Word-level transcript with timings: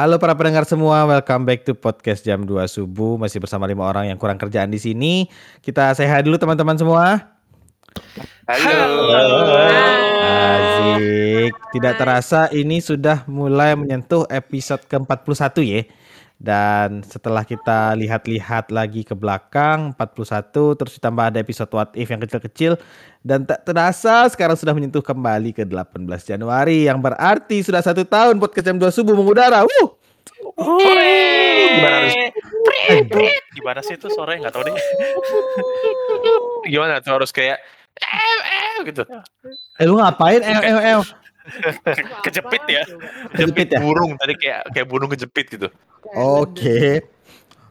Halo 0.00 0.16
para 0.16 0.32
pendengar 0.32 0.64
semua, 0.64 1.04
welcome 1.04 1.44
back 1.44 1.60
to 1.68 1.76
podcast 1.76 2.24
jam 2.24 2.48
2 2.48 2.56
subuh. 2.72 3.20
Masih 3.20 3.36
bersama 3.36 3.68
lima 3.68 3.84
orang 3.84 4.08
yang 4.08 4.16
kurang 4.16 4.40
kerjaan 4.40 4.72
di 4.72 4.80
sini. 4.80 5.28
Kita 5.60 5.92
hi 5.92 6.24
dulu 6.24 6.40
teman-teman 6.40 6.72
semua. 6.72 7.36
Halo. 8.48 9.52
Asik. 10.24 11.52
Tidak 11.76 12.00
terasa 12.00 12.48
ini 12.48 12.80
sudah 12.80 13.28
mulai 13.28 13.76
menyentuh 13.76 14.24
episode 14.32 14.88
ke-41 14.88 15.56
ya. 15.68 15.84
Dan 16.40 17.04
setelah 17.04 17.44
kita 17.44 17.92
lihat-lihat 18.00 18.72
lagi 18.72 19.04
ke 19.04 19.12
belakang 19.12 19.92
41 19.92 20.48
terus 20.80 20.96
ditambah 20.96 21.28
ada 21.28 21.36
episode 21.36 21.68
what 21.76 21.92
if 21.92 22.08
yang 22.08 22.16
kecil-kecil 22.16 22.80
dan 23.20 23.44
tak 23.44 23.60
terasa 23.68 24.24
sekarang 24.32 24.56
sudah 24.56 24.72
menyentuh 24.72 25.04
kembali 25.04 25.52
ke 25.52 25.68
18 25.68 26.00
Januari 26.24 26.88
yang 26.88 26.96
berarti 27.04 27.60
sudah 27.60 27.84
satu 27.84 28.08
tahun 28.08 28.40
podcast 28.40 28.72
jam 28.72 28.80
2 28.80 28.88
subuh 28.88 29.12
mengudara. 29.12 29.68
Wuh. 29.68 29.99
Gimana 31.70 31.96
harus? 32.00 32.14
Gimana 33.50 33.80
sih 33.80 33.94
itu 33.96 34.08
sore 34.08 34.36
nggak 34.36 34.52
tahu 34.52 34.62
deh. 34.66 34.74
Gimana 36.72 37.00
tuh 37.00 37.16
harus 37.16 37.30
kayak 37.30 37.58
eh, 38.00 38.40
eh, 38.46 38.76
gitu. 38.84 39.02
Eh 39.76 39.84
lu 39.84 39.96
ngapain? 39.98 40.40
Eh 40.40 40.54
eh 40.54 40.76
eh. 40.94 41.02
Ke- 41.82 42.06
Kejepit 42.28 42.64
ya. 42.68 42.82
Kejepit 43.34 43.68
ya? 43.74 43.80
burung 43.80 44.14
tadi 44.14 44.34
kayak 44.36 44.70
kayak 44.70 44.86
burung 44.86 45.10
kejepit 45.10 45.46
gitu. 45.50 45.68
Oke. 46.14 47.02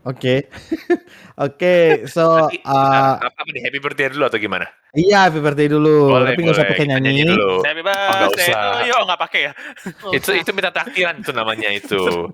Oke. 0.01 0.47
Oke, 1.45 1.75
so 2.05 2.47
Nanti, 2.47 2.59
uh, 2.63 3.15
apa, 3.15 3.31
apa 3.31 3.49
nih 3.49 3.63
happy 3.63 3.79
birthday 3.79 4.07
dulu 4.09 4.23
atau 4.25 4.35
gimana? 4.37 4.67
iya 4.91 5.27
happy 5.27 5.39
birthday 5.39 5.67
dulu. 5.67 6.11
Boleh, 6.11 6.33
Tapi 6.33 6.41
nggak 6.41 6.55
usah 6.55 6.65
pakai 6.65 6.85
Kita 6.85 6.99
nyanyi. 6.99 7.23
dulu. 7.25 7.51
Happy 7.61 7.81
nggak 7.81 8.19
birthday 8.21 8.47
usah. 8.47 8.61
to 8.61 8.79
you. 8.83 8.93
Oh, 8.93 9.03
nggak 9.05 9.21
pakai 9.21 9.39
ya? 9.41 9.51
Itu 10.17 10.29
itu 10.33 10.49
minta 10.51 10.71
takdiran 10.71 11.15
itu 11.17 11.31
namanya 11.31 11.69
itu. 11.69 11.99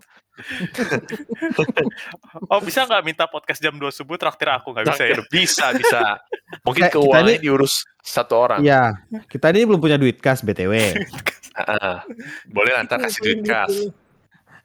Oh, 2.51 2.59
bisa 2.59 2.83
nggak 2.83 3.03
minta 3.03 3.23
podcast 3.25 3.57
jam 3.57 3.71
2 3.71 3.87
subuh 3.89 4.19
traktir 4.19 4.51
aku? 4.51 4.75
Nggak 4.75 4.85
bisa 4.91 5.03
ya? 5.05 5.15
Bisa 5.25 5.65
bisa. 5.71 6.01
Mungkin 6.61 6.83
kita 6.83 6.93
keuangannya 6.93 7.39
ini- 7.39 7.43
diurus 7.43 7.87
satu 7.97 8.35
orang. 8.37 8.59
Iya, 8.59 8.99
kita 9.25 9.49
ini 9.49 9.63
belum 9.63 9.79
punya 9.79 9.95
duit 9.95 10.19
kas 10.19 10.43
BTW. 10.43 10.73
Boleh 12.51 12.71
nanti 12.75 12.93
kasih 12.93 13.21
duit 13.21 13.39
kas. 13.43 13.71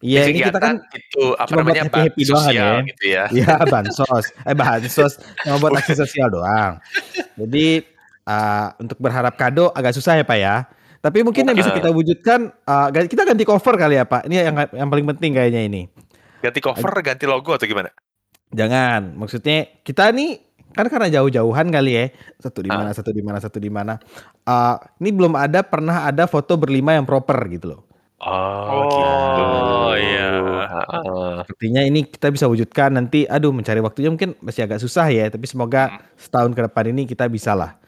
Iya, 0.01 0.33
ini 0.33 0.41
kita 0.41 0.57
kan 0.57 0.81
itu 0.97 1.37
apa 1.37 1.45
cuma 1.45 1.61
buat 1.61 1.77
namanya 1.77 1.85
happy-happy 1.93 2.23
doang 2.25 2.41
kan 2.41 2.49
sosial 2.49 2.73
ya. 2.73 2.89
gitu 2.89 3.05
ya. 3.05 3.25
Iya 3.29 3.53
bansos, 3.73 4.25
eh 4.49 4.57
bansos 4.57 5.13
cuma 5.45 5.57
buat 5.61 5.73
aksi 5.77 5.95
sosial 6.03 6.29
doang. 6.33 6.81
Jadi 7.37 7.85
uh, 8.25 8.67
untuk 8.81 8.97
berharap 8.97 9.37
kado 9.37 9.69
agak 9.77 9.93
susah 9.93 10.17
ya 10.17 10.25
pak 10.25 10.39
ya. 10.41 10.57
Tapi 11.01 11.21
mungkin 11.21 11.49
yang 11.49 11.57
bisa 11.57 11.73
Ah. 11.73 11.77
kita 11.77 11.93
wujudkan, 11.93 12.49
uh, 12.65 12.89
kita 12.93 13.25
ganti 13.25 13.45
cover 13.45 13.77
kali 13.77 13.97
ya 13.97 14.05
pak. 14.05 14.25
Ini 14.25 14.49
yang 14.49 14.57
yang 14.73 14.89
paling 14.89 15.05
penting 15.17 15.37
kayaknya 15.37 15.69
ini. 15.69 15.83
Ganti 16.41 16.61
cover, 16.61 16.93
ganti 17.05 17.29
logo 17.29 17.53
atau 17.53 17.69
gimana? 17.69 17.93
Jangan, 18.51 19.17
maksudnya 19.17 19.69
kita 19.85 20.09
nih 20.17 20.41
kan 20.73 20.89
karena 20.89 21.13
jauh-jauhan 21.13 21.69
kali 21.69 21.93
ya. 21.93 22.05
Satu 22.41 22.65
di 22.65 22.73
Ah. 22.73 22.81
mana, 22.81 22.91
satu 22.97 23.13
di 23.13 23.21
mana, 23.21 23.37
satu 23.37 23.59
di 23.61 23.69
mana. 23.69 24.01
Uh, 24.49 24.81
ini 24.97 25.13
belum 25.13 25.37
ada 25.37 25.61
pernah 25.61 26.09
ada 26.09 26.25
foto 26.25 26.57
berlima 26.57 26.97
yang 26.97 27.05
proper 27.05 27.37
gitu 27.53 27.77
loh. 27.77 27.81
Oh, 28.21 28.69
Oh, 28.69 29.97
gitu. 29.97 30.05
iya. 30.05 30.31
Heeh. 30.69 31.35
Artinya 31.43 31.83
ini 31.83 32.05
kita 32.05 32.29
bisa 32.29 32.47
wujudkan 32.47 32.93
nanti. 32.93 33.25
Aduh, 33.25 33.49
mencari 33.51 33.81
waktunya 33.81 34.13
mungkin 34.13 34.37
masih 34.39 34.69
agak 34.69 34.79
susah 34.79 35.09
ya. 35.09 35.27
Tapi 35.27 35.45
semoga 35.45 35.89
Hmm. 35.89 36.01
setahun 36.15 36.53
ke 36.53 36.61
depan 36.63 36.85
ini 36.93 37.03
kita 37.05 37.25
bisa 37.27 37.57
lah. 37.57 37.81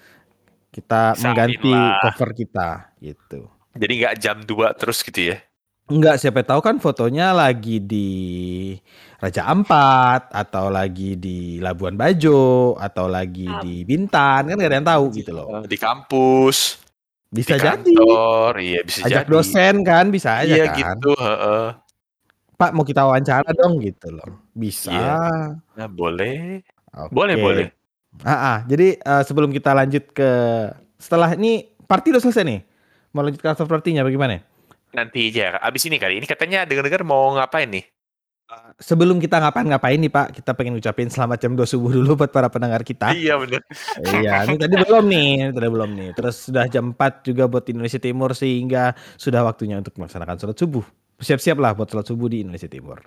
Kita 0.72 1.12
Bisa, 1.12 1.20
mengganti 1.22 1.68
lah. 1.68 2.00
cover 2.00 2.32
kita 2.32 2.68
gitu. 2.98 3.44
Jadi 3.72 3.92
nggak 4.00 4.14
jam 4.16 4.36
2 4.40 4.72
terus 4.72 5.00
gitu 5.00 5.32
ya? 5.32 5.36
Enggak, 5.84 6.16
siapa 6.16 6.40
tahu 6.40 6.64
kan 6.64 6.80
fotonya 6.80 7.36
lagi 7.36 7.76
di 7.76 8.08
Raja 9.20 9.44
Ampat 9.46 10.32
atau 10.32 10.72
lagi 10.72 11.14
di 11.14 11.60
Labuan 11.60 11.94
Bajo 11.94 12.72
atau 12.74 13.06
lagi 13.06 13.44
di 13.60 13.84
Bintan 13.84 14.48
kan 14.48 14.56
gak 14.56 14.70
ada 14.72 14.78
yang 14.80 14.88
tahu 14.88 15.04
gitu 15.12 15.30
loh. 15.30 15.60
Di 15.62 15.76
kampus, 15.76 16.80
Bisa 17.32 17.56
di 17.56 17.58
jadi. 17.58 17.72
kantor, 17.90 18.52
iya 18.60 18.80
bisa 18.84 19.00
Ajak 19.02 19.24
jadi. 19.24 19.32
dosen 19.32 19.74
kan 19.80 20.04
bisa 20.08 20.30
aja 20.38 20.52
Iya 20.52 20.64
kan. 20.68 20.76
gitu, 20.76 21.10
heeh. 21.16 21.66
Pak 22.54 22.70
mau 22.70 22.84
kita 22.84 23.02
wawancara 23.02 23.48
dong 23.50 23.80
gitu 23.80 24.12
loh. 24.12 24.28
Bisa. 24.52 24.92
Iya. 24.92 25.18
Nah, 25.74 25.88
boleh. 25.88 26.60
Oke. 26.92 27.10
Boleh, 27.10 27.34
boleh. 27.34 27.66
Ah, 28.20 28.30
ah. 28.30 28.56
jadi 28.62 28.94
eh, 28.94 29.22
sebelum 29.24 29.48
kita 29.48 29.72
lanjut 29.72 30.04
ke 30.12 30.30
setelah 30.94 31.32
ini 31.32 31.72
party 31.82 32.12
udah 32.12 32.20
selesai 32.20 32.44
nih. 32.44 32.60
Mau 33.10 33.24
lanjut 33.24 33.40
ke 33.40 33.48
after 33.48 33.64
party-nya 33.64 34.04
bagaimana? 34.04 34.44
Nanti 34.92 35.32
aja. 35.32 35.56
Abis 35.58 35.88
ini 35.88 35.96
kali. 35.96 36.20
Ini 36.20 36.28
katanya 36.28 36.68
dengar-dengar 36.68 37.00
mau 37.02 37.32
ngapain 37.32 37.64
nih? 37.66 37.84
Sebelum 38.82 39.22
kita 39.22 39.38
ngapain-ngapain 39.38 39.96
nih 39.96 40.12
Pak, 40.12 40.42
kita 40.42 40.52
pengen 40.52 40.76
ucapin 40.76 41.08
selamat 41.08 41.38
jam 41.46 41.52
2 41.54 41.64
subuh 41.64 41.92
dulu 41.94 42.18
buat 42.18 42.32
para 42.34 42.50
pendengar 42.52 42.82
kita. 42.82 43.14
Iya 43.14 43.38
bener. 43.38 43.62
iya, 44.18 44.44
ini 44.44 44.58
tadi 44.58 44.74
belum 44.76 45.04
nih, 45.06 45.32
tadi 45.54 45.68
belum 45.70 45.90
nih. 45.94 46.08
Terus 46.18 46.36
sudah 46.50 46.64
jam 46.68 46.92
4 46.92 47.22
juga 47.24 47.46
buat 47.48 47.64
Indonesia 47.70 48.00
Timur 48.02 48.34
sehingga 48.34 48.92
sudah 49.16 49.46
waktunya 49.46 49.78
untuk 49.78 49.96
melaksanakan 49.96 50.36
sholat 50.36 50.58
subuh. 50.58 50.84
Siap-siap 51.22 51.56
lah 51.62 51.72
buat 51.72 51.88
sholat 51.88 52.06
subuh 52.08 52.28
di 52.28 52.42
Indonesia 52.42 52.66
Timur. 52.68 52.98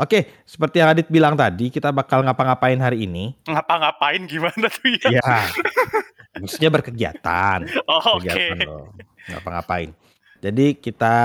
Oke, 0.00 0.42
seperti 0.48 0.80
yang 0.80 0.96
Adit 0.96 1.12
bilang 1.12 1.36
tadi, 1.36 1.68
kita 1.68 1.92
bakal 1.92 2.24
ngapa-ngapain 2.24 2.78
hari 2.80 3.04
ini. 3.04 3.36
Ngapa-ngapain 3.44 4.24
gimana 4.24 4.66
tuh 4.72 4.96
ya? 4.96 5.20
Iya. 5.20 5.36
Maksudnya 6.40 6.70
berkegiatan. 6.72 7.68
Oh, 7.84 8.16
Oke. 8.16 8.54
loh. 8.64 8.94
Ngapa-ngapain. 9.28 9.92
Jadi 10.40 10.72
kita 10.80 11.16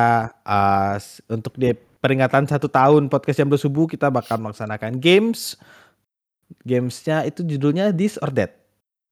uh, 0.43 0.99
untuk 1.31 1.55
di 1.55 1.71
peringatan 2.05 2.45
satu 2.45 2.69
tahun 2.69 3.09
podcast 3.09 3.41
jam 3.41 3.49
2 3.49 3.57
subuh 3.57 3.89
kita 3.89 4.13
bakal 4.13 4.37
melaksanakan 4.37 5.01
games. 5.01 5.57
Gamesnya 6.61 7.25
itu 7.25 7.41
judulnya 7.41 7.89
This 7.89 8.21
or 8.21 8.29
That. 8.29 8.61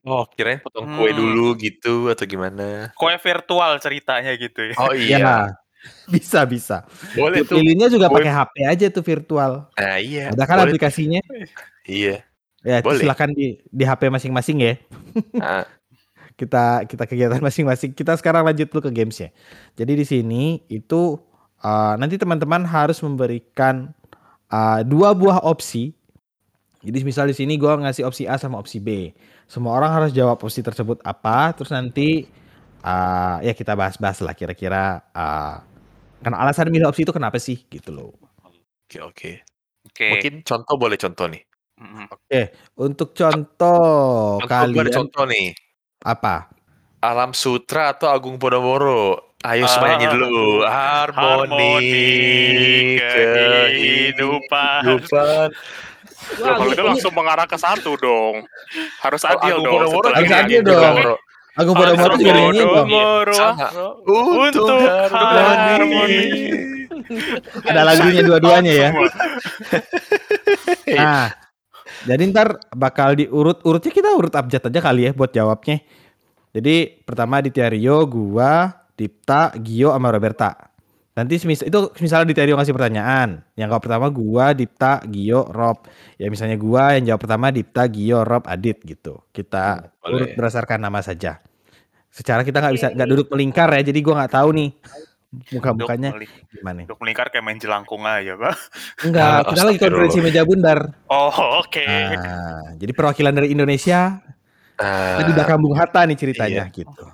Oh, 0.03 0.27
kirain 0.29 0.59
potong 0.59 0.85
kue 0.99 1.09
Hmm. 1.09 1.17
dulu 1.17 1.55
gitu 1.57 2.11
atau 2.11 2.27
gimana? 2.27 2.91
Kue 2.93 3.15
virtual 3.17 3.79
ceritanya 3.79 4.35
gitu 4.35 4.69
ya. 4.69 4.75
Oh 4.77 4.91
iya. 4.93 5.17
Ya, 5.17 5.35
bisa 6.13 6.43
bisa. 6.43 6.83
Boleh 7.15 7.41
tuh. 7.41 7.57
Pilihnya 7.57 7.87
juga 7.87 8.11
Kue- 8.11 8.19
pakai 8.21 8.31
HP 8.35 8.53
aja 8.67 8.85
tuh 8.91 9.01
virtual. 9.01 9.51
Nah, 9.73 9.97
iya. 9.97 10.29
Ada 10.29 10.43
kan 10.43 10.59
Boleh. 10.59 10.65
aplikasinya? 10.69 11.21
Iya. 11.87 12.21
Ya, 12.61 12.77
Boleh. 12.83 12.99
silakan 13.01 13.31
di 13.33 13.63
di 13.63 13.83
HP 13.87 14.11
masing-masing 14.11 14.57
ya. 14.61 14.73
Ah, 15.39 15.63
kita 16.39 16.83
kita 16.85 17.03
kegiatan 17.07 17.39
masing-masing. 17.39 17.95
Kita 17.95 18.13
sekarang 18.19 18.43
lanjut 18.43 18.67
dulu 18.69 18.83
ke 18.83 18.91
gamesnya. 18.91 19.31
Jadi 19.73 19.93
di 19.95 20.05
sini 20.05 20.43
itu 20.67 21.15
uh, 21.63 21.95
nanti 21.97 22.19
teman-teman 22.19 22.67
harus 22.67 22.99
memberikan 23.01 23.89
uh, 24.51 24.83
dua 24.85 25.15
buah 25.15 25.41
opsi. 25.41 25.95
Jadi 26.83 26.99
misal 27.07 27.31
di 27.31 27.35
sini 27.35 27.55
gua 27.55 27.79
ngasih 27.79 28.03
opsi 28.03 28.27
A 28.27 28.35
sama 28.35 28.59
opsi 28.59 28.83
B. 28.83 29.15
Semua 29.47 29.79
orang 29.79 29.91
harus 30.03 30.11
jawab 30.11 30.43
opsi 30.43 30.59
tersebut 30.59 30.99
apa. 31.07 31.55
Terus 31.55 31.71
nanti 31.71 32.27
uh, 32.83 33.39
ya 33.39 33.55
kita 33.55 33.73
bahas-bahas 33.73 34.19
lah 34.19 34.35
kira-kira 34.35 34.99
uh, 35.15 35.63
kan 36.19 36.33
alasan 36.35 36.67
milih 36.67 36.91
opsi 36.91 37.07
itu 37.07 37.15
kenapa 37.15 37.39
sih 37.39 37.63
gitu 37.71 37.95
loh. 37.95 38.11
Oke, 38.43 38.99
oke. 38.99 39.31
Oke. 39.87 40.07
Mungkin 40.11 40.33
contoh 40.43 40.75
boleh 40.75 40.99
contoh 40.99 41.27
nih. 41.31 41.43
Mm-mm. 41.79 42.07
Untuk 42.79 43.11
contoh, 43.17 44.39
Contoh 44.39 44.67
gue 44.71 44.81
ada 44.83 44.91
kalian 44.91 44.91
contoh 44.91 45.23
nih. 45.27 45.51
apa? 46.03 46.51
Alam 47.03 47.35
Sutra 47.35 47.91
atau 47.91 48.07
Agung 48.07 48.39
Podomoro? 48.39 49.32
Ayo 49.43 49.67
semua 49.67 49.87
Ah. 49.87 49.91
nyanyi 49.99 50.07
dulu. 50.07 50.63
Harmoni 50.63 51.75
kehidupan. 52.95 54.81
kehidupan. 54.87 55.47
Loh, 56.39 56.53
kalau 56.55 56.71
itu 56.71 56.83
langsung 56.83 57.11
mengarah 57.11 57.43
ke 57.43 57.59
satu 57.59 57.99
dong. 57.99 58.47
Harus 59.03 59.27
Oh, 59.27 59.31
adil 59.35 59.55
dong. 59.59 59.91
Harus 59.91 60.15
adil 60.15 60.31
adil 60.31 60.61
dong. 60.63 60.79
Podomoro. 60.95 61.15
Agung 61.53 61.75
Podomoro 61.75 62.13
juga 62.15 62.31
nyanyiin 62.31 62.65
dong. 62.65 62.89
Untuk 64.39 64.79
harmoni. 65.11 66.23
Ada 67.69 67.81
lagunya 67.83 68.21
dua-duanya 68.23 68.73
ya. 68.73 68.89
Nah, 70.93 71.25
jadi 72.05 72.21
ntar 72.29 72.61
bakal 72.69 73.17
diurut 73.17 73.65
urutnya 73.65 73.89
kita 73.89 74.13
urut 74.13 74.29
abjad 74.29 74.61
aja 74.61 74.79
kali 74.79 75.09
ya 75.09 75.11
buat 75.11 75.33
jawabnya. 75.33 75.81
Jadi 76.53 77.01
pertama 77.01 77.41
di 77.41 77.49
Rio, 77.49 78.05
gua, 78.05 78.82
Dipta, 78.93 79.51
Gio, 79.57 79.89
sama 79.91 80.09
Roberta. 80.09 80.69
Nanti 81.13 81.37
semis 81.37 81.61
itu 81.61 81.77
misalnya 82.01 82.25
di 82.25 82.33
Rio 82.33 82.57
ngasih 82.57 82.73
pertanyaan. 82.73 83.45
Yang 83.53 83.67
jawab 83.69 83.83
pertama 83.85 84.07
gua, 84.09 84.45
Dipta, 84.57 84.97
Gio, 85.05 85.45
Rob. 85.45 85.85
Ya 86.17 86.25
misalnya 86.33 86.57
gua 86.57 86.97
yang 86.97 87.13
jawab 87.13 87.21
pertama 87.21 87.53
Dipta, 87.53 87.85
Gio, 87.85 88.25
Rob, 88.25 88.49
Adit 88.49 88.81
gitu. 88.81 89.21
Kita 89.29 89.77
Hmm, 89.77 89.89
boleh. 90.01 90.13
urut 90.17 90.29
berdasarkan 90.33 90.81
nama 90.81 91.05
saja. 91.05 91.37
Secara 92.09 92.41
kita 92.41 92.61
nggak 92.61 92.73
bisa 92.73 92.87
nggak 92.93 93.09
duduk 93.09 93.27
melingkar 93.29 93.69
ya, 93.73 93.81
jadi 93.85 93.99
gua 94.01 94.25
nggak 94.25 94.33
tahu 94.33 94.49
nih 94.57 94.69
muka-mukanya 95.49 96.09
gimana. 96.49 96.85
Duk 96.85 96.97
melingkar 97.01 97.29
kayak 97.29 97.41
main 97.41 97.57
jelangkung 97.57 98.05
aja, 98.05 98.33
Pak. 98.37 98.53
Enggak, 99.05 99.25
Ah, 99.25 99.41
kita 99.49 99.61
lagi 99.65 99.79
konferensi 99.81 100.19
meja 100.21 100.41
bundar. 100.45 100.79
Oh, 101.09 101.33
oke. 101.61 101.85
Nah, 101.85 102.73
jadi 102.77 102.91
perwakilan 102.93 103.33
dari 103.33 103.49
Indonesia 103.49 104.21
Ah, 104.77 105.21
tadi 105.21 105.29
belakang 105.37 105.61
Bung 105.61 105.77
Hatta 105.77 106.01
nih 106.05 106.17
ceritanya 106.17 106.65
iya. 106.65 106.73
gitu. 106.73 107.05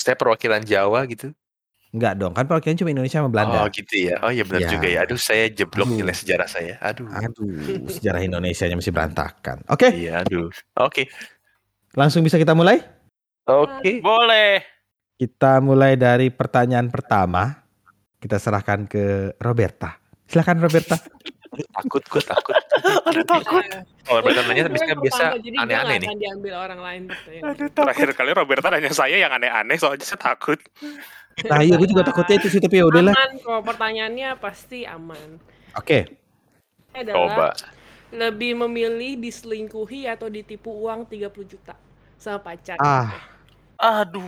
Saya 0.00 0.16
perwakilan 0.16 0.64
Jawa 0.64 1.04
gitu. 1.04 1.36
Enggak 1.90 2.16
dong, 2.16 2.32
kan 2.32 2.46
perwakilan 2.46 2.78
cuma 2.78 2.90
Indonesia 2.94 3.18
sama 3.18 3.26
Oh 3.26 3.32
Belanda. 3.34 3.66
gitu 3.68 3.94
ya. 3.98 4.16
Oh 4.22 4.30
iya 4.30 4.46
benar 4.46 4.62
Iya. 4.62 4.70
juga 4.70 4.86
ya. 4.86 4.98
Aduh 5.02 5.18
saya 5.18 5.44
jeblok 5.50 5.90
Aduh. 5.90 5.98
nilai 5.98 6.14
sejarah 6.14 6.46
saya. 6.46 6.74
Aduh. 6.78 7.10
Aduh, 7.10 7.46
sejarah 7.98 8.22
Indonesianya 8.22 8.78
masih 8.78 8.94
berantakan. 8.94 9.60
Oke, 9.66 9.90
Iya, 9.90 10.22
aduh. 10.22 10.48
Oke. 10.78 11.10
langsung 11.92 12.22
bisa 12.22 12.38
kita 12.38 12.54
mulai? 12.54 12.78
Oke. 13.44 13.98
Boleh. 13.98 14.62
Kita 15.18 15.58
mulai 15.58 15.98
dari 15.98 16.30
pertanyaan 16.30 16.88
pertama. 16.88 17.58
Kita 18.16 18.38
serahkan 18.38 18.86
ke 18.86 19.34
Roberta. 19.36 19.98
Silakan 20.24 20.62
Roberta. 20.62 20.94
Aduh, 21.60 21.68
takut 21.76 22.02
gue 22.08 22.22
takut. 22.24 22.56
Aduh 23.08 23.24
takut. 23.28 23.64
Kalau 24.08 24.20
mereka 24.24 24.40
nanya 24.48 24.62
biasanya 24.72 24.96
biasa 24.96 25.22
aneh-aneh 25.36 25.96
nih. 26.00 26.08
diambil 26.16 26.54
orang 26.56 26.80
lain 26.80 27.02
pertanyaan. 27.12 27.44
Aduh 27.52 27.68
takut. 27.68 27.84
Terakhir 27.84 28.08
kali 28.16 28.30
Roberta 28.32 28.66
nanya 28.72 28.92
saya 28.96 29.16
yang 29.20 29.32
aneh-aneh 29.32 29.76
soalnya 29.76 30.04
saya 30.08 30.20
takut. 30.20 30.58
Nah, 31.46 31.60
iya 31.64 31.74
gue 31.78 31.88
juga 31.88 32.04
takutnya 32.04 32.36
itu 32.36 32.48
sih, 32.52 32.60
tapi 32.60 32.80
ya 32.80 32.84
udahlah. 32.84 33.14
Aman 33.16 33.32
kok 33.40 33.60
pertanyaannya 33.64 34.28
pasti 34.36 34.84
aman. 34.84 35.40
Oke, 35.78 36.10
Ini 36.90 37.06
Coba. 37.14 37.54
Lebih 38.10 38.58
memilih 38.66 39.22
diselingkuhi 39.22 40.10
atau 40.10 40.26
ditipu 40.26 40.74
uang 40.74 41.06
30 41.06 41.30
juta 41.46 41.78
sama 42.18 42.42
pacar. 42.42 42.76
Ah. 42.82 43.14
Aduh. 43.78 44.26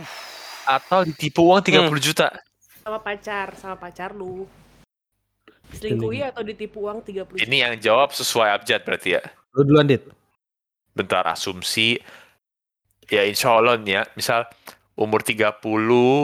Atau 0.63 1.03
ditipu 1.03 1.43
uang 1.43 1.59
30 1.59 1.91
juta. 1.99 2.31
Sama 2.81 3.03
pacar, 3.03 3.53
sama 3.59 3.75
pacar 3.75 4.15
lu. 4.15 4.47
Diselingkuhi 5.73 6.21
atau 6.23 6.41
ditipu 6.41 6.85
uang 6.85 7.01
30 7.01 7.35
juta. 7.35 7.41
Ini 7.41 7.57
yang 7.59 7.73
jawab 7.77 8.13
sesuai 8.13 8.49
abjad 8.53 8.81
berarti 8.81 9.17
ya. 9.17 9.21
lu 9.53 9.61
duluan, 9.63 9.85
Dit. 9.85 10.01
Bentar 10.93 11.25
asumsi. 11.27 11.97
Ya 13.05 13.25
insya 13.25 13.53
Allah 13.53 13.77
nih 13.77 13.93
ya. 13.93 14.03
Misal 14.13 14.45
umur 14.93 15.21
30, 15.21 15.61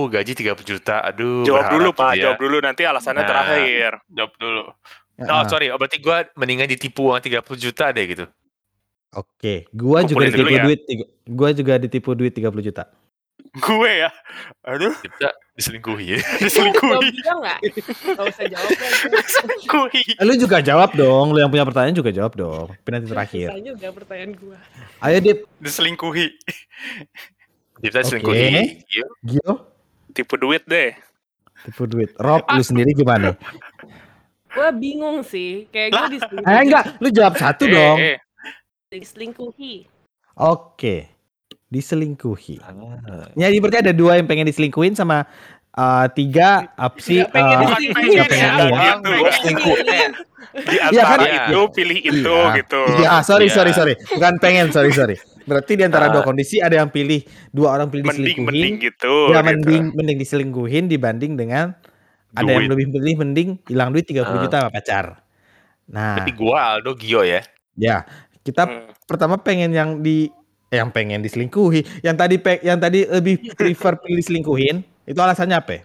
gaji 0.08 0.32
30 0.34 0.62
juta. 0.64 1.02
Aduh. 1.04 1.46
Jawab 1.46 1.70
dulu 1.70 1.90
Pak, 1.92 2.10
gitu 2.10 2.18
ya. 2.18 2.24
jawab 2.24 2.40
dulu 2.40 2.58
nanti 2.60 2.82
alasannya 2.86 3.22
Nah. 3.22 3.30
terakhir. 3.30 3.92
Jawab 4.08 4.34
dulu. 4.36 4.64
Oh 5.20 5.28
Ah, 5.28 5.44
sorry, 5.46 5.68
oh, 5.68 5.76
berarti 5.76 6.00
gue 6.00 6.18
mendingan 6.34 6.64
ditipu 6.66 7.12
uang 7.12 7.20
30 7.20 7.60
juta 7.60 7.92
deh 7.92 8.06
gitu. 8.08 8.26
Oke, 9.12 9.66
gua 9.74 10.06
juga 10.06 10.22
Kumpulin 10.22 10.30
ditipu 10.30 10.40
dulu 10.40 10.54
ya. 10.54 10.64
duit. 10.64 10.80
tiga- 10.86 11.10
Gua 11.26 11.50
juga 11.52 11.74
ditipu 11.76 12.10
duit 12.14 12.30
30 12.32 12.62
juta. 12.62 12.84
Gue 13.60 13.92
ya. 14.00 14.10
Aduh. 14.64 14.94
Kita 14.96 15.30
diselingkuhi 15.54 16.06
ya. 16.10 16.20
Diselingkuhi. 16.44 17.08
nggak? 17.20 17.60
Gak 18.16 18.26
usah 18.26 18.46
jawab. 18.48 18.70
Diselingkuhi. 19.14 20.04
Eh, 20.16 20.24
lu 20.24 20.34
juga 20.36 20.58
jawab 20.60 20.92
dong. 20.94 21.32
Lu 21.32 21.38
yang 21.38 21.48
punya 21.48 21.64
pertanyaan 21.64 21.94
juga 21.94 22.10
jawab 22.10 22.34
dong. 22.34 22.68
Tapi 22.72 22.90
nanti 22.90 23.08
terakhir. 23.08 23.48
Susah 23.50 23.62
juga 23.62 23.88
pertanyaan 23.92 24.32
gue. 24.34 24.58
Ayo, 25.00 25.18
Dit. 25.20 25.40
Diselingkuhi. 25.58 26.28
Kita 27.80 27.98
diselingkuhi. 28.02 28.40
Iya. 28.86 29.06
Gio, 29.22 29.52
Tipu 30.10 30.36
duit 30.36 30.66
deh. 30.66 30.98
tipu 31.60 31.84
duit. 31.86 32.16
Rob, 32.16 32.48
lu 32.50 32.64
sendiri 32.64 32.92
gimana? 32.94 33.36
Gue 34.50 34.70
bingung 34.74 35.22
sih. 35.22 35.70
Kayak 35.70 35.94
gue 35.94 36.18
diselingkuhi. 36.18 36.50
Eh, 36.50 36.62
enggak. 36.64 36.86
Lu 36.98 37.08
jawab 37.10 37.36
satu 37.36 37.64
Eh, 37.64 37.70
dong. 37.70 37.98
eh, 38.00 38.18
Diselingkuhi. 38.90 39.86
Oke. 40.34 41.19
Diselingkuhi. 41.70 42.58
Ah. 42.62 43.30
Ya, 43.38 43.48
berarti 43.62 43.80
ada 43.86 43.94
dua 43.94 44.18
yang 44.18 44.26
pengen 44.26 44.50
diselingkuhin 44.50 44.98
sama 44.98 45.30
eh, 45.70 46.08
tiga 46.18 46.74
opsi. 46.76 47.22
Nggak 47.22 47.30
pengen 47.30 47.54
eh, 47.54 47.62
diselingkuhin 47.62 48.10
ya, 48.10 48.24
pengen 48.26 48.50
ya. 48.50 50.08
Di 50.50 50.76
Iya 50.90 51.04
kan? 51.06 51.18
antara 51.22 51.26
itu 51.46 51.60
pilih 51.78 52.00
itu 52.02 52.26
Iya. 52.34 52.58
gitu. 52.58 52.82
Iya, 52.98 53.08
ah, 53.14 53.22
sorry, 53.22 53.48
Iya. 53.48 53.56
sorry, 53.56 53.72
sorry. 53.72 53.94
Bukan 54.10 54.34
pengen, 54.42 54.74
sorry, 54.74 54.90
sorry. 54.90 55.16
Berarti 55.46 55.78
di 55.78 55.84
antara 55.86 56.10
Ah. 56.10 56.12
dua 56.12 56.24
kondisi 56.26 56.58
ada 56.58 56.74
yang 56.74 56.90
pilih 56.90 57.22
dua 57.50 57.78
orang 57.78 57.90
pilih 57.90 58.06
Mending 58.06 58.18
diselingkuhin. 58.34 58.50
mending 58.50 58.76
gitu. 58.82 59.14
ya 59.30 59.40
gitu. 59.40 59.46
mending 59.46 59.84
mending 59.94 60.18
diselingkuhin 60.18 60.84
dibanding 60.90 61.38
dengan 61.38 61.78
ada 62.32 62.46
yang 62.46 62.66
Duit. 62.66 62.72
lebih 62.74 62.86
pilih 62.94 63.16
mending 63.20 63.50
hilang 63.66 63.90
duit 63.90 64.06
30 64.06 64.26
Ah. 64.26 64.42
juta 64.42 64.58
sama 64.62 64.72
pacar. 64.74 65.06
Nah, 65.86 66.18
Berarti 66.18 66.34
gua 66.34 66.58
Aldo 66.78 66.92
Gio 66.94 67.22
ya. 67.22 67.42
ya 67.74 68.06
kita 68.42 68.66
Hmm. 68.66 68.90
pertama 69.06 69.38
pengen 69.38 69.70
yang 69.70 69.90
di 70.02 70.30
yang 70.70 70.90
pengen 70.90 71.20
diselingkuhi, 71.20 72.06
yang 72.06 72.14
tadi 72.14 72.38
pe, 72.38 72.62
yang 72.62 72.78
tadi 72.78 73.06
lebih 73.06 73.54
prefer 73.54 73.98
pilih 74.06 74.22
selingkuhin, 74.22 74.82
itu 75.04 75.18
alasannya 75.20 75.58
apa? 75.58 75.72
ya? 75.76 75.82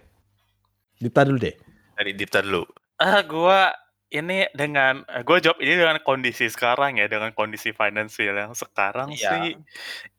Dita 1.01 1.25
dulu 1.25 1.37
deh. 1.41 1.55
Dari 1.95 2.11
Dipta 2.13 2.39
dulu. 2.39 2.63
Ah, 2.97 3.19
gua 3.21 3.73
ini 4.07 4.47
dengan 4.55 5.03
gue 5.25 5.37
jawab 5.43 5.59
ini 5.59 5.75
dengan 5.75 5.97
kondisi 5.99 6.47
sekarang 6.47 7.01
ya, 7.01 7.09
dengan 7.09 7.35
kondisi 7.35 7.73
finansial 7.73 8.37
yang 8.37 8.53
sekarang 8.55 9.11
Iya. 9.11 9.27
sih, 9.27 9.47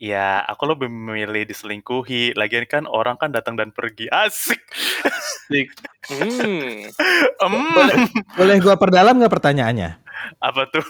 ya 0.02 0.42
aku 0.44 0.69
lebih 0.69 0.90
memilih 0.90 1.46
diselingkuhi. 1.48 2.36
Lagian 2.36 2.66
kan 2.69 2.84
orang 2.84 3.16
kan 3.16 3.32
datang 3.32 3.56
dan 3.56 3.72
pergi, 3.72 4.10
asik. 4.10 4.60
Hmm. 6.10 6.90
Em, 7.44 7.54
Boleh 8.36 8.56
gua 8.60 8.76
perdalam 8.76 9.16
nggak 9.16 9.32
pertanyaannya? 9.32 9.90
apa 10.42 10.62
tuh? 10.69 10.84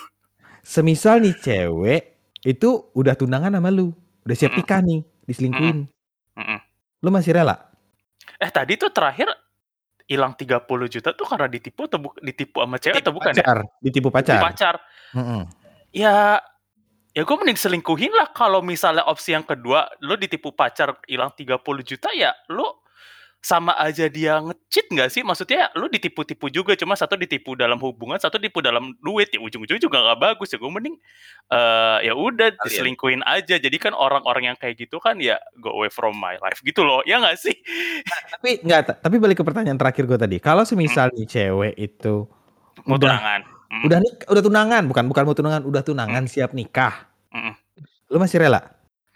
Semisal 0.66 1.22
nih 1.22 1.36
cewek 1.38 2.15
itu 2.46 2.94
udah 2.94 3.18
tunangan 3.18 3.50
sama 3.50 3.74
lu, 3.74 3.90
udah 4.22 4.36
siap 4.38 4.54
nikah 4.54 4.78
nih, 4.78 5.02
diselingkuhin. 5.26 5.90
Mm-mm. 6.38 6.58
Lu 7.02 7.10
masih 7.10 7.34
rela? 7.34 7.74
Eh 8.38 8.50
tadi 8.54 8.78
tuh 8.78 8.94
terakhir 8.94 9.26
hilang 10.06 10.38
30 10.38 10.62
juta 10.86 11.10
tuh 11.10 11.26
karena 11.26 11.50
ditipu 11.50 11.90
atau 11.90 11.98
bu- 11.98 12.18
ditipu 12.22 12.62
sama 12.62 12.78
cewek 12.78 13.02
atau 13.02 13.10
bukan 13.10 13.34
ya? 13.34 13.42
Pacar, 13.42 13.58
ditipu 13.82 14.08
pacar. 14.14 14.38
Pacar. 14.38 14.74
Mm-mm. 15.18 15.42
Ya 15.90 16.38
ya 17.10 17.22
gue 17.26 17.36
mending 17.40 17.58
selingkuhin 17.58 18.14
lah 18.14 18.30
kalau 18.30 18.62
misalnya 18.62 19.02
opsi 19.10 19.34
yang 19.34 19.42
kedua 19.42 19.90
lu 20.04 20.14
ditipu 20.14 20.54
pacar 20.54 20.94
hilang 21.10 21.32
30 21.34 21.58
juta 21.82 22.12
ya 22.14 22.30
lu 22.52 22.62
sama 23.46 23.78
aja 23.78 24.10
dia 24.10 24.42
ngecit 24.42 24.90
nggak 24.90 25.06
sih 25.06 25.22
maksudnya 25.22 25.70
lu 25.78 25.86
ditipu-tipu 25.86 26.50
juga 26.50 26.74
cuma 26.74 26.98
satu 26.98 27.14
ditipu 27.14 27.54
dalam 27.54 27.78
hubungan 27.78 28.18
satu 28.18 28.42
ditipu 28.42 28.58
dalam 28.58 28.90
duit 28.98 29.30
ya 29.30 29.38
ujung-ujungnya 29.38 29.78
juga 29.78 30.02
nggak 30.02 30.18
bagus 30.18 30.50
ya 30.50 30.58
gue 30.58 30.66
mending 30.66 30.98
eh 31.46 31.98
ya 32.02 32.12
udah 32.12 32.50
Kalian. 32.50 32.64
diselingkuhin 32.66 33.22
aja 33.22 33.54
jadi 33.54 33.76
kan 33.78 33.94
orang-orang 33.94 34.50
yang 34.50 34.56
kayak 34.58 34.82
gitu 34.82 34.98
kan 34.98 35.22
ya 35.22 35.38
go 35.62 35.70
away 35.70 35.86
from 35.86 36.18
my 36.18 36.34
life 36.42 36.58
gitu 36.66 36.82
loh 36.82 37.06
ya 37.06 37.22
nggak 37.22 37.38
sih 37.38 37.54
Tapi 38.34 38.66
enggak, 38.66 38.80
ta- 38.82 38.98
tapi 38.98 39.16
balik 39.16 39.38
ke 39.38 39.44
pertanyaan 39.46 39.78
terakhir 39.78 40.04
gue 40.04 40.18
tadi. 40.18 40.36
Kalau 40.38 40.66
semisal 40.66 41.14
nih 41.14 41.26
cewek 41.26 41.74
itu 41.76 42.26
mau 42.82 42.98
udah 42.98 43.14
tunangan 43.14 43.42
Mm, 43.66 43.82
udah 43.82 43.98
nik, 43.98 44.14
udah 44.30 44.42
tunangan, 44.42 44.82
bukan 44.86 45.04
bukan 45.10 45.22
mau 45.26 45.34
tunangan, 45.34 45.62
udah 45.66 45.82
tunangan 45.82 46.22
siap 46.30 46.54
nikah. 46.54 47.10
Mm-mm. 47.34 47.50
Lu 48.06 48.22
masih 48.22 48.38
rela? 48.38 48.62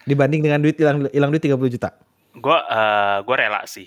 Dibanding 0.02 0.42
dengan 0.42 0.58
duit 0.58 0.74
hilang 0.74 1.06
hilang 1.06 1.30
duit 1.30 1.38
30 1.40 1.54
juta. 1.70 1.94
gue 2.30 2.58
eh 2.58 3.16
gue 3.22 3.36
rela 3.36 3.62
sih 3.64 3.86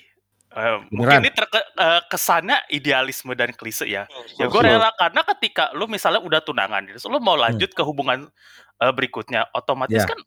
Eh, 0.53 0.61
Beneran? 0.61 0.85
mungkin 0.93 1.17
ini 1.19 1.31
terke, 1.33 1.57
eh, 1.57 2.01
kesannya 2.05 2.57
idealisme 2.69 3.33
dan 3.33 3.49
klise 3.51 3.83
ya 3.83 4.05
ya 4.33 4.45
gue 4.45 4.53
Oke. 4.53 4.61
rela 4.63 4.93
karena 4.93 5.25
ketika 5.27 5.73
lu 5.73 5.85
misalnya 5.85 6.19
udah 6.19 6.39
tunangan 6.39 6.85
terus 6.85 7.01
lu 7.03 7.17
mau 7.17 7.33
lanjut 7.33 7.67
ke 7.67 7.81
hubungan 7.81 8.29
eh, 8.77 8.93
berikutnya 8.93 9.49
otomatis 9.49 9.97
Ya. 9.97 10.05
kan 10.05 10.21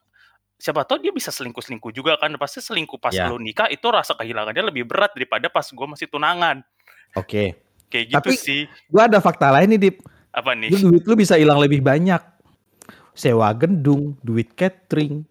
siapa 0.57 0.83
tahu 0.83 0.99
dia 0.99 1.13
bisa 1.13 1.31
selingkuh 1.31 1.61
selingkuh 1.61 1.91
juga 1.91 2.17
kan 2.17 2.35
pasti 2.35 2.59
selingkuh 2.59 2.99
pas 2.99 3.13
Ya. 3.13 3.29
lu 3.29 3.39
nikah 3.39 3.69
itu 3.69 3.87
rasa 3.87 4.13
kehilangannya 4.13 4.67
lebih 4.67 4.83
berat 4.83 5.13
daripada 5.13 5.47
pas 5.47 5.63
gue 5.63 5.87
masih 5.87 6.07
tunangan 6.07 6.59
Oke. 7.15 7.55
kayak 7.87 8.05
gitu 8.11 8.19
Tapi- 8.19 8.35
sih 8.35 8.61
Gua 8.89 9.07
ada 9.07 9.21
fakta 9.21 9.49
lain 9.49 9.71
nih, 9.71 9.81
Dip. 9.81 9.97
apa 10.33 10.51
nih 10.53 10.75
Lu 10.75 10.91
duit 10.91 11.07
lu 11.07 11.15
bisa 11.15 11.39
hilang 11.39 11.57
lebih 11.57 11.79
banyak. 11.79 12.19
Sewa 13.15 13.49
gendung, 13.53 14.19
duit 14.21 14.53
catering. 14.53 15.25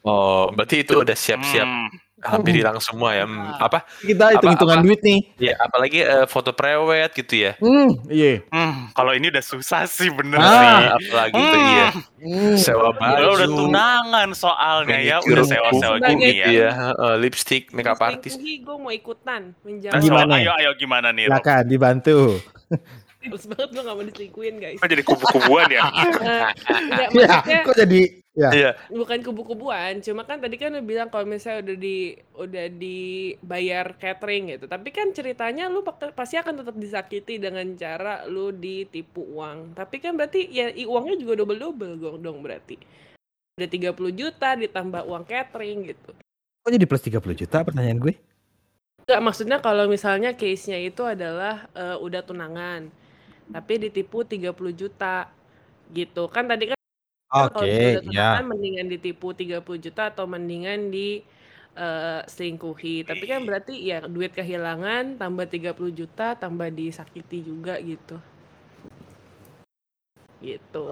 Oh, 0.00 0.50
berarti 0.50 0.80
itu 0.80 0.96
udah 0.96 1.14
siap-siap 1.14 1.62
Hmm, 1.62 1.90
hampir 2.26 2.52
hilang 2.58 2.78
semua 2.78 3.10
ya. 3.12 3.24
Hmm, 3.24 3.54
apa? 3.56 3.86
Kita 3.98 4.34
hitung-hitungan 4.34 4.78
apa? 4.78 4.84
duit 4.84 5.00
nih. 5.00 5.20
Ya, 5.38 5.54
apalagi 5.56 5.98
eh, 6.00 6.26
foto 6.26 6.50
prewed 6.50 7.10
gitu 7.14 7.34
ya. 7.38 7.52
Hmm, 7.56 7.90
iya. 8.06 8.42
hmm, 8.46 8.90
kalau 8.92 9.14
ini 9.14 9.30
udah 9.30 9.40
susah 9.40 9.86
sih 9.86 10.10
bener 10.10 10.36
Ah. 10.36 10.46
sih 10.46 10.66
Nah, 10.66 10.80
apalagi 10.94 11.34
itu 11.34 11.56
Hmm, 11.56 11.70
iya. 11.70 11.86
Hmm. 12.16 12.56
Sewa 12.58 12.90
baju. 12.90 13.22
Lu 13.22 13.30
udah 13.34 13.48
tunangan 13.48 14.28
soalnya 14.32 14.98
ya 14.98 15.16
udah 15.22 15.44
sewa-sewa 15.44 15.96
gini 16.02 16.24
gitu 16.26 16.42
ya 16.42 16.46
ya. 16.50 16.70
Heeh, 16.72 17.14
lipstick, 17.18 17.70
makeup 17.70 17.98
artist. 17.98 18.36
Gue 18.36 18.76
mau 18.76 18.90
ikutan 18.90 19.54
Nah. 19.62 19.94
Gimana? 19.96 20.36
ayo 20.36 20.52
ayo 20.54 20.70
gimana 20.74 21.14
nih? 21.14 21.30
Silakan 21.30 21.62
dibantu. 21.64 22.18
Males 23.28 23.46
banget 23.46 23.68
gue 23.74 23.82
gak 23.82 23.96
mau 23.96 24.04
diselingkuhin 24.06 24.54
guys. 24.62 24.78
Kan 24.80 24.88
jadi 24.90 25.04
kubu-kubuan 25.04 25.68
ya. 25.68 25.82
Eh, 25.86 26.04
Enggak 26.06 27.08
Ya, 27.12 27.28
maksudnya 27.28 27.60
kok 27.66 27.76
jadi 27.76 28.00
ya. 28.36 28.50
Iya. 28.52 28.70
bukan 28.92 29.18
kubu-kubuan, 29.24 30.04
cuma 30.04 30.22
kan 30.28 30.36
tadi 30.38 30.60
kan 30.60 30.68
lu 30.76 30.84
bilang 30.84 31.08
kalau 31.08 31.24
misalnya 31.24 31.72
udah 31.72 31.76
di 31.80 31.98
udah 32.36 32.66
dibayar 32.68 33.86
catering 33.96 34.56
gitu. 34.56 34.64
Tapi 34.68 34.88
kan 34.92 35.10
ceritanya 35.16 35.72
lu 35.72 35.80
pasti 35.86 36.36
akan 36.36 36.60
tetap 36.60 36.76
disakiti 36.76 37.40
dengan 37.40 37.64
cara 37.74 38.28
lu 38.28 38.52
ditipu 38.52 39.24
uang. 39.24 39.72
Tapi 39.72 39.96
kan 39.98 40.14
berarti 40.14 40.46
ya 40.52 40.68
uangnya 40.84 41.16
juga 41.16 41.32
double-double 41.40 41.92
dong, 41.96 42.16
dong 42.20 42.38
berarti. 42.44 42.76
Udah 43.56 43.68
30 43.72 44.12
juta 44.12 44.52
ditambah 44.52 45.02
uang 45.08 45.24
catering 45.24 45.88
gitu. 45.88 46.12
Kok 46.60 46.70
jadi 46.74 46.84
plus 46.84 47.02
30 47.08 47.40
juta 47.46 47.64
pertanyaan 47.64 47.96
gue? 48.02 48.14
Enggak, 49.06 49.22
maksudnya 49.22 49.62
kalau 49.62 49.86
misalnya 49.86 50.34
case-nya 50.34 50.82
itu 50.82 51.06
adalah 51.06 51.70
eh, 51.72 51.96
udah 51.96 52.20
tunangan. 52.26 52.90
Tapi 53.50 53.72
ditipu 53.88 54.26
30 54.26 54.72
juta 54.74 55.30
gitu. 55.94 56.26
Kan 56.30 56.50
tadi 56.50 56.74
kan 56.74 56.78
Oke, 57.36 57.52
kalau 57.58 57.68
udah 57.68 57.90
ya. 57.90 58.00
tunangan 58.06 58.46
mendingan 58.48 58.86
ditipu 58.86 59.34
30 59.34 59.78
juta 59.82 60.02
atau 60.14 60.24
mendingan 60.30 60.88
di 60.94 61.20
eee, 61.76 62.20
selingkuhi. 62.26 63.04
Tapi 63.04 63.24
kan 63.28 63.44
berarti 63.44 63.74
ya 63.76 64.02
duit 64.06 64.32
kehilangan, 64.32 65.20
tambah 65.20 65.46
30 65.46 65.92
juta, 65.92 66.34
tambah 66.34 66.70
disakiti 66.72 67.44
juga 67.44 67.76
gitu. 67.82 68.16
Gitu. 70.40 70.84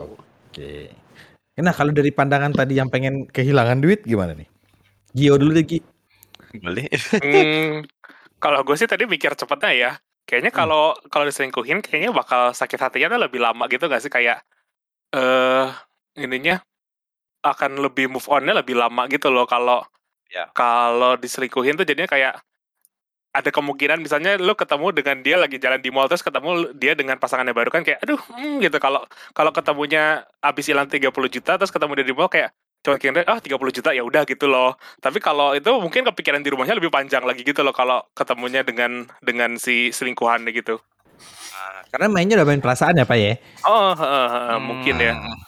Oke. 0.51 0.93
Nah, 1.55 1.71
kalau 1.71 1.95
dari 1.95 2.11
pandangan 2.11 2.51
tadi 2.51 2.77
yang 2.83 2.91
pengen 2.91 3.31
kehilangan 3.31 3.79
duit 3.79 4.03
gimana 4.03 4.35
nih? 4.35 4.49
Gio 5.15 5.39
dulu 5.39 5.55
deh, 5.55 5.63
Gi. 5.63 5.79
Boleh. 6.59 6.91
Hmm, 7.23 7.87
kalau 8.43 8.67
gue 8.67 8.75
sih 8.75 8.91
tadi 8.91 9.07
mikir 9.07 9.39
cepetnya 9.39 9.71
ya. 9.71 9.93
Kayaknya 10.25 10.53
Hmm. 10.53 10.61
kalau 10.65 10.85
kalau 11.13 11.25
diselingkuhin 11.29 11.85
kayaknya 11.85 12.11
bakal 12.13 12.51
sakit 12.57 12.81
hatinya 12.81 13.13
tuh 13.17 13.21
lebih 13.29 13.41
lama 13.45 13.65
gitu 13.69 13.85
gak 13.89 14.01
sih 14.01 14.09
kayak 14.13 14.41
eh 15.15 15.69
ininya 16.17 16.59
akan 17.45 17.77
lebih 17.85 18.09
move 18.09 18.25
on-nya 18.33 18.57
lebih 18.57 18.75
lama 18.79 19.05
gitu 19.13 19.29
loh 19.29 19.45
kalau 19.45 19.85
Ya. 20.33 20.51
kalau 20.57 21.15
diselingkuhin 21.15 21.79
tuh 21.79 21.87
jadinya 21.87 22.11
kayak 22.11 22.35
ada 23.35 23.51
kemungkinan 23.51 23.99
misalnya 24.03 24.39
lu 24.39 24.55
ketemu 24.55 24.95
dengan 24.95 25.17
dia 25.23 25.37
lagi 25.39 25.59
jalan 25.59 25.79
di 25.83 25.91
mall 25.91 26.07
terus 26.07 26.23
ketemu 26.23 26.71
dia 26.75 26.95
dengan 26.95 27.19
pasangannya 27.19 27.55
baru 27.55 27.71
kan 27.71 27.83
kayak 27.83 28.03
aduh 28.03 28.19
hmm, 28.31 28.63
gitu 28.63 28.79
kalau 28.79 29.03
kalau 29.35 29.51
ketemunya 29.51 30.23
habis 30.43 30.71
hilang 30.71 30.87
30 30.87 31.11
juta 31.31 31.59
terus 31.59 31.71
ketemu 31.75 31.99
dia 31.99 32.07
di 32.07 32.15
mall 32.15 32.31
kayak 32.31 32.51
cuma 32.85 33.01
kira 33.01 33.25
ah 33.25 33.41
30 33.41 33.49
juta 33.73 33.91
ya 33.91 34.05
udah 34.05 34.23
gitu 34.23 34.45
loh 34.45 34.77
tapi 35.01 35.17
kalau 35.17 35.57
itu 35.57 35.73
mungkin 35.75 36.05
kepikiran 36.05 36.39
di 36.39 36.53
rumahnya 36.53 36.77
lebih 36.77 36.93
panjang 36.93 37.25
lagi 37.25 37.41
gitu 37.41 37.65
loh 37.65 37.73
kalau 37.73 38.05
ketemunya 38.13 38.61
dengan 38.61 39.09
dengan 39.19 39.57
si 39.57 39.89
selingkuhannya 39.89 40.53
gitu 40.53 40.77
Karena 41.89 42.11
mainnya 42.11 42.37
udah 42.37 42.45
main 42.45 42.59
perasaan 42.59 42.99
ya, 42.99 43.07
Pak 43.07 43.17
ya? 43.17 43.39
oh 43.65 43.95
heeh, 43.95 44.27
heeh, 44.29 44.59
mungkin 44.61 44.95
ya 44.99 45.13
Hmm. 45.15 45.39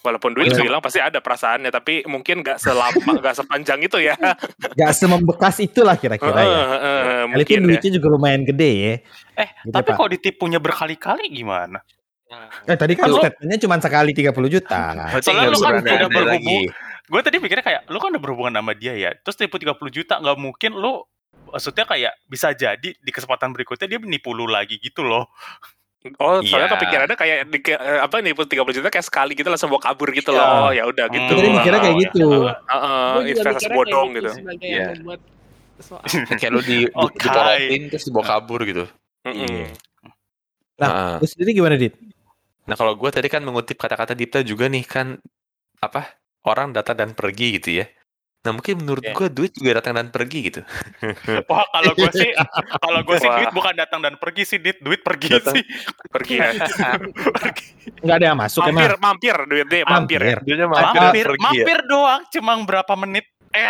walaupun 0.00 0.32
duit 0.32 0.48
Iya. 0.48 0.64
hilang 0.64 0.80
pasti 0.80 0.96
ada 0.96 1.20
perasaannya 1.20 1.68
tapi 1.68 2.02
mungkin 2.08 2.40
nggak 2.40 2.56
selama 2.56 3.20
nggak 3.20 3.36
sepanjang 3.36 3.84
itu 3.84 4.00
ya 4.00 4.16
Gak 4.80 4.90
semembekas 4.90 5.60
itulah 5.60 5.94
kira-kira 5.94 6.40
ya. 6.40 6.62
Kali 6.64 7.30
mungkin 7.30 7.44
itu 7.44 7.52
ya 7.52 7.68
duitnya 7.68 7.90
juga 8.00 8.08
lumayan 8.08 8.42
gede 8.42 8.70
ya. 8.72 8.94
Eh, 9.36 9.48
Gitu, 9.60 9.70
tapi 9.70 9.88
Pak. 9.92 9.94
kalau 9.94 10.08
ditipunya 10.08 10.56
berkali-kali 10.56 11.28
gimana? 11.28 11.84
Eh, 12.30 12.76
tadi 12.78 12.94
kan 12.94 13.10
statementnya 13.10 13.58
cuma 13.58 13.76
sekali 13.82 14.10
30 14.14 14.30
juta. 14.46 14.94
Berarti 14.94 15.26
Soalnya 15.26 15.50
lu 15.50 15.58
kan 15.58 15.72
udah 15.82 16.08
berhubung-. 16.08 16.70
Gue 17.10 17.20
tadi 17.26 17.36
pikirnya 17.42 17.64
kayak, 17.66 17.80
lu 17.90 17.98
kan 17.98 18.14
udah 18.14 18.22
berhubungan 18.22 18.54
sama 18.54 18.70
dia 18.70 18.94
ya, 18.94 19.10
terus 19.18 19.34
tipu 19.34 19.58
30 19.58 19.90
juta, 19.90 20.22
nggak 20.22 20.38
mungkin 20.38 20.78
lu, 20.78 21.02
maksudnya 21.50 21.82
kayak 21.82 22.14
bisa 22.30 22.54
jadi 22.54 22.94
di 22.94 23.10
kesempatan 23.10 23.50
berikutnya 23.50 23.90
dia 23.90 23.98
menipu 23.98 24.30
lu 24.30 24.46
lagi 24.46 24.78
gitu 24.78 25.02
loh. 25.02 25.26
Oh, 26.22 26.38
soalnya 26.40 26.70
Iya. 26.70 26.74
kepikirannya 26.78 27.16
kayak 27.18 27.38
di, 27.50 27.58
eh, 27.66 28.00
apa 28.00 28.22
nih 28.22 28.32
30 28.32 28.72
juta 28.72 28.88
kayak 28.88 29.04
sekali 29.04 29.34
gitu 29.36 29.50
langsung 29.50 29.68
bawa 29.68 29.84
kabur 29.90 30.08
gitu 30.14 30.32
Iya. 30.32 30.38
loh. 30.40 30.48
Oh, 30.64 30.70
ya 30.72 30.82
udah 30.86 31.06
gitu. 31.12 31.32
Jadi 31.34 31.48
mikirnya 31.50 31.80
kayak 31.82 31.92
Oh, 31.92 32.00
gitu. 32.00 32.28
Heeh, 32.46 33.12
investasi 33.34 33.66
bodong 33.68 34.08
gitu. 34.16 34.30
sebagai 34.32 34.68
Iya. 34.70 34.86
Kayak 36.38 36.50
lu 36.54 36.60
di, 36.62 36.78
diporotin 36.88 37.82
terus 37.92 38.04
dibawa 38.06 38.24
kabur 38.24 38.60
gitu. 38.64 38.84
Iya. 39.26 39.74
Nah. 40.80 41.20
Lu 41.20 41.26
sendiri 41.28 41.52
gimana, 41.52 41.76
Dit? 41.76 41.92
Nah 42.70 42.78
kalau 42.78 42.94
gue 42.94 43.10
tadi 43.10 43.26
kan 43.26 43.42
mengutip 43.42 43.74
kata-kata 43.74 44.14
Dipta 44.14 44.40
juga 44.40 44.64
nih 44.64 44.86
kan 44.86 45.18
apa 45.76 46.06
orang 46.46 46.70
datang 46.70 46.94
dan 46.96 47.10
pergi 47.12 47.58
gitu 47.58 47.82
ya. 47.82 47.86
Nah 48.40 48.54
mungkin 48.54 48.78
menurut 48.78 49.02
Iya. 49.02 49.12
gue 49.12 49.28
duit 49.28 49.52
juga 49.52 49.70
datang 49.76 49.92
dan 49.92 50.08
pergi 50.08 50.38
gitu. 50.46 50.60
Wah, 51.50 51.66
kalau 51.66 51.92
gue 51.92 52.08
sih, 52.14 52.30
kalau 52.84 53.00
gue 53.02 53.16
sih 53.18 53.28
duit 53.28 53.50
bukan 53.50 53.74
datang 53.74 54.00
dan 54.00 54.14
pergi 54.16 54.42
sih, 54.46 54.56
duit, 54.56 54.78
duit 54.78 55.02
pergi 55.02 55.28
Datang. 55.28 55.54
sih. 55.58 55.64
Pergi 56.08 56.34
ya. 56.38 56.48
Pergi. 57.36 57.64
Nggak 58.00 58.16
ada 58.16 58.26
yang 58.26 58.38
masuk 58.38 58.60
mampir, 58.62 58.86
emang. 58.86 59.00
mampir 59.02 59.36
duit 59.44 59.66
deh, 59.66 59.82
mampir 59.84 60.20
ya. 60.22 60.36
Duitnya 60.38 60.66
Mampir, 60.70 61.26
pergi 61.26 61.36
ya. 61.36 61.44
mampir 61.44 61.78
doang, 61.84 62.20
cuma 62.30 62.52
berapa 62.62 62.92
menit. 62.96 63.26
Eh, 63.50 63.66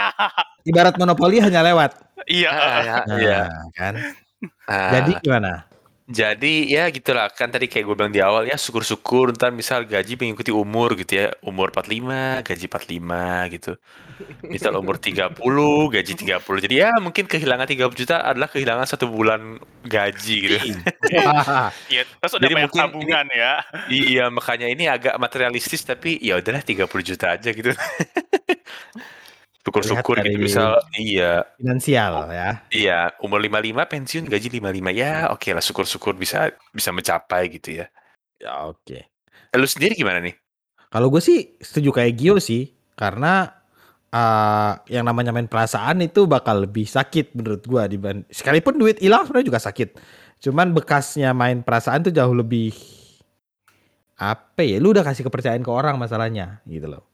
Ibarat 0.62 0.94
monopoli 0.94 1.40
hanya 1.40 1.64
lewat. 1.64 1.90
iya. 2.28 2.50
Ah, 2.52 2.78
ya, 2.78 2.96
Nah, 3.02 3.16
iya. 3.16 3.40
kan. 3.72 3.94
Ah, 4.68 4.90
Jadi 4.92 5.18
gimana? 5.18 5.64
Jadi 6.10 6.74
ya 6.74 6.90
gitulah. 6.90 7.30
Kan 7.30 7.54
tadi 7.54 7.70
kayak 7.70 7.86
gue 7.86 7.94
bilang 7.94 8.10
di 8.10 8.18
awal 8.18 8.42
ya 8.50 8.58
syukur-syukur 8.58 9.30
ntar 9.38 9.54
misal 9.54 9.86
gaji 9.86 10.18
mengikuti 10.18 10.50
umur 10.50 10.98
gitu 10.98 11.22
ya. 11.22 11.30
Umur 11.46 11.70
45 11.70 12.42
gaji 12.42 12.66
45 12.66 13.54
gitu. 13.54 13.72
Misal 14.44 14.74
umur 14.76 14.98
30 14.98 15.38
gaji 15.94 16.12
30 16.12 16.64
jadi 16.66 16.74
ya 16.76 16.90
mungkin 17.00 17.24
kehilangan 17.24 17.64
30 17.64 17.94
juta 17.96 18.20
adalah 18.20 18.52
kehilangan 18.52 18.84
satu 18.84 19.08
bulan 19.08 19.56
gaji 19.86 20.34
gitu. 20.44 20.58
Iya, 21.90 22.06
terus 22.06 22.32
udah 22.36 22.46
Jadi 22.46 22.54
banyak 22.54 22.70
mungkin 22.70 22.82
tabungan 22.84 23.26
ya. 23.32 23.52
iya 23.88 24.24
makanya 24.28 24.66
ini 24.70 24.86
agak 24.86 25.16
materialistis 25.18 25.82
tapi 25.82 26.20
ya 26.20 26.38
udahlah 26.38 26.62
30 26.62 26.86
juta 27.02 27.26
aja 27.34 27.50
gitu 27.50 27.72
syukur-syukur 29.60 30.20
gitu 30.24 30.40
misal 30.40 30.80
iya 30.96 31.44
Finansial 31.60 32.32
ya. 32.32 32.50
iya 32.72 32.98
umur 33.20 33.44
55 33.44 33.92
pensiun 33.92 34.24
gaji 34.26 34.48
55 34.60 34.96
ya 34.96 35.12
oke 35.30 35.48
lah 35.52 35.64
syukur-syukur 35.64 36.16
bisa 36.16 36.48
bisa 36.72 36.90
mencapai 36.90 37.52
gitu 37.52 37.84
ya 37.84 37.86
Ya 38.40 38.64
oke. 38.64 38.98
Eh, 39.52 39.58
lu 39.60 39.68
sendiri 39.68 39.92
gimana 39.92 40.24
nih 40.24 40.34
Kalau 40.90 41.06
gue 41.12 41.22
sih 41.22 41.54
setuju 41.62 41.94
kayak 41.94 42.18
Gio 42.18 42.42
sih, 42.42 42.74
karena 42.98 43.46
uh, 44.10 44.74
yang 44.90 45.06
namanya 45.06 45.30
main 45.30 45.46
perasaan 45.46 46.02
itu 46.02 46.26
bakal 46.26 46.66
lebih 46.66 46.82
sakit 46.82 47.30
menurut 47.38 47.62
gue 47.62 47.82
dibanding 47.94 48.26
sekalipun 48.26 48.74
duit 48.74 48.98
hilang 48.98 49.22
sebenarnya 49.22 49.54
juga 49.54 49.62
sakit. 49.62 49.88
Cuman 50.42 50.74
bekasnya 50.74 51.30
main 51.30 51.62
perasaan 51.62 52.10
tuh 52.10 52.10
jauh 52.10 52.34
lebih 52.34 52.74
apa 54.18 54.66
ya? 54.66 54.82
Lu 54.82 54.90
udah 54.90 55.06
kasih 55.06 55.22
kepercayaan 55.30 55.62
ke 55.62 55.70
orang 55.70 55.94
masalahnya 55.94 56.58
gitu 56.66 56.90
loh. 56.90 57.06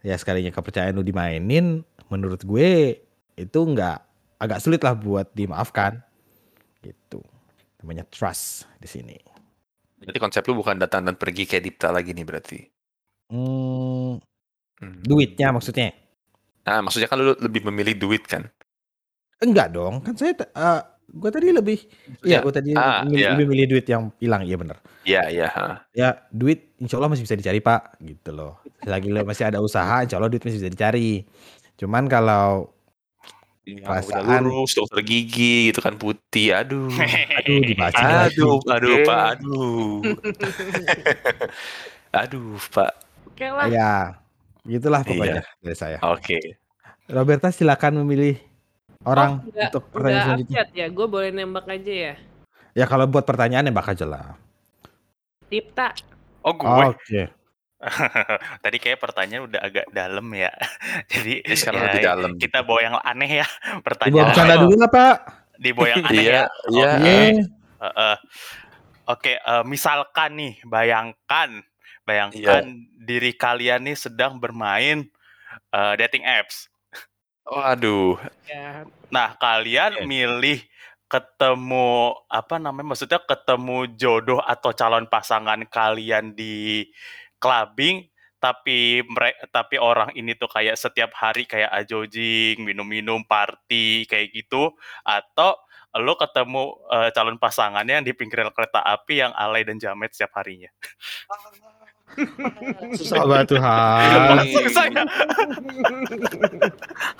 Ya 0.00 0.16
sekalinya 0.16 0.48
kepercayaan 0.48 0.96
lu 0.96 1.04
dimainin, 1.04 1.84
menurut 2.08 2.40
gue 2.44 3.00
itu 3.36 3.58
nggak 3.60 3.98
agak 4.40 4.58
sulit 4.64 4.80
lah 4.80 4.96
buat 4.96 5.28
dimaafkan 5.36 6.00
gitu. 6.80 7.20
Namanya 7.80 8.08
trust 8.08 8.64
di 8.80 8.88
sini. 8.88 9.16
Berarti 10.00 10.18
konsep 10.20 10.42
lu 10.48 10.56
bukan 10.56 10.80
datang 10.80 11.04
dan 11.04 11.16
pergi 11.20 11.44
kayak 11.44 11.64
Dipta 11.68 11.92
lagi 11.92 12.16
nih 12.16 12.24
berarti. 12.24 12.60
Hmm, 13.30 14.16
Hmm. 14.80 15.04
duitnya 15.04 15.52
maksudnya. 15.52 15.92
Nah, 16.64 16.80
maksudnya 16.80 17.04
kan 17.04 17.20
lu 17.20 17.36
lebih 17.36 17.68
memilih 17.68 18.00
duit 18.00 18.24
kan? 18.24 18.48
Enggak 19.40 19.76
dong, 19.76 20.00
kan 20.00 20.16
saya 20.16 20.32
uh, 20.56 20.80
gue 21.10 21.26
tadi 21.28 21.50
lebih 21.50 21.78
iya 22.22 22.38
gue 22.38 22.50
tadi 22.50 22.70
ah, 22.72 23.02
milih- 23.02 23.18
iya. 23.18 23.28
lebih 23.34 23.46
milih 23.46 23.66
duit 23.68 23.86
yang 23.86 24.14
hilang, 24.16 24.42
iya 24.42 24.54
bener. 24.54 24.76
Iya, 25.02 25.22
iya. 25.26 25.46
ha. 25.48 25.82
Ya 25.90 26.22
duit 26.30 26.70
insya 26.76 26.96
Allah 26.96 27.10
masih 27.10 27.26
bisa 27.26 27.34
dicari 27.34 27.58
pak, 27.58 27.98
gitu 27.98 28.30
loh. 28.30 28.62
Selagi 28.80 29.08
lo 29.08 29.22
masih 29.22 29.44
ada 29.44 29.58
usaha, 29.58 30.00
insya 30.00 30.16
Allah 30.16 30.28
duit 30.28 30.40
masih 30.40 30.58
bisa 30.58 30.68
dicari. 30.68 31.26
Cuman 31.74 32.06
kalau 32.06 32.70
Yang 33.60 33.86
Perasaan. 33.86 34.42
lurus, 34.42 34.72
dokter 34.72 35.00
gigi 35.00 35.68
gitu 35.68 35.78
kan 35.78 35.94
putih. 35.94 36.56
Aduh. 36.56 36.90
aduh 37.38 37.58
dibaca 37.60 38.02
lagi. 38.26 38.34
Aduh, 38.34 38.58
aduh, 38.66 38.90
Oke. 38.92 39.04
Pak, 39.04 39.24
aduh. 39.32 40.00
aduh, 42.10 42.56
Pak. 42.70 42.92
Oke 43.30 43.46
lah. 43.46 43.66
Ya, 43.68 43.92
gitulah 44.64 45.00
pokoknya 45.02 45.40
Iya. 45.40 45.62
dari 45.62 45.76
saya. 45.76 45.98
Oke. 46.02 46.38
Roberta 47.06 47.50
silakan 47.50 48.02
memilih 48.02 48.38
orang 49.02 49.40
Oh, 49.40 49.48
nggak- 49.48 49.70
untuk 49.70 49.84
pertanyaan 49.90 50.26
selanjutnya. 50.38 50.62
ya, 50.70 50.86
gue 50.86 51.06
boleh 51.06 51.30
nembak 51.30 51.66
aja 51.66 51.92
ya. 51.92 52.14
Ya 52.72 52.84
kalau 52.84 53.04
buat 53.04 53.24
pertanyaan 53.24 53.64
nembak 53.64 53.88
aja 53.88 54.04
lah. 54.04 54.36
Dipta, 55.46 55.96
Oh, 56.40 56.54
gue. 56.54 56.68
Oke. 56.86 57.22
Tadi 58.64 58.76
kayak 58.76 58.96
pertanyaan 58.98 59.44
udah 59.44 59.60
agak 59.60 59.86
dalam 59.90 60.24
ya. 60.30 60.48
Jadi 61.12 61.40
Ini 61.42 61.52
sekarang 61.54 61.80
ya, 61.80 61.86
lebih 61.90 62.02
dalam. 62.02 62.30
Kita 62.36 62.58
bawa 62.60 62.80
yang 62.80 62.96
aneh 62.98 63.30
ya. 63.40 63.46
Dibawa 63.48 63.82
Pertanyaan 63.82 64.26
bercanda 64.26 64.54
dulu 64.56 64.74
nggak 64.74 64.92
pak? 64.92 65.16
dibawa 65.58 65.86
yang 65.90 66.00
aneh 66.02 66.16
Iya, 66.16 66.32
ya. 66.32 66.44
iya. 66.70 66.90
Iya. 66.96 67.44
Heeh. 67.78 68.16
Oke, 69.06 69.32
eh, 69.36 69.64
misalkan 69.66 70.30
nih, 70.32 70.54
bayangkan, 70.62 71.50
bayangkan 72.02 72.62
diri 72.96 73.32
kalian 73.34 73.84
nih 73.84 73.96
sedang 73.98 74.38
bermain 74.38 75.04
eh, 75.68 75.94
dating 75.98 76.24
apps. 76.24 76.69
Waduh. 77.46 78.20
ya 78.46 78.84
Nah, 79.10 79.34
kalian 79.36 80.00
Oke. 80.00 80.06
milih 80.06 80.58
ketemu 81.10 82.14
apa 82.30 82.62
namanya? 82.62 82.94
Maksudnya 82.94 83.20
ketemu 83.26 83.90
jodoh 83.98 84.38
atau 84.38 84.70
calon 84.70 85.10
pasangan 85.10 85.58
kalian 85.66 86.32
di 86.38 86.86
clubbing 87.42 88.06
tapi 88.40 89.04
mereka 89.04 89.44
tapi 89.52 89.76
orang 89.76 90.16
ini 90.16 90.32
tuh 90.32 90.48
kayak 90.48 90.80
setiap 90.80 91.12
hari 91.12 91.44
kayak 91.44 91.68
ajojing, 91.84 92.64
minum-minum, 92.64 93.20
party 93.28 94.08
kayak 94.08 94.32
gitu 94.32 94.72
atau 95.04 95.60
lo 96.00 96.14
ketemu 96.16 96.78
eh, 96.88 97.10
calon 97.12 97.36
pasangannya 97.36 98.00
yang 98.00 98.06
di 98.06 98.14
pinggir 98.16 98.46
rel 98.46 98.54
kereta 98.54 98.80
api 98.80 99.26
yang 99.26 99.32
alay 99.36 99.66
dan 99.66 99.76
jamet 99.76 100.14
setiap 100.14 100.40
harinya. 100.40 100.70
Susah 102.96 103.22
banget 103.24 103.46
Tuhan. 103.54 104.36
Susah 104.50 104.84
ya. 104.90 105.02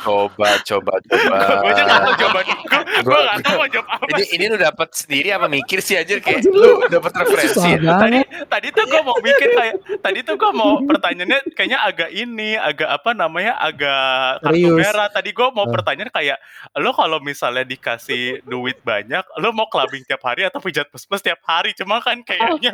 Coba, 0.01 0.49
coba, 0.65 0.93
coba. 1.01 1.37
Gue 1.61 1.71
aja 1.71 1.83
nggak 1.85 2.01
tahu 2.01 2.15
jawaban 2.19 2.43
gue. 2.45 2.57
Gue 3.01 3.03
Gua- 3.05 3.23
nggak 3.23 3.39
tahu 3.41 3.55
mau 3.57 3.69
jawab 3.71 3.87
apa. 3.89 4.05
Ini 4.11 4.25
ini 4.35 4.45
lu 4.49 4.57
dapat 4.57 4.89
sendiri 4.93 5.29
apa 5.31 5.47
mikir 5.47 5.79
sih 5.81 5.97
aja 5.97 6.15
kayak 6.19 6.41
lu 6.49 6.85
dapat 6.89 7.13
referensi. 7.17 7.71
Tadi 7.81 8.19
tadi 8.47 8.69
tuh 8.71 8.85
gue 8.87 9.01
mau 9.01 9.17
bikin 9.19 9.49
kayak 9.53 9.75
tadi 10.01 10.19
tuh 10.23 10.35
gue 10.37 10.51
mau 10.53 10.73
pertanyaannya 10.83 11.39
kayaknya 11.55 11.79
agak 11.81 12.11
ini 12.11 12.51
agak 12.57 12.89
apa 12.91 13.11
namanya 13.13 13.55
agak 13.57 14.43
kartu 14.43 14.69
merah. 14.75 15.09
Tadi 15.11 15.31
gue 15.31 15.49
mau 15.53 15.67
pertanyaan 15.69 16.11
kayak 16.11 16.39
lo 16.77 16.91
kalau 16.93 17.19
misalnya 17.21 17.63
dikasih 17.63 18.43
duit 18.45 18.81
banyak, 18.83 19.23
lo 19.39 19.53
mau 19.53 19.67
clubbing 19.67 20.05
tiap 20.05 20.23
hari 20.25 20.45
atau 20.45 20.59
pijat 20.59 20.89
plus 20.89 21.23
tiap 21.23 21.41
hari? 21.45 21.73
Cuma 21.77 22.01
kan 22.01 22.21
kayaknya 22.21 22.73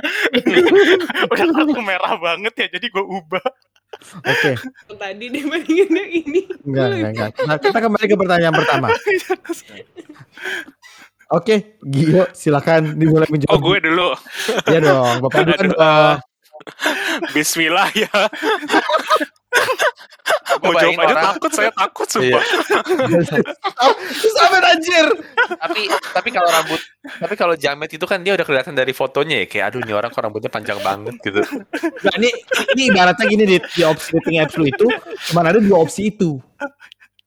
udah 1.32 1.46
kartu 1.52 1.80
merah 1.82 2.05
banget 2.14 2.54
ya, 2.54 2.66
jadi 2.78 2.86
gue 2.86 3.04
ubah. 3.04 3.46
Oke, 4.28 4.52
Tadi 4.98 5.24
dia 5.32 5.42
bandingin 5.48 5.88
yang 5.88 6.10
ini. 6.10 6.40
enggak, 6.68 6.86
enggak, 6.92 7.10
enggak. 7.10 7.30
Nah, 7.48 7.56
kita 7.56 7.78
kembali 7.80 8.04
ke 8.06 8.16
pertanyaan 8.18 8.54
pertama. 8.54 8.88
Oke, 11.34 11.80
Gio, 11.82 12.30
silakan 12.30 12.94
dimulai 12.94 13.26
menjawab. 13.26 13.56
Oh 13.56 13.58
gue 13.58 13.78
dulu. 13.82 14.14
Iya 14.70 14.78
dong, 14.78 15.14
Bapak 15.26 15.42
Aduh, 15.42 15.58
dong. 15.74 16.18
Bismillah 17.34 17.90
ya. 17.98 18.10
Mau 20.62 20.72
jawab 20.72 20.98
aja 20.98 21.06
orang- 21.12 21.26
takut, 21.36 21.50
saya 21.52 21.70
takut 21.74 22.08
sumpah. 22.08 22.42
Sampai 24.34 24.60
anjir. 24.66 25.06
tapi 25.46 25.82
tapi 26.10 26.28
kalau 26.34 26.48
rambut 26.50 26.80
tapi 27.06 27.34
kalau 27.38 27.54
jamet 27.54 27.90
itu 27.92 28.02
kan 28.02 28.18
dia 28.18 28.34
udah 28.34 28.42
kelihatan 28.42 28.74
dari 28.74 28.90
fotonya 28.90 29.44
ya 29.44 29.46
kayak 29.46 29.64
aduh 29.72 29.80
ini 29.86 29.92
orang 29.94 30.10
kok 30.10 30.22
rambutnya 30.22 30.50
panjang 30.50 30.78
banget 30.82 31.14
gitu. 31.22 31.40
Nah, 32.02 32.14
ini 32.18 32.30
ini 32.74 32.82
ibaratnya 32.90 33.24
gini 33.30 33.44
di, 33.46 33.56
di 33.62 33.82
opsi 33.86 34.16
dating 34.18 34.36
apps 34.42 34.56
itu 34.58 34.86
cuma 35.30 35.46
ada 35.46 35.62
dua 35.62 35.86
opsi 35.86 36.10
itu. 36.10 36.40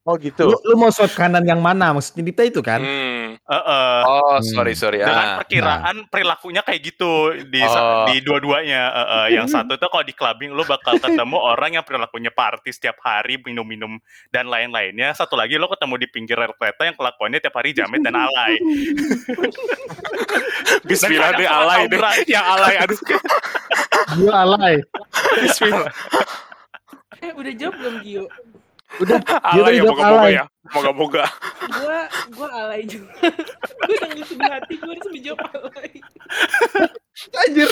Oh 0.10 0.18
Lu, 0.18 0.26
gitu. 0.26 0.50
lu 0.66 0.74
mau 0.74 0.90
swipe 0.90 1.14
kanan 1.14 1.46
yang 1.46 1.62
mana? 1.62 1.94
Maksudnya 1.94 2.26
Dipta 2.26 2.42
itu 2.42 2.60
kan? 2.60 2.82
Hmm. 2.82 3.38
Heeh. 3.38 3.98
Oh 4.04 4.36
Hmm. 4.40 4.42
sorry 4.42 4.74
sorry 4.74 4.98
dengan 4.98 5.22
ah. 5.22 5.36
perkiraan 5.38 5.96
perilakunya 6.10 6.62
kayak 6.62 6.80
gitu 6.82 7.34
di 7.46 7.62
Oh. 7.62 8.04
di 8.10 8.20
dua-duanya 8.20 8.82
Eh, 8.90 9.06
eh, 9.06 9.26
yang 9.38 9.46
satu 9.46 9.76
tuh 9.76 9.86
kalau 9.86 10.02
di 10.02 10.12
clubbing 10.12 10.50
lo 10.50 10.64
bakal 10.64 10.98
ketemu 10.98 11.38
orang 11.54 11.78
yang 11.78 11.84
perilakunya 11.86 12.30
party 12.30 12.70
setiap 12.70 12.98
hari 13.00 13.38
minum-minum 13.38 13.96
dan 14.28 14.46
lain-lainnya 14.46 15.14
satu 15.14 15.38
lagi 15.38 15.56
lo 15.56 15.70
ketemu 15.70 15.94
di 16.00 16.06
pinggir 16.08 16.34
rel 16.34 16.52
kereta 16.56 16.84
yang 16.84 16.96
kelakuannya 16.96 17.38
tiap 17.38 17.54
hari 17.54 17.72
jamet 17.72 18.00
dan 18.02 18.16
alay 18.16 18.58
Bismillah 20.86 21.30
deh 21.36 21.48
alay 21.48 21.82
deh. 21.86 22.00
Yang 22.26 22.46
alay 22.48 22.74
aduh. 22.80 22.98
Gio 24.16 24.32
alay. 24.34 24.76
Bismillah. 25.38 25.92
Eh 27.20 27.32
udah 27.36 27.54
jawab 27.54 27.76
belum 27.78 27.96
Gio? 28.02 28.24
Udah, 28.98 29.22
Alay 29.54 29.78
tadi 29.78 29.78
ya 29.78 29.84
moga-moga 29.86 30.30
ya. 30.34 30.44
Moga-moga. 30.74 31.24
Gua 31.70 32.00
gua 32.34 32.48
alay 32.66 32.82
juga. 32.90 33.10
gue 33.22 33.96
udah 33.96 34.10
ngisi 34.18 34.34
di 34.34 34.48
hati 34.50 34.74
gue 34.82 34.90
harus 34.90 35.08
menjawab 35.14 35.40
alay. 35.54 35.92
Anjir. 37.46 37.70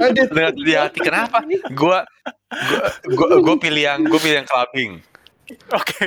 Anjir. 0.00 0.26
Dengan 0.32 0.52
di 0.56 0.72
hati 0.72 0.98
kenapa? 1.04 1.38
Gua 1.76 2.08
gua 3.12 3.26
gua, 3.28 3.38
gua 3.44 3.56
pilih 3.60 3.82
yang 3.84 4.00
gua 4.08 4.20
pilih 4.20 4.36
yang 4.40 4.48
clubbing. 4.48 4.92
oke 5.72 6.04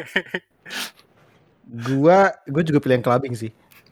Gua 1.93 2.17
gua 2.49 2.61
juga 2.65 2.79
pilih 2.81 2.95
yang 2.97 3.05
clubbing 3.05 3.33
sih. 3.37 3.51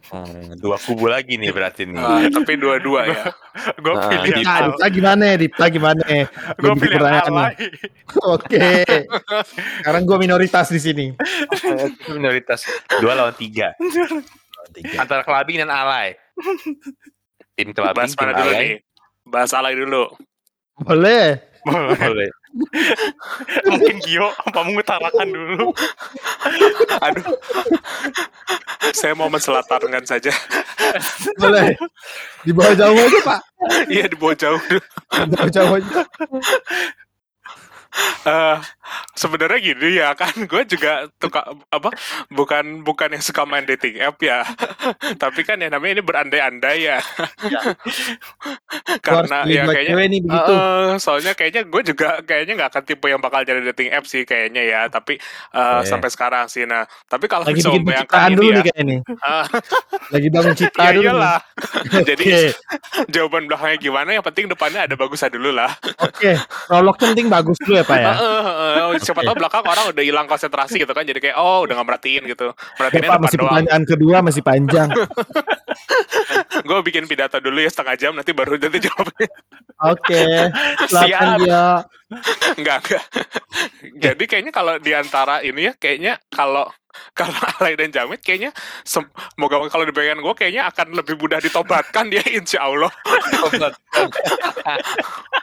Hmm, 0.10 0.58
dua 0.63 0.78
kubu 0.78 1.06
lagi 1.06 1.38
nih 1.38 1.54
berarti 1.54 1.86
nih. 1.86 2.01
Ah, 2.01 2.25
tapi 2.28 2.58
dua-dua 2.58 3.01
ya. 3.06 3.24
gue 3.84 3.94
Ah, 3.94 4.10
pilih 4.10 4.30
yang 4.34 4.42
Nah, 4.42 4.56
alay 4.58 4.70
Dipta 4.74 4.88
gimana? 4.89 5.25
Dipta 5.38 5.66
gimana? 5.70 6.04
gue 6.04 6.25
Gua 6.58 6.74
bikin 6.74 6.82
pilih 6.82 6.98
yang 6.98 7.22
pertanyaan 7.22 7.54
Oke. 8.34 8.70
Sekarang 9.80 10.04
gua 10.04 10.18
minoritas 10.18 10.68
di 10.68 10.80
sini. 10.80 11.06
Minoritas 12.08 12.66
dua 12.98 13.13
lawan 13.13 13.36
tiga 13.36 13.78
antara 14.96 15.22
clubbing 15.22 15.60
dan 15.60 15.70
alay. 15.70 16.13
Tim 17.54 17.69
clubbing, 17.69 17.95
Bahas 17.95 18.13
tim 18.13 18.19
dulu 18.34 18.50
alay. 18.50 18.62
nih? 18.62 18.72
Bahas 19.26 19.52
alay 19.52 19.74
dulu. 19.76 20.04
Boleh. 20.80 21.41
Boleh. 22.00 22.30
mungkin 23.67 24.02
Gio 24.02 24.26
apa 24.34 24.65
mengutarakan 24.65 25.28
dulu 25.30 25.69
Aduh. 26.98 27.36
Saya 28.93 29.13
mau 29.13 29.30
menselatarkan 29.30 30.04
saja. 30.06 30.32
Boleh. 31.38 31.75
Di 32.43 32.52
bawah 32.56 32.73
jauh 32.73 32.97
aja, 32.97 33.19
Pak. 33.25 33.39
Iya 33.91 34.06
di 34.10 34.17
bawah 34.17 34.36
jauh. 34.38 34.62
Di 35.12 35.28
bawah 35.30 35.52
jauh 35.52 35.73
aja. 35.78 36.02
Eh, 38.19 38.58
sebenarnya 39.17 39.60
gini 39.63 39.97
ya 39.97 40.13
kan 40.13 40.32
gue 40.36 40.63
juga 40.69 41.08
tuka 41.17 41.41
apa 41.73 41.89
bukan 42.30 42.86
bukan 42.86 43.15
yang 43.17 43.23
suka 43.23 43.43
main 43.47 43.65
dating 43.65 43.97
app 43.99 44.19
ya 44.21 44.43
tapi 45.15 45.41
kan 45.43 45.58
ya 45.60 45.71
namanya 45.71 45.99
ini 45.99 46.04
berandai-andai 46.06 46.80
ya 46.86 46.99
harus 46.99 47.97
karena 49.04 49.38
ya 49.49 49.63
kayaknya 49.65 49.95
begitu. 50.21 50.54
Eh, 50.54 50.91
soalnya 51.02 51.34
kayaknya 51.34 51.62
gue 51.67 51.82
juga 51.91 52.21
kayaknya 52.23 52.54
nggak 52.60 52.69
akan 52.75 52.84
tipe 52.86 53.06
yang 53.10 53.21
bakal 53.23 53.41
jadi 53.43 53.62
dating 53.73 53.89
app 53.91 54.06
sih 54.06 54.23
kayaknya 54.23 54.62
ya 54.67 54.82
tapi 54.91 55.17
eh, 55.56 55.80
Oke. 55.82 55.88
sampai 55.89 56.10
sekarang 56.12 56.45
sih 56.52 56.63
nah 56.69 56.86
tapi 57.10 57.25
kalau 57.25 57.47
Lagi 57.47 57.60
bisa 57.60 57.71
bikin 57.73 57.82
membayangkan 57.88 58.30
dulu 58.36 58.49
ya 58.52 58.54
nih 58.54 58.63
kayaknya 58.69 58.97
ah, 59.25 59.45
Lagi 60.13 60.28
bangun 60.30 60.54
citra 60.56 60.84
ya 60.86 60.91
dulu. 60.93 61.04
iyalah 61.08 61.38
jadi 62.10 62.23
Oke. 62.23 62.41
jawaban 63.15 63.43
belakangnya 63.49 63.78
gimana 63.80 64.10
yang 64.15 64.25
penting 64.25 64.45
depannya 64.52 64.86
ada 64.86 64.95
bagusnya 64.99 65.32
dulu 65.34 65.49
lah 65.56 65.71
Oke. 66.04 66.36
Prolognya 66.67 67.08
penting 67.12 67.28
bagus 67.32 67.58
dulu 67.63 67.79
ya, 67.80 67.84
Pak 67.88 67.98
ya. 67.98 68.13
Heeh. 68.13 69.00
siapa 69.00 69.22
tahu 69.24 69.36
belakang 69.39 69.63
orang 69.63 69.86
udah 69.96 70.04
hilang 70.04 70.28
konsentrasi 70.28 70.84
gitu 70.84 70.92
kan 70.92 71.08
jadi 71.08 71.20
kayak 71.24 71.38
oh 71.39 71.63
udah 71.63 71.74
nggak 71.80 71.88
merhatiin 71.88 72.24
gitu 72.28 72.52
merhatiinnya 72.78 73.10
Bapak 73.10 73.18
depan 73.18 73.24
masih 73.24 73.38
doang 73.39 73.50
pertanyaan 73.50 73.84
kedua 73.88 74.15
masih 74.20 74.42
panjang. 74.44 74.89
gue 76.70 76.80
bikin 76.86 77.04
pidato 77.08 77.38
dulu 77.39 77.58
ya 77.63 77.70
setengah 77.72 77.96
jam 77.96 78.12
nanti 78.13 78.32
baru 78.36 78.60
nanti 78.60 78.80
jawabnya 78.84 79.30
Oke. 79.80 80.24
Silakan 80.92 81.08
Siap. 81.08 81.39
dia. 81.39 81.65
enggak 82.60 82.78
enggak 82.84 83.04
jadi 83.96 84.24
kayaknya 84.26 84.52
kalau 84.52 84.74
di 84.82 84.92
antara 84.98 85.39
ini 85.46 85.70
ya 85.70 85.74
kayaknya 85.78 86.18
kalau 86.34 86.68
kalau 87.19 87.35
alay 87.57 87.75
dan 87.75 87.89
jamit 87.89 88.19
kayaknya 88.19 88.51
sem- 88.83 89.09
moga 89.35 89.59
kalau 89.67 89.83
di 89.83 89.93
bayangan 89.93 90.23
gue 90.23 90.33
kayaknya 90.35 90.67
akan 90.69 90.93
lebih 90.93 91.15
mudah 91.17 91.39
ditobatkan 91.39 92.07
dia 92.07 92.23
insya 92.39 92.65
Allah 92.65 92.91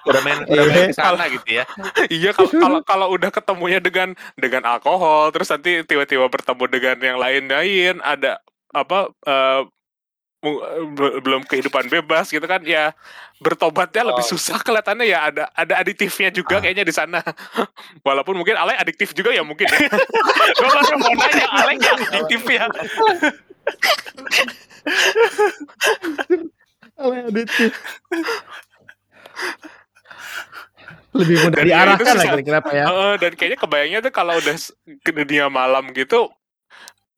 udah 0.07 0.21
main 0.23 0.39
udah 0.47 0.65
main 0.65 0.79
Eh, 0.87 0.89
ke 0.91 0.97
sana 0.97 1.27
gitu 1.27 1.49
ya. 1.51 1.65
iya 2.09 2.31
kalau 2.33 2.51
kalau 2.55 2.81
kalau 2.83 3.07
udah 3.11 3.31
ketemunya 3.31 3.79
dengan 3.83 4.15
dengan 4.39 4.63
alkohol 4.67 5.35
terus 5.35 5.51
nanti 5.51 5.83
tiba-tiba 5.83 6.27
bertemu 6.31 6.65
dengan 6.71 6.97
yang 7.03 7.19
lain-lain 7.19 7.99
ada 8.01 8.39
apa 8.71 9.11
be- 9.11 9.76
belum 11.19 11.43
kehidupan 11.43 11.89
bebas 11.89 12.29
gitu 12.29 12.45
kan 12.45 12.61
ya 12.63 12.93
bertobatnya 13.37 14.07
lebih 14.07 14.23
Oh. 14.23 14.31
susah 14.33 14.61
kelihatannya 14.61 15.05
ya 15.05 15.19
ada 15.25 15.45
ada 15.51 15.75
aditifnya 15.77 16.31
juga 16.31 16.57
Ah. 16.57 16.63
kayaknya 16.63 16.85
di 16.85 16.93
sana 16.93 17.19
walaupun 18.07 18.37
mungkin 18.37 18.55
alay 18.55 18.77
adiktif 18.77 19.11
juga 19.11 19.31
ya 19.31 19.43
mungkin 19.43 19.67
ya. 19.67 19.79
gue 20.57 20.69
baru 20.69 20.97
mau 20.97 21.13
nanya 21.13 21.47
Alek 21.51 21.77
yang 21.79 21.99
adiktif 22.07 22.43
ya 22.47 22.65
Oleh 26.97 27.21
aditif. 27.27 27.73
Lebih 31.13 31.37
mudah 31.43 31.57
Dan 31.57 31.65
ya 31.65 31.77
diarahkan 31.83 32.15
lah 32.15 32.25
kira-kira 32.27 32.59
Pak 32.61 32.73
ya. 32.73 32.85
Heeh, 32.87 33.13
dan 33.19 33.33
kayaknya 33.35 33.59
kebayangnya 33.59 34.01
tuh 34.01 34.13
kalau 34.13 34.35
udah 34.37 34.57
ke 35.01 35.11
dunia 35.13 35.49
malam 35.49 35.91
gitu 35.91 36.29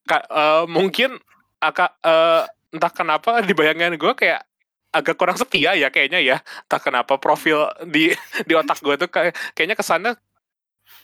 ka- 0.03 0.25
eh, 0.25 0.65
mungkin 0.67 1.19
aka, 1.59 1.91
eh, 2.01 2.43
entah 2.75 2.93
kenapa 2.93 3.41
di 3.41 3.53
bayangan 3.57 3.97
gue 3.97 4.13
kayak 4.17 4.45
agak 4.93 5.17
kurang 5.21 5.37
setia 5.37 5.77
ya 5.77 5.89
kayaknya 5.93 6.21
ya 6.21 6.37
entah 6.41 6.81
kenapa 6.81 7.21
profil 7.21 7.69
di 7.89 8.13
di 8.49 8.53
otak 8.57 8.81
gue 8.81 8.97
tuh 8.97 9.09
kayak 9.09 9.37
kayaknya 9.53 9.77
kesannya 9.77 10.13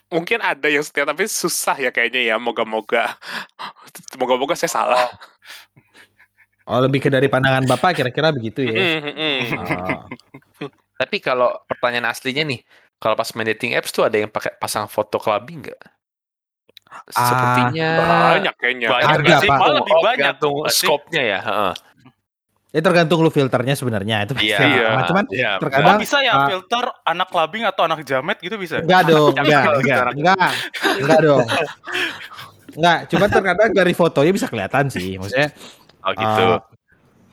mungkin 0.09 0.41
ada 0.41 0.69
yang 0.69 0.85
setia 0.85 1.05
tapi 1.05 1.29
susah 1.29 1.77
ya 1.81 1.91
kayaknya 1.93 2.35
ya 2.35 2.37
moga-moga 2.41 3.17
moga-moga 4.21 4.57
saya 4.57 4.73
salah 4.73 5.09
Oh, 6.65 6.81
lebih 6.81 6.97
ke 6.97 7.13
dari 7.13 7.29
pandangan 7.29 7.69
Bapak 7.69 7.93
kira-kira 7.93 8.33
begitu 8.33 8.65
ya. 8.65 8.73
Mm, 8.73 9.01
mm, 9.05 9.15
mm. 9.21 9.39
Oh. 9.61 10.01
Tapi 10.97 11.21
kalau 11.21 11.53
pertanyaan 11.69 12.09
aslinya 12.09 12.41
nih, 12.41 12.65
kalau 12.97 13.13
pas 13.13 13.29
main 13.37 13.53
dating 13.53 13.77
apps 13.77 13.93
tuh 13.93 14.09
ada 14.09 14.17
yang 14.17 14.33
pakai 14.33 14.57
pasang 14.57 14.89
foto 14.89 15.21
clubbing 15.21 15.61
nggak? 15.61 15.83
Sepertinya 17.09 17.89
banyak 18.35 18.55
kayaknya 18.57 18.89
Banyak 18.89 19.09
Ada, 19.09 19.21
nggak 19.21 19.41
sih? 19.41 19.49
Pak. 19.49 19.59
Malah 19.59 19.75
lebih 19.77 19.95
banyak 20.01 20.35
sih? 20.71 20.87
scope-nya 20.87 21.23
ya. 21.23 21.41
heeh. 21.43 21.73
Ya 22.75 22.81
tergantung 22.83 23.23
lu 23.23 23.31
filternya 23.31 23.79
sebenarnya 23.79 24.27
itu 24.27 24.33
pasti. 24.35 24.51
Iya. 24.51 24.59
sama. 24.59 25.03
Cuman 25.07 25.25
Iya, 25.31 25.51
terkadang 25.63 25.99
bisa 26.03 26.19
ya 26.21 26.33
ah, 26.35 26.47
filter 26.51 26.85
anak 27.07 27.29
clubbing 27.31 27.63
atau 27.63 27.83
anak 27.87 28.03
jamet 28.03 28.35
gitu 28.43 28.59
bisa? 28.59 28.83
enggak 28.83 29.03
dong, 29.07 29.31
enggak, 29.31 29.63
enggak, 29.79 30.05
enggak, 30.11 30.51
enggak 30.99 31.19
dong. 31.23 31.47
Enggak, 32.75 32.99
cuma 33.07 33.27
terkadang 33.31 33.71
dari 33.71 33.93
fotonya 33.95 34.33
bisa 34.35 34.51
kelihatan 34.51 34.91
sih. 34.91 35.15
Maksudnya 35.15 35.55
Oh 36.03 36.13
gitu. 36.13 36.45
ah, 36.51 36.59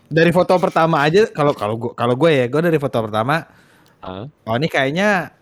dari 0.08 0.30
foto 0.30 0.54
pertama 0.56 1.02
aja 1.02 1.26
kalau 1.28 1.52
kalau 1.52 1.76
gua 1.76 1.92
kalau 1.98 2.16
gue 2.16 2.32
ya, 2.32 2.46
gue 2.46 2.62
dari 2.62 2.78
foto 2.78 3.02
pertama 3.02 3.44
Heeh. 4.00 4.26
oh 4.46 4.56
ini 4.56 4.68
kayaknya 4.70 5.34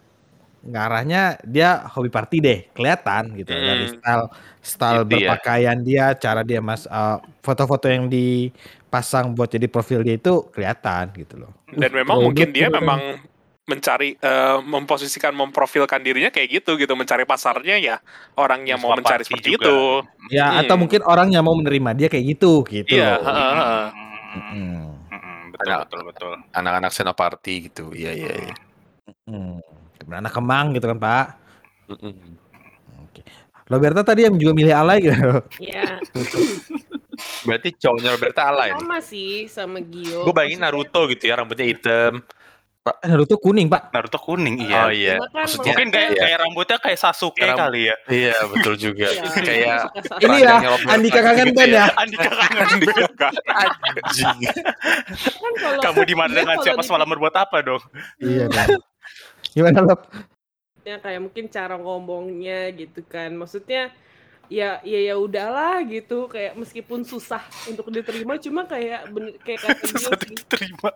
ngarahnya 0.60 1.40
dia 1.48 1.88
hobi 1.96 2.12
party 2.12 2.38
deh, 2.44 2.60
kelihatan 2.76 3.32
gitu 3.40 3.52
dari 3.56 3.88
Hmm. 3.88 3.96
style 3.96 4.26
style 4.60 5.02
Gitu 5.08 5.24
ya. 5.24 5.32
berpakaian 5.32 5.80
dia, 5.80 6.06
cara 6.20 6.42
dia 6.44 6.60
mas 6.60 6.84
eee, 6.84 7.18
foto-foto 7.40 7.88
yang 7.88 8.12
dipasang 8.12 9.32
buat 9.32 9.48
jadi 9.48 9.68
profil 9.72 10.04
dia 10.04 10.20
itu 10.20 10.44
kelihatan 10.52 11.16
gitu 11.16 11.40
loh. 11.48 11.52
Dan 11.72 11.92
memang 11.96 12.20
Kalau 12.20 12.26
mungkin 12.32 12.48
gitu 12.52 12.58
dia 12.60 12.68
kan. 12.68 12.76
memang 12.76 13.02
mencari 13.70 14.18
eh, 14.18 14.58
memposisikan 14.66 15.30
memprofilkan 15.38 16.02
dirinya 16.02 16.34
kayak 16.34 16.60
gitu 16.60 16.74
gitu 16.74 16.98
mencari 16.98 17.22
pasarnya 17.22 17.78
ya 17.78 17.96
orang 18.34 18.66
yang 18.66 18.82
mau 18.82 18.98
mencari 18.98 19.22
seperti 19.22 19.54
juga. 19.54 19.70
itu 19.70 19.78
Ya 20.34 20.50
Hmm. 20.50 20.60
atau 20.66 20.76
mungkin 20.76 21.02
orang 21.06 21.30
yang 21.32 21.46
mau 21.46 21.54
menerima 21.54 21.94
dia 21.96 22.08
kayak 22.10 22.26
gitu, 22.38 22.66
gitu 22.68 22.98
Iya, 22.98 23.16
loh. 23.18 23.30
heeh, 23.30 23.52
heeh. 23.56 23.86
Mhm, 24.30 24.78
Mm-mm, 25.10 25.38
betul 25.54 25.66
Ada- 25.70 25.80
betul 25.86 26.02
betul. 26.06 26.34
Anak-anak 26.54 26.92
senoparty 26.94 27.54
gitu. 27.70 27.94
Iya 27.94 28.12
iya 28.14 28.34
iya. 28.50 28.56
mhm. 29.30 29.58
Gimana 30.00 30.18
anak 30.24 30.34
Kemang 30.34 30.66
gitu 30.74 30.86
kan, 30.88 30.98
Pak. 30.98 31.26
Oke. 33.04 33.22
Roberta 33.66 34.02
tadi 34.02 34.26
yang 34.26 34.36
juga 34.36 34.54
milih 34.54 34.74
alay 34.74 34.98
gitu. 35.04 35.44
Ya, 35.62 36.00
Berarti 37.46 37.76
cowoknya 37.76 38.16
Roberta 38.16 38.42
alay 38.48 38.72
nih. 38.72 38.80
sama 38.80 38.98
sih 39.00 39.34
sama 39.46 39.78
Gio. 39.80 40.24
Gue 40.24 40.34
bayangin 40.34 40.64
Naruto 40.64 41.06
gitu 41.08 41.28
ya, 41.28 41.36
rambutnya 41.36 41.68
hitam. 41.68 42.24
Eh, 42.90 43.08
Naruto 43.12 43.36
kuning, 43.38 43.68
Pak. 43.70 43.92
Naruto 43.92 44.18
kuning 44.18 44.66
iya. 44.66 44.82
Oh 44.82 44.90
iya. 44.90 45.16
Cuma 45.20 45.28
kan 45.30 45.44
Maksudnya 45.46 45.74
Mungkin 45.76 45.88
kayak 45.92 46.10
iya. 46.10 46.22
kayak 46.26 46.38
rambutnya 46.42 46.78
kayak 46.80 46.98
Sasuke 46.98 47.44
ram- 47.44 47.60
kali 47.60 47.82
ya. 47.86 47.96
Iya, 48.08 48.36
betul 48.50 48.74
juga. 48.80 49.08
Iya, 49.12 49.22
Kayak 49.46 49.78
Ini 50.24 50.38
ya, 50.40 50.56
Andika 50.90 51.20
kangen 51.22 51.48
gitu 51.52 51.58
band 51.60 51.72
ya. 51.76 51.86
Andika 52.02 52.30
kangen 52.32 52.66
Anjing. 52.66 54.38
kan 55.30 55.54
kalau 55.60 55.80
Kamu 55.84 56.02
di 56.02 56.16
mana 56.18 56.32
dia 56.32 56.42
dengan 56.42 56.58
siapa 56.64 56.82
semalam 56.82 57.06
berbuat 57.06 57.36
apa 57.36 57.58
dong? 57.62 57.84
Iya 58.18 58.48
dong. 58.48 58.82
Gimana, 59.54 59.82
Lob? 59.82 60.02
ya 60.80 60.98
kayak 60.98 61.22
mungkin 61.22 61.46
cara 61.52 61.76
ngomongnya 61.78 62.72
gitu 62.74 63.04
kan 63.06 63.30
maksudnya 63.36 63.92
ya 64.50 64.82
ya 64.82 65.00
ya 65.06 65.16
udahlah 65.20 65.86
gitu 65.86 66.26
kayak 66.26 66.58
meskipun 66.58 67.06
susah 67.06 67.38
untuk 67.70 67.94
diterima 67.94 68.42
cuma 68.42 68.66
kayak 68.66 69.06
bener 69.14 69.38
kayak 69.46 69.70
kata 69.70 69.86
Susah 69.94 70.18
sih, 70.18 70.34
diterima. 70.34 70.90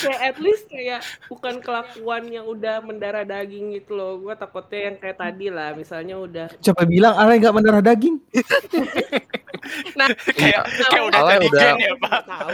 kayak 0.00 0.20
at 0.32 0.36
least 0.40 0.64
kayak 0.72 1.04
bukan 1.28 1.60
kelakuan 1.60 2.24
yang 2.32 2.48
udah 2.48 2.80
mendarah 2.80 3.28
daging 3.28 3.76
gitu 3.76 3.92
loh 3.92 4.16
gue 4.24 4.32
takutnya 4.32 4.80
yang 4.88 4.96
kayak 4.96 5.18
tadi 5.20 5.46
lah 5.52 5.76
misalnya 5.76 6.16
udah 6.16 6.46
Siapa 6.64 6.88
bilang 6.88 7.12
alay 7.12 7.36
nggak 7.36 7.52
mendarah 7.52 7.84
daging? 7.84 8.16
nah 10.00 10.08
kayak 10.40 10.64
kayak 10.88 11.04
udah 11.04 11.20
jadi 11.28 11.46
udah- 11.52 11.60
gen 11.60 11.76
ya, 11.76 11.92
Pak. 12.00 12.20
tahu 12.24 12.52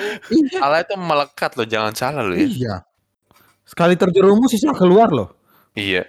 Alay 0.58 0.80
itu 0.82 0.94
melekat 0.98 1.50
loh, 1.54 1.66
jangan 1.70 1.92
salah 1.94 2.22
lo 2.26 2.34
ya. 2.34 2.46
Iya. 2.50 2.74
Sekali 3.62 3.94
terjerumus 3.94 4.50
sisa 4.50 4.74
keluar 4.74 5.14
loh. 5.14 5.39
Iya. 5.72 6.02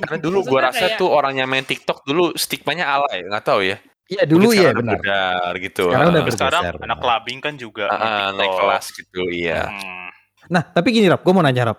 Karena 0.00 0.18
dulu 0.18 0.46
gua 0.46 0.70
rasa 0.70 0.86
kayak- 0.86 0.98
tuh 0.98 1.08
orang 1.08 1.36
yang 1.36 1.46
main 1.46 1.62
TikTok 1.62 2.02
dulu 2.02 2.32
stigmanya 2.34 2.88
alay, 2.90 3.22
nggak 3.22 3.44
tahu 3.44 3.60
ya. 3.62 3.76
Iya 4.06 4.26
dulu 4.26 4.50
udah 4.50 4.74
benar. 4.74 4.98
beredar 4.98 5.52
gitu. 5.60 5.84
Sekarang 5.86 6.08
udah 6.08 6.18
Ah, 6.18 6.24
bergeser, 6.24 6.42
Sekarang 6.42 6.62
benar. 6.66 6.82
anak 6.82 6.98
clubbing 6.98 7.38
kan 7.38 7.54
juga 7.54 7.84
ah, 7.86 7.94
ah, 7.94 8.26
naik 8.32 8.42
TikTok. 8.44 8.58
kelas 8.60 8.86
gitu, 8.92 9.20
iya. 9.28 9.60
Hmm. 9.66 10.08
Nah 10.48 10.62
tapi 10.64 10.88
gini 10.90 11.06
Rob, 11.06 11.20
gue 11.20 11.30
mau 11.30 11.40
nanya 11.40 11.70
Rob. 11.70 11.78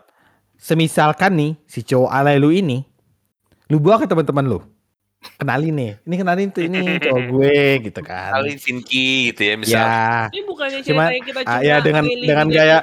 Semisalkan 0.56 1.34
nih 1.34 1.52
si 1.66 1.82
cowok 1.82 2.08
alay 2.08 2.38
lu 2.38 2.50
ini, 2.50 2.86
lu 3.68 3.80
bawa 3.80 3.98
ke 3.98 4.06
teman-teman 4.06 4.46
lu, 4.46 4.60
kenalin 5.36 5.74
nih, 5.74 5.92
ini 6.02 6.16
kenalin 6.16 6.48
tuh 6.48 6.64
ini 6.64 6.80
cowok 7.00 7.24
gue 7.34 7.56
gitu 7.84 8.00
kan. 8.00 8.32
Kali 8.32 8.54
Vinky 8.56 9.08
gitu 9.28 9.42
ya, 9.42 9.54
misal. 9.58 9.82
Ya, 9.82 10.30
ini 10.30 10.42
bukannya 10.46 10.80
cerita 10.80 11.10
yang 11.10 11.26
kita 11.26 11.40
ah, 11.42 11.46
cuma 11.50 11.66
ya 11.66 11.76
dengan 11.82 12.04
dengan 12.08 12.48
gaya, 12.48 12.78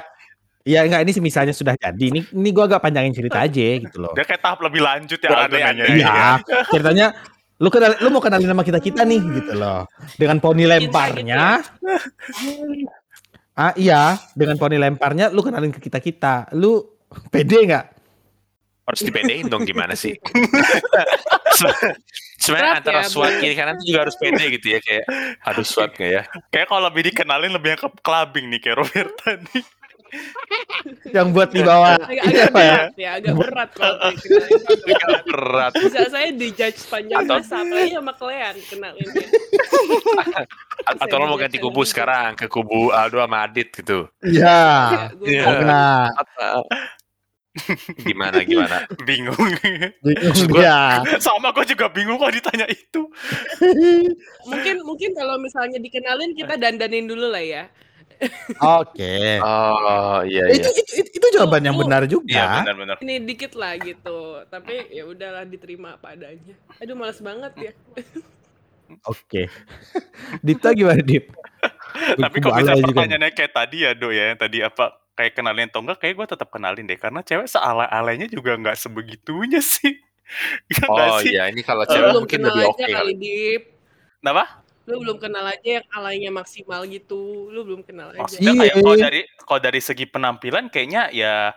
ya 0.69 0.85
enggak 0.85 1.01
ini 1.01 1.11
misalnya 1.17 1.57
sudah 1.57 1.73
jadi. 1.73 2.13
Ini 2.13 2.29
ini 2.29 2.49
gue 2.53 2.61
agak 2.61 2.85
panjangin 2.85 3.17
cerita 3.17 3.41
aja 3.41 3.81
gitu 3.81 3.97
loh. 3.97 4.13
Dia 4.13 4.21
kayak 4.21 4.45
tahap 4.45 4.61
lebih 4.61 4.85
lanjut 4.85 5.17
ya. 5.17 5.29
Aldo 5.33 5.57
nanya. 5.57 5.83
Iya, 5.89 6.21
ceritanya 6.69 7.07
lu 7.57 7.73
kenal, 7.73 7.97
lu 7.97 8.13
mau 8.13 8.21
kenalin 8.21 8.45
nama 8.45 8.61
kita 8.61 8.77
kita 8.77 9.01
nih 9.01 9.21
gitu 9.41 9.57
loh. 9.57 9.89
Dengan 10.13 10.37
poni 10.37 10.69
lemparnya. 10.69 11.65
Ah 13.57 13.73
iya, 13.73 14.21
dengan 14.37 14.61
poni 14.61 14.77
lemparnya 14.77 15.33
lu 15.33 15.41
kenalin 15.41 15.73
ke 15.73 15.81
kita 15.81 15.97
kita. 15.97 16.53
Lu 16.53 17.01
pede 17.33 17.65
nggak? 17.65 17.85
Harus 18.89 19.05
dipedein 19.05 19.45
dong 19.49 19.65
gimana 19.65 19.93
sih? 19.93 20.17
Sebenarnya 22.39 22.79
antara 22.79 23.03
ya, 23.03 23.11
SWAT 23.11 23.43
kiri 23.43 23.53
kanan 23.53 23.75
tuh 23.77 23.85
juga 23.85 24.07
harus 24.07 24.15
pede 24.15 24.55
gitu 24.55 24.67
ya 24.73 24.79
kayak 24.79 25.05
aduh 25.43 25.65
SWAT 25.67 25.91
nggak 25.93 26.09
ya? 26.09 26.23
Kayak 26.49 26.67
kalau 26.71 26.81
lebih 26.87 27.11
dikenalin 27.11 27.51
lebih 27.51 27.75
yang 27.75 27.81
ke 27.83 27.89
clubbing 27.99 28.47
nih 28.47 28.59
kayak 28.63 28.79
Robert 28.79 29.11
tadi. 29.21 29.59
Yang 31.09 31.27
buat 31.31 31.49
di 31.49 31.61
bawah 31.61 31.95
agak, 31.95 32.23
agak 32.23 32.45
apa 32.49 32.59
ya? 32.59 32.75
berat 32.79 32.93
ya 32.95 33.09
agak 33.15 33.33
berat 33.35 33.69
kalau 33.71 33.97
Agak 33.99 35.21
berat. 35.25 35.71
bisa 35.75 36.01
saya 36.07 36.29
dijudge 36.31 36.77
sepanjang 36.79 37.19
Atau- 37.21 37.37
masa 37.37 37.55
apalagi 37.59 37.91
sama 37.91 38.13
kalian 38.13 38.55
kenalinnya 38.65 39.25
Atau 40.85 41.15
lo 41.15 41.25
mau 41.25 41.37
ganti 41.37 41.57
kubu 41.57 41.81
sekarang 41.83 42.33
ke 42.33 42.45
kubu 42.45 42.89
Aldo 42.89 43.19
sama 43.19 43.43
Adit 43.43 43.69
gitu. 43.73 44.07
Iya. 44.21 45.11
gue 45.13 45.27
Iya. 45.29 45.45
Nah, 45.61 46.07
Gimana 47.99 48.39
gimana? 48.45 48.87
Bingung. 49.03 49.35
bingung 49.99 50.47
gua- 50.47 50.61
dia. 51.03 51.19
Sama 51.19 51.51
gue 51.51 51.65
juga 51.67 51.89
bingung 51.89 52.15
kok 52.15 52.31
ditanya 52.31 52.63
itu. 52.65 53.03
mungkin 54.49 54.75
mungkin 54.81 55.11
kalau 55.11 55.35
misalnya 55.35 55.75
dikenalin 55.77 56.31
kita 56.33 56.55
dandanin 56.55 57.05
dulu 57.05 57.27
lah 57.27 57.43
ya 57.43 57.63
Oke. 58.59 59.39
Oh 59.39 60.19
iya 60.27 60.43
Itu, 60.51 60.67
iya. 60.67 60.71
itu, 60.75 60.91
itu, 60.99 61.09
itu 61.15 61.27
jawaban 61.35 61.63
yang 61.63 61.77
benar 61.79 62.03
Iya 62.03 62.11
juga. 62.11 62.43
benar-benar. 62.61 62.97
ini 62.99 63.15
dikit 63.23 63.55
lah 63.55 63.79
gitu 63.79 64.43
tapi 64.51 64.91
ya 64.91 65.07
udahlah 65.07 65.47
diterima 65.47 65.95
apa 65.95 66.13
adanya 66.15 66.55
aduh 66.77 66.95
males 66.99 67.19
banget 67.23 67.53
ya 67.57 67.73
Oke. 69.05 69.45
Dita 70.41 70.73
gimana 70.73 70.99
Dip? 71.05 71.29
Tapi 72.23 72.37
kalau 72.41 72.55
bisa 72.57 72.73
alay 72.73 72.81
juga 72.81 73.05
pertanyaannya 73.05 73.31
kayak 73.37 73.51
tadi 73.53 73.77
ya 73.85 73.91
Do 73.93 74.09
ya, 74.09 74.33
yang 74.33 74.39
tadi 74.39 74.57
apa 74.65 74.85
kayak 75.13 75.33
kenalin 75.37 75.67
atau 75.69 75.81
enggak, 75.83 75.97
kayak 76.01 76.15
gue 76.17 76.27
tetap 76.33 76.49
kenalin 76.49 76.85
deh 76.87 76.97
karena 76.97 77.21
cewek 77.21 77.45
sealay-alaynya 77.45 78.27
juga 78.31 78.57
nggak 78.57 78.77
sebegitunya 78.77 79.61
sih. 79.61 79.93
Nggak 80.69 81.09
Oh 81.09 81.17
sih? 81.21 81.33
iya 81.33 81.49
ini 81.49 81.61
kalau 81.65 81.85
cewek 81.89 82.13
belum 82.13 82.21
mungkin 82.21 82.39
lebih 82.45 82.63
oke 82.69 82.85
kali 82.85 82.93
kali. 82.93 83.13
dip 83.17 83.63
Kenapa? 84.21 84.43
Lu 84.89 85.05
belum 85.05 85.17
kenal 85.21 85.45
aja 85.45 85.69
yang 85.79 85.85
alaynya 85.93 86.31
maksimal 86.33 86.81
gitu 86.89 87.53
lu 87.53 87.61
belum 87.61 87.85
kenal 87.85 88.09
aja 88.09 88.25
Maksudnya 88.25 88.53
kayak 88.57 88.73
Iya. 88.73 88.81
kalau 88.81 88.95
dari 88.97 89.21
kalau 89.37 89.59
dari 89.61 89.79
segi 89.79 90.05
penampilan 90.09 90.65
kayaknya 90.73 91.13
ya 91.13 91.53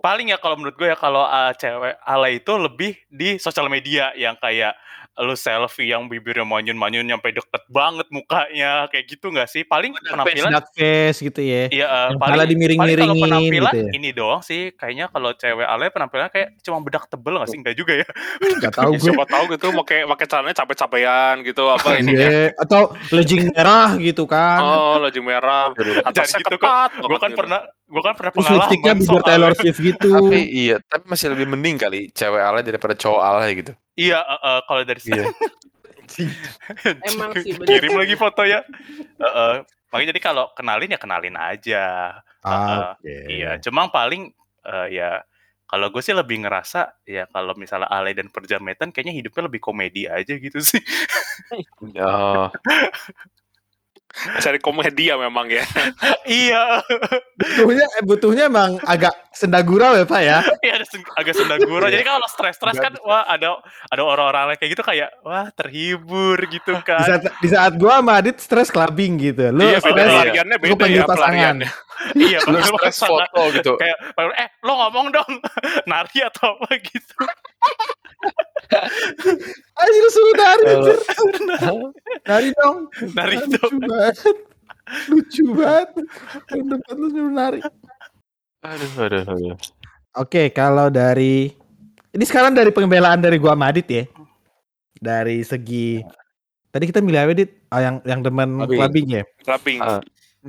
paling 0.00 0.32
ya 0.32 0.38
kalau 0.40 0.56
menurut 0.58 0.74
gue 0.74 0.88
ya 0.90 0.96
kalau 0.98 1.22
uh, 1.22 1.52
cewek 1.54 1.94
alay 2.02 2.40
itu 2.40 2.52
lebih 2.56 2.96
di 3.06 3.36
sosial 3.38 3.70
media 3.70 4.10
yang 4.18 4.34
kayak 4.40 4.74
lu 5.20 5.34
selfie 5.36 5.92
yang 5.92 6.08
bibirnya 6.08 6.44
manyun-manyun 6.44 7.04
nyampe 7.04 7.32
deket 7.32 7.62
banget 7.68 8.06
mukanya 8.12 8.88
kayak 8.92 9.04
gitu 9.08 9.32
nggak 9.32 9.48
sih? 9.48 9.62
Paling 9.64 9.96
Face, 9.96 10.12
penampilan 10.12 10.50
dark 10.52 10.68
face 10.72 11.18
gitu 11.20 11.40
ya. 11.40 11.68
Iya, 11.72 11.86
uh, 11.88 12.08
paling, 12.16 12.48
dimiring-miringin 12.52 13.08
kalau 13.08 13.24
penampilan 13.24 13.72
gitu 13.72 13.78
ya. 13.80 13.90
ini 13.96 14.08
doang 14.12 14.42
sih. 14.44 14.72
Kayaknya 14.76 15.06
kalau 15.12 15.30
cewek 15.36 15.66
alay 15.66 15.88
penampilannya 15.92 16.32
kayak 16.32 16.48
cuma 16.64 16.78
bedak 16.80 17.04
tebel 17.08 17.34
nggak 17.36 17.48
sih? 17.48 17.58
Enggak 17.60 17.76
juga 17.76 17.92
ya. 18.00 18.08
Gak 18.60 18.74
tahu 18.76 18.90
Ya, 18.90 18.98
gue. 19.00 19.06
siapa 19.06 19.24
tahu 19.28 19.44
gitu 19.54 19.66
pakai 19.84 19.98
pakai 20.08 20.26
celananya 20.26 20.56
capek-capean 20.64 21.34
gitu 21.46 21.62
apa 21.70 21.88
ini 22.00 22.12
ya. 22.16 22.28
Iya, 22.30 22.46
atau 22.58 22.82
legging 23.14 23.52
merah 23.54 23.90
gitu 24.00 24.24
kan. 24.26 24.60
Oh, 24.60 24.96
laju 24.98 25.20
merah. 25.22 25.72
Atasnya 26.04 26.40
gitu, 26.42 26.56
ketat 26.58 26.90
Gue 27.00 27.18
kan 27.18 27.30
gitu. 27.32 27.38
pernah, 27.38 27.60
gue 27.66 28.02
kan 28.02 28.14
pernah 28.14 28.32
Terus 28.34 28.48
lipstiknya 28.50 28.92
pengalaman 28.94 29.06
bibir 29.06 29.22
Taylor 29.26 29.52
Swift 29.56 29.78
gitu. 29.80 30.10
Tapi 30.10 30.40
iya, 30.50 30.76
tapi 30.86 31.04
masih 31.08 31.26
lebih 31.32 31.46
mending 31.50 31.76
kali 31.80 32.00
cewek 32.14 32.42
alay 32.42 32.62
daripada 32.62 32.94
cowok 32.96 33.22
alay 33.22 33.50
gitu. 33.58 33.72
Iya, 34.00 34.18
uh, 34.24 34.40
uh, 34.40 34.58
kalau 34.64 34.82
dari 34.88 35.00
Iya. 35.04 35.28
Emang 37.12 37.30
sih, 37.38 37.54
bener. 37.54 37.68
Kirim 37.70 37.94
lagi 37.94 38.14
foto 38.16 38.42
ya. 38.42 38.64
Uh, 39.20 39.26
uh, 39.28 39.52
makanya 39.92 40.16
jadi 40.16 40.20
kalau 40.24 40.44
kenalin 40.56 40.94
ya 40.96 40.98
kenalin 40.98 41.36
aja. 41.36 41.84
Ah, 42.40 42.96
Oke. 42.96 43.14
Iya, 43.28 43.60
cuma 43.60 43.92
paling 43.92 44.32
eh, 44.64 44.88
ya 44.96 45.20
kalau 45.70 45.86
gue 45.92 46.02
sih 46.02 46.16
lebih 46.16 46.42
ngerasa 46.42 47.04
ya 47.06 47.30
kalau 47.30 47.54
misalnya 47.54 47.86
alay 47.86 48.10
dan 48.10 48.26
perjametan 48.26 48.90
kayaknya 48.90 49.14
hidupnya 49.14 49.46
lebih 49.46 49.60
komedi 49.62 50.10
aja 50.10 50.34
gitu 50.34 50.58
sih. 50.58 50.82
Oh, 51.96 52.52
Cari 54.10 54.58
komedi 54.58 55.06
ya 55.06 55.16
memang 55.16 55.46
ya. 55.46 55.62
iya, 56.26 56.82
Butuhnya 57.38 57.86
eh, 57.94 58.02
butuhnya 58.02 58.44
emang 58.50 58.76
agak 58.82 59.14
sendagurau 59.30 59.94
ya 59.94 60.04
Pak 60.04 60.20
ya. 60.20 60.38
iya 60.66 60.74
agak 61.14 61.34
sendaguro. 61.38 61.86
Jadi 61.86 62.02
kalau 62.02 62.26
stres-stres 62.26 62.76
kan 62.76 62.92
wah 63.06 63.22
ada 63.24 63.62
ada 63.86 64.02
orang-orang 64.02 64.58
kayak 64.58 64.74
gitu 64.74 64.82
kayak 64.82 65.14
wah 65.22 65.46
terhibur 65.54 66.36
gitu 66.50 66.74
Di 66.74 66.84
kan. 66.84 67.06
saat, 67.06 67.22
di 67.38 67.48
saat 67.48 67.72
gua 67.78 68.02
sama 68.02 68.18
Adit 68.18 68.36
stres 68.42 68.68
clubbing 68.68 69.16
gitu. 69.22 69.54
Lu 69.54 69.62
Iya, 69.62 69.78
stres 69.78 69.94
iya. 69.94 70.10
pelariannya 70.10 70.56
lu 70.58 70.62
beda 70.66 70.74
panggil 70.76 71.00
ya 71.00 71.06
pasangan. 71.06 71.16
pelariannya. 71.30 71.70
iya, 72.28 72.38
lu 72.44 72.58
stres 72.60 72.96
foto 72.98 73.42
gitu. 73.54 73.72
Kayak 73.78 73.96
eh 74.36 74.48
lo 74.66 74.72
ngomong 74.74 75.06
dong 75.14 75.32
nari 75.86 76.18
atau 76.26 76.58
apa 76.58 76.76
gitu. 76.82 77.14
Anjir 79.74 80.04
suruh 80.10 80.34
nari. 80.34 80.64
Anjir. 80.68 80.98
Nari 82.22 82.48
dong. 82.54 82.76
Nari 83.12 83.34
Lucu 83.36 83.56
dong. 83.56 83.74
banget. 83.82 84.16
Lucu 85.08 85.44
banget. 85.52 85.88
Tahun 86.46 86.66
depan 86.68 86.94
lu 86.94 87.08
suruh 87.08 87.32
nari. 87.32 87.60
Aduh, 88.60 88.90
aduh, 89.00 89.22
aduh. 89.24 89.56
Oke, 90.16 90.50
kalau 90.50 90.88
dari 90.88 91.54
Ini 92.10 92.26
sekarang 92.26 92.50
dari 92.50 92.74
pembelaan 92.74 93.22
dari 93.22 93.38
gua 93.38 93.54
sama 93.54 93.70
Adit 93.70 93.86
ya. 93.86 94.02
Dari 94.98 95.40
segi 95.40 96.02
tadi 96.68 96.84
kita 96.84 96.98
milih 96.98 97.22
apa 97.22 97.32
Dit? 97.32 97.50
Ah, 97.70 97.78
yang 97.80 97.96
yang 98.02 98.20
demen 98.20 98.58
Clubbing. 98.58 98.78
clubbing 98.82 99.06
ya. 99.08 99.22
Clubbing. 99.46 99.78
Ah. 99.78 100.02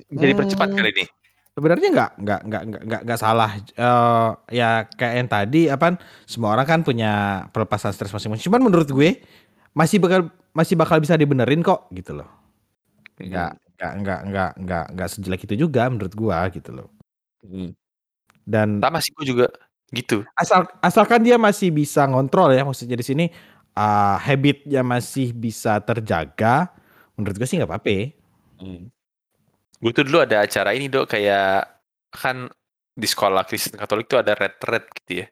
Jadi 0.10 0.34
percepat 0.34 0.68
Hmm. 0.70 0.78
kali 0.78 0.90
ini. 0.90 1.06
Sebenarnya 1.52 1.88
nggak 1.92 2.12
nggak 2.24 2.40
nggak 2.48 2.62
nggak 2.70 2.82
nggak 2.88 3.02
nggak 3.08 3.20
salah. 3.20 3.52
Eh, 3.60 4.30
ya 4.56 4.88
kayak 4.88 5.14
yang 5.20 5.30
tadi 5.30 5.62
apa? 5.68 6.00
Semua 6.24 6.56
orang 6.56 6.64
kan 6.68 6.80
punya 6.88 7.44
pelepasan 7.52 7.92
stres 7.92 8.12
masing-masing. 8.16 8.48
Cuman 8.48 8.64
menurut 8.64 8.88
gue 8.88 9.20
masih 9.76 10.00
bakal 10.00 10.32
masih 10.56 10.76
bakal 10.80 10.98
bisa 11.04 11.16
dibenerin 11.20 11.60
kok 11.60 11.92
gitu 11.92 12.16
loh. 12.16 12.30
Nggak 13.20 13.52
nggak 13.78 13.92
nggak 14.02 14.20
nggak 14.32 14.52
nggak 14.64 14.86
nggak 14.96 15.10
sejelek 15.12 15.44
itu 15.46 15.56
juga 15.68 15.90
menurut 15.92 16.14
gua 16.16 16.48
gitu 16.54 16.72
loh. 16.72 16.88
Hmm. 17.44 17.76
Dan 18.48 18.80
Sama 18.82 19.00
sih 19.04 19.12
gue 19.16 19.26
juga 19.28 19.48
gitu. 19.94 20.24
asal 20.40 20.66
asalkan 20.82 21.22
dia 21.22 21.36
masih 21.38 21.70
bisa 21.70 22.08
ngontrol 22.08 22.56
ya 22.56 22.64
maksudnya 22.64 22.96
di 22.96 23.06
sini 23.06 23.26
uh, 23.76 24.18
habitnya 24.20 24.82
masih 24.88 25.36
bisa 25.36 25.78
terjaga 25.84 26.72
menurut 27.20 27.36
gue 27.38 27.48
sih 27.48 27.60
nggak 27.60 27.70
apa-apa 27.72 27.92
Hmm. 28.62 28.94
Gue 29.82 29.92
tuh 29.92 30.06
dulu 30.06 30.22
ada 30.22 30.46
acara 30.46 30.78
ini 30.78 30.88
dok 30.88 31.10
kayak 31.10 31.66
kan 32.14 32.46
di 32.94 33.08
sekolah 33.10 33.44
Kristen 33.50 33.82
Katolik 33.82 34.06
tuh 34.06 34.22
ada 34.22 34.38
retret 34.38 34.86
gitu 35.02 35.26
ya. 35.26 35.28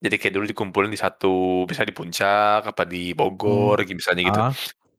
Jadi 0.00 0.16
kayak 0.20 0.34
dulu 0.36 0.44
dikumpulin 0.48 0.92
di 0.92 1.00
satu, 1.00 1.64
bisa 1.64 1.84
di 1.84 1.92
puncak, 1.92 2.64
apa 2.64 2.84
di 2.84 3.16
Bogor, 3.16 3.80
gitu 3.84 3.96
misalnya 3.96 4.22
gitu. 4.28 4.40
Ah, 4.40 4.52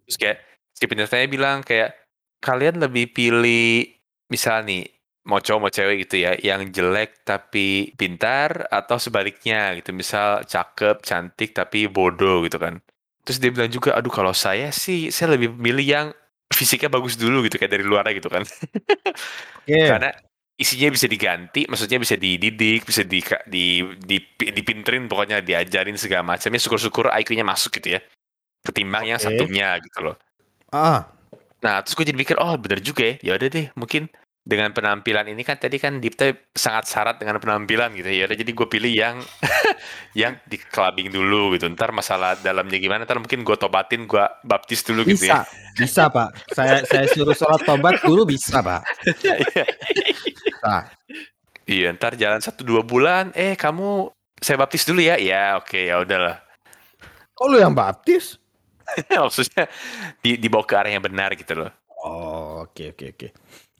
Terus 0.05 0.17
kayak 0.17 0.37
si 0.73 0.83
penyertanya 0.85 1.27
bilang 1.29 1.57
kayak 1.61 1.93
kalian 2.41 2.81
lebih 2.81 3.13
pilih 3.13 3.85
misal 4.29 4.65
nih 4.65 4.85
mau 5.25 5.41
cowok 5.41 5.59
mau 5.61 5.73
cewek 5.73 6.05
gitu 6.05 6.21
ya 6.21 6.37
yang 6.37 6.69
jelek 6.69 7.25
tapi 7.25 7.89
pintar 7.97 8.69
atau 8.69 9.01
sebaliknya 9.01 9.73
gitu 9.81 9.89
misal 9.89 10.45
cakep 10.45 11.01
cantik 11.01 11.57
tapi 11.57 11.89
bodoh 11.89 12.45
gitu 12.45 12.61
kan 12.61 12.77
terus 13.25 13.41
dia 13.41 13.49
bilang 13.49 13.73
juga 13.73 13.97
aduh 13.97 14.13
kalau 14.13 14.37
saya 14.37 14.69
sih 14.69 15.09
saya 15.09 15.33
lebih 15.33 15.57
milih 15.57 15.85
yang 15.85 16.07
fisiknya 16.51 16.89
bagus 16.91 17.17
dulu 17.17 17.45
gitu 17.47 17.57
kayak 17.57 17.73
dari 17.73 17.85
luar 17.85 18.05
gitu 18.11 18.29
kan 18.29 18.43
oke 18.45 19.81
karena 19.91 20.11
isinya 20.55 20.87
bisa 20.93 21.07
diganti 21.11 21.67
maksudnya 21.67 21.99
bisa 21.99 22.15
dididik 22.15 22.87
bisa 22.87 23.03
di 23.03 23.19
di, 23.49 23.83
di 23.99 24.17
dipinterin 24.39 25.11
pokoknya 25.11 25.43
diajarin 25.43 25.99
segala 25.99 26.23
macamnya 26.35 26.61
syukur-syukur 26.61 27.11
IQ-nya 27.11 27.43
masuk 27.43 27.75
gitu 27.81 27.99
ya 27.99 28.01
ketimbang 28.63 29.03
yang 29.05 29.19
Oke. 29.19 29.27
satunya 29.29 29.75
gitu 29.83 29.99
loh 30.11 30.15
ah 30.71 31.15
Nah, 31.65 31.81
terus 31.81 31.97
gue 31.97 32.05
jadi 32.13 32.19
mikir, 32.21 32.37
oh 32.37 32.53
bener 32.61 32.77
juga 32.77 33.01
ya. 33.01 33.15
Ya 33.25 33.31
udah 33.41 33.49
deh, 33.49 33.67
mungkin 33.73 34.05
dengan 34.45 34.69
penampilan 34.69 35.25
ini 35.33 35.41
kan 35.41 35.57
tadi 35.57 35.81
kan 35.81 35.97
Dipta 35.97 36.29
sangat 36.53 36.85
syarat 36.85 37.15
dengan 37.17 37.41
penampilan 37.41 37.97
gitu 37.97 38.05
ya. 38.13 38.29
Jadi 38.29 38.53
gue 38.53 38.67
pilih 38.69 38.93
yang 38.93 39.17
yang 40.21 40.37
di 40.45 40.61
clubbing 40.61 41.09
dulu 41.09 41.57
gitu. 41.57 41.65
Ntar 41.73 41.89
masalah 41.89 42.37
dalamnya 42.37 42.77
gimana, 42.77 43.09
ntar 43.09 43.17
mungkin 43.17 43.41
gue 43.41 43.57
tobatin, 43.57 44.05
gue 44.05 44.21
baptis 44.45 44.85
dulu 44.85 45.01
gitu 45.01 45.25
bisa 45.25 45.41
ya. 45.41 45.73
bisa 45.75 46.03
pak 46.07 46.29
saya 46.53 46.85
saya 46.85 47.09
suruh 47.09 47.33
sholat 47.35 47.65
tobat 47.65 47.99
dulu 48.05 48.23
bisa 48.29 48.61
pak 48.61 48.85
Iya. 49.25 49.65
Nah, 50.63 50.81
Iya, 51.65 51.89
ntar 51.97 52.13
jalan 52.13 52.37
satu 52.45 52.61
dua 52.61 52.85
bulan, 52.85 53.33
eh 53.33 53.57
kamu 53.57 54.13
saya 54.37 54.61
baptis 54.61 54.85
dulu 54.85 55.01
ya. 55.01 55.17
Ya 55.17 55.57
oke, 55.57 55.89
ya 55.89 55.97
udahlah. 55.97 56.37
kok 57.35 57.47
lu 57.51 57.57
yang 57.59 57.73
baptis 57.75 58.37
Maksudnya 59.09 59.65
di, 60.21 60.37
dibawa 60.37 60.63
ke 60.63 60.73
arah 60.77 60.91
yang 60.93 61.01
benar 61.03 61.33
gitu 61.35 61.57
loh. 61.57 61.71
oh 62.05 62.69
oke 62.69 62.93
oke 62.93 63.05
oke 63.17 63.27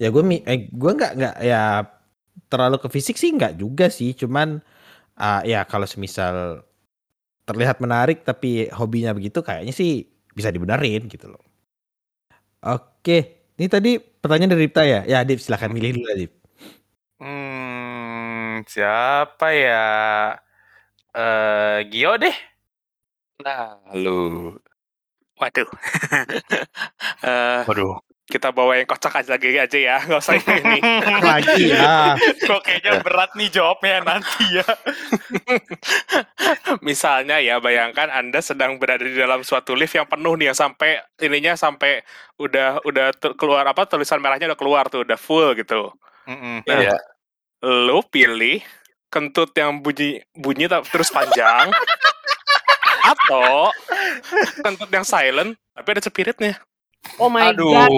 ya 0.01 0.07
gue 0.11 0.23
mi 0.23 0.43
eh 0.43 0.67
gue 0.71 0.91
nggak 0.91 1.11
nggak 1.15 1.35
ya 1.43 1.87
terlalu 2.51 2.77
ke 2.83 2.87
fisik 2.91 3.15
sih 3.15 3.31
nggak 3.31 3.55
juga 3.59 3.87
sih 3.87 4.11
cuman 4.11 4.59
ah, 5.15 5.41
ya 5.47 5.63
kalau 5.63 5.87
semisal 5.87 6.63
terlihat 7.45 7.77
menarik 7.79 8.25
tapi 8.25 8.67
hobinya 8.73 9.13
begitu 9.13 9.39
kayaknya 9.45 9.71
sih 9.71 10.09
bisa 10.35 10.51
dibenerin 10.51 11.07
gitu 11.07 11.31
loh. 11.31 11.41
Oke, 12.65 13.47
ini 13.55 13.67
tadi 13.69 14.01
pertanyaan 14.01 14.57
dari 14.57 14.65
Dipta 14.67 14.83
ya. 14.83 15.01
Ya, 15.05 15.21
Dip 15.21 15.37
silahkan 15.39 15.69
milih 15.69 16.01
dulu 16.01 16.09
Dip. 16.17 16.31
Hmm, 17.21 18.65
siapa 18.65 19.47
ya? 19.53 19.85
Eh, 21.15 21.77
Gio 21.93 22.17
deh. 22.17 22.35
Nah, 23.45 23.79
lu. 23.95 24.57
Waduh. 25.39 25.69
Eh, 27.25 27.61
Waduh. 27.65 27.97
Kita 28.25 28.49
bawa 28.49 28.81
yang 28.81 28.89
kocak 28.89 29.21
aja 29.21 29.37
lagi 29.37 29.53
aja 29.53 29.77
ya, 29.77 29.97
nggak 30.01 30.17
usah 30.17 30.33
yang 30.33 30.65
ini. 30.65 30.79
Lagi 31.29 31.61
ya. 31.69 32.17
Kok 32.17 32.61
kayaknya 32.65 33.05
berat 33.05 33.31
nih 33.37 33.49
jawabnya 33.53 34.01
nanti 34.01 34.43
ya. 34.49 34.65
Misalnya 36.87 37.37
ya, 37.37 37.61
bayangkan 37.61 38.09
Anda 38.09 38.41
sedang 38.41 38.81
berada 38.81 39.05
di 39.05 39.13
dalam 39.13 39.45
suatu 39.45 39.77
lift 39.77 39.93
yang 39.93 40.09
penuh 40.09 40.33
nih, 40.41 40.49
yang 40.49 40.57
sampai 40.57 41.05
ininya 41.21 41.53
sampai 41.53 42.01
udah 42.41 42.81
udah 42.81 43.13
keluar 43.37 43.61
apa 43.69 43.85
tulisan 43.85 44.17
merahnya 44.17 44.49
udah 44.49 44.59
keluar 44.59 44.89
tuh, 44.89 45.05
udah 45.05 45.21
full 45.21 45.53
gitu. 45.53 45.93
Mm-mm. 46.25 46.65
Nah, 46.65 46.81
Iya. 46.81 46.97
Lo 47.61 48.01
pilih 48.01 48.65
kentut 49.13 49.53
yang 49.53 49.79
bunyi 49.85 50.21
bunyi 50.33 50.65
terus 50.65 51.13
panjang 51.13 51.71
atau 53.15 53.69
kentut 54.59 54.89
yang 54.91 55.05
silent 55.05 55.53
tapi 55.77 55.87
ada 55.93 56.01
cepiritnya. 56.01 56.53
Oh 57.15 57.27
my 57.27 57.49
Aduh, 57.49 57.71
god. 57.71 57.89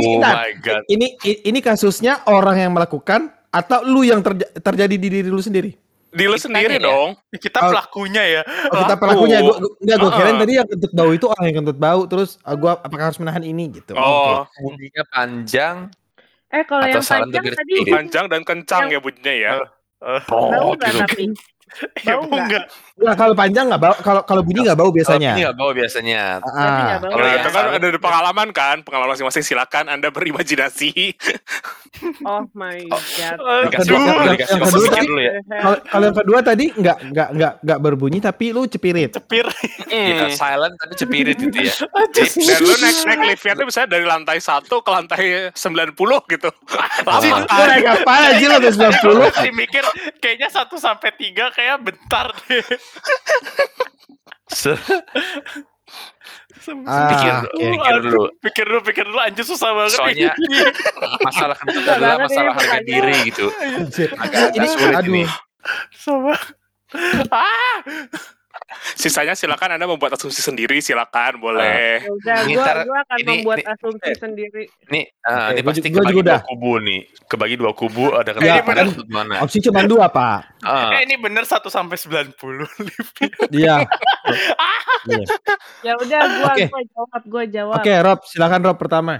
Bentar. 0.00 0.34
my 0.36 0.50
god. 0.58 0.82
Ini 0.86 1.06
ini 1.44 1.58
kasusnya 1.58 2.26
orang 2.26 2.56
yang 2.58 2.72
melakukan 2.72 3.30
atau 3.48 3.82
lu 3.82 4.02
yang 4.02 4.18
terja- 4.18 4.50
terjadi 4.52 4.94
di 4.94 5.08
diri 5.08 5.28
lu 5.28 5.38
sendiri? 5.38 5.70
Di 6.10 6.26
lo 6.26 6.34
sendiri 6.34 6.78
ya? 6.78 6.86
dong. 6.86 7.18
Kita 7.28 7.58
Oh. 7.58 7.70
pelakunya 7.70 8.22
ya. 8.22 8.42
Oh, 8.70 8.86
kita 8.86 8.94
Laku. 8.94 9.02
pelakunya 9.02 9.38
gua, 9.42 9.56
gua 9.58 9.70
enggak 9.78 9.96
gua 9.98 10.10
kirain 10.10 10.26
Heeh. 10.30 10.42
tadi 10.42 10.52
yang 10.54 10.68
kentut 10.68 10.92
bau 10.92 11.10
itu 11.10 11.26
orang 11.26 11.44
yang 11.50 11.56
kentut 11.58 11.78
bau 11.78 12.02
terus 12.06 12.30
ah, 12.40 12.54
gua 12.54 12.72
apakah 12.78 13.04
harus 13.10 13.18
menahan 13.18 13.42
ini 13.42 13.64
gitu. 13.72 13.92
Oh, 13.94 14.46
Bunyinya 14.56 15.02
panjang 15.08 15.76
Eh 16.48 16.62
kalau 16.62 16.86
yang 16.86 17.02
panjang 17.02 17.44
tadi 17.50 17.74
panjang 17.84 18.24
dan 18.30 18.40
kencang 18.42 18.82
ya 18.86 18.98
bunyinya 18.98 19.34
ya. 19.34 19.52
bau 20.22 20.54
Oh, 20.54 20.74
nggak 20.74 21.02
gitu. 21.10 21.34
Ya, 22.00 22.14
Bau 22.14 22.22
nggak? 22.24 22.44
enggak. 22.44 22.64
Nah, 22.96 23.14
kalau 23.14 23.34
panjang 23.34 23.66
nggak 23.66 23.80
bau, 23.80 23.94
kalau 23.98 24.22
kalau 24.22 24.40
bunyi 24.40 24.62
nggak 24.62 24.74
bau 24.74 24.86
Kalau 24.86 24.94
biasanya. 24.94 25.30
ini 25.32 25.42
nggak 25.42 25.56
bawa 25.56 25.72
biasanya. 25.72 26.22
Tapi 26.38 26.54
Ah, 26.54 26.62
bau. 26.94 27.10
Kalau 27.10 27.24
Nah, 27.24 27.34
itu 27.34 27.48
kan 27.50 27.64
ada 27.68 27.88
pengalaman 28.06 28.48
kan, 28.50 28.76
pengalaman 28.80 29.10
masing-masing 29.10 29.42
silakan 29.42 29.84
Anda 29.88 30.08
berimajinasi. 30.08 30.92
Oh 32.22 32.42
my 32.52 32.74
god. 32.90 33.38
Dikasih 33.70 33.86
kedua- 33.86 34.02
waktu, 34.02 34.10
yang- 34.18 34.34
dikasih 34.34 34.50
yang 34.50 34.66
kedua 34.66 34.88
tadi- 34.90 35.06
dulu 35.06 35.20
ya. 35.20 35.32
kalau 35.62 35.78
kalau 35.86 36.04
yang 36.04 36.16
kedua 36.16 36.38
tadi 36.42 36.64
nggak 36.74 36.96
nggak 37.06 37.28
nggak 37.32 37.52
nggak 37.62 37.78
berbunyi 37.80 38.18
tapi 38.18 38.44
lu 38.50 38.66
cepirit. 38.66 39.10
Cepir. 39.14 39.46
Kita 39.86 40.26
Hmm. 40.26 40.34
silent 40.34 40.74
tapi 40.74 40.92
cepirit 40.96 41.36
gitu 41.38 41.54
ya. 41.56 41.74
Dan 42.34 42.60
lu 42.60 42.74
naik 42.76 42.98
naik 43.00 43.20
liftnya 43.30 43.54
tuh 43.54 43.64
misalnya 43.64 43.88
dari 43.90 44.04
lantai 44.04 44.38
1 44.38 44.50
ke 44.76 44.90
lantai 44.90 45.24
90 45.54 45.94
gitu. 46.26 46.50
Lama 47.00 47.22
Lu 47.22 47.46
kan? 47.46 47.66
naik 47.68 47.86
apa 47.94 48.12
aja 48.28 48.46
ke 48.58 48.68
90? 48.74 49.30
Masih 49.30 49.52
mikir 49.54 49.84
kayaknya 50.18 50.48
1 50.50 50.74
sampai 50.76 51.10
3 51.14 51.53
kayak 51.54 51.76
bentar 51.80 52.26
deh. 52.44 52.64
Se- 54.50 54.78
Ah, 56.88 57.12
pikir, 57.12 57.32
oke. 57.44 57.60
pikir 57.76 57.94
dulu. 58.00 58.22
Pikir 58.40 58.64
dulu, 58.64 58.80
pikir 58.80 59.04
dulu 59.04 59.20
anjir 59.20 59.44
susah 59.44 59.68
banget. 59.70 60.00
Soalnya 60.00 60.32
masalah 61.20 61.56
kentut 61.60 61.84
adalah 61.84 62.16
masalah 62.24 62.52
harga 62.56 62.80
diri 62.80 63.14
gitu. 63.28 63.52
Anjir. 63.52 64.08
Agak, 64.16 64.40
agak 64.48 64.56
Ini 64.56 64.66
sulit 64.72 64.96
aduh. 64.96 65.12
ini. 65.12 65.22
Banget. 65.28 66.40
Ah, 67.28 67.76
Sisanya 68.94 69.32
silakan 69.32 69.74
Anda 69.74 69.84
membuat 69.84 70.14
asumsi 70.14 70.38
sendiri, 70.38 70.78
silakan 70.78 71.36
boleh. 71.36 72.00
Ya 72.00 72.10
udah, 72.10 72.36
Ini 72.42 72.52
gua, 72.54 72.64
akan 73.00 73.16
ini- 73.16 73.28
membuat 73.30 73.58
ini- 73.58 73.68
asumsi 73.68 74.08
eh. 74.08 74.16
sendiri. 74.16 74.64
Nih, 74.88 75.04
ah, 75.20 75.30
Oke, 75.30 75.52
ini 75.52 75.60
pasti 75.62 75.80
gua 75.82 75.88
kebagi 76.00 76.10
juga 76.10 76.14
dua 76.14 76.24
udah. 76.24 76.40
kubu 76.44 76.72
nih. 76.80 77.00
Kebagi 77.24 77.54
dua 77.54 77.72
kubu 77.72 78.04
ada 78.10 78.30
Ya, 78.34 78.34
kentut 78.34 78.64
kan 78.66 78.86
kentut 78.88 79.08
mana? 79.08 79.34
opsi 79.40 79.58
cuma 79.60 79.80
dua, 79.82 80.06
Pak. 80.08 80.38
Eh 80.64 81.00
ini 81.02 81.14
bener 81.16 81.44
1 81.44 81.68
sampai 81.68 81.96
90 81.96 82.66
liftnya. 82.88 83.30
Iya. 83.50 83.76
Iya. 85.04 85.26
Ya 85.82 85.92
udah, 85.94 86.20
gua 86.34 86.46
Oke. 86.50 86.64
gua 86.66 86.82
jawab, 86.86 87.22
gua 87.26 87.44
jawab. 87.46 87.76
Oke, 87.78 87.92
Rob, 87.96 88.18
silakan 88.24 88.60
Rob 88.62 88.76
pertama. 88.76 89.14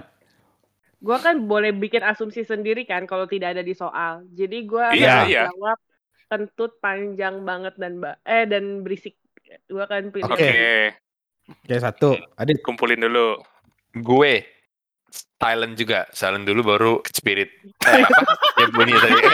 Gua 0.98 1.18
kan 1.18 1.36
boleh 1.38 1.70
bikin 1.70 2.00
asumsi 2.00 2.42
sendiri 2.42 2.82
kan 2.82 3.04
kalau 3.04 3.24
tidak 3.24 3.52
ada 3.52 3.60
di 3.60 3.72
soal. 3.72 4.24
Jadi 4.30 4.64
gua 4.64 4.90
Iya, 4.90 5.04
akan 5.14 5.28
iya. 5.28 5.42
jawab 5.48 5.78
kentut 6.24 6.72
panjang 6.78 7.44
banget 7.44 7.76
dan 7.76 7.98
ba 7.98 8.16
eh 8.22 8.44
dan 8.44 8.80
berisik. 8.80 9.14
Gua 9.66 9.82
akan 9.86 10.10
pilih. 10.10 10.24
Oke, 10.26 10.34
Oke. 10.34 10.64
Oke, 11.64 11.74
satu. 11.76 12.08
Adit. 12.36 12.58
kumpulin 12.64 12.98
dulu. 12.98 13.36
gue 13.94 14.32
silent 15.38 15.78
juga, 15.78 16.08
silent 16.10 16.42
dulu 16.42 16.60
baru 16.66 16.92
ke 16.98 17.10
spirit. 17.14 17.50
Eh, 17.86 18.02
apa? 18.08 18.32
ya 18.58 18.66
bunyi 18.72 18.94
tadi. 18.96 19.20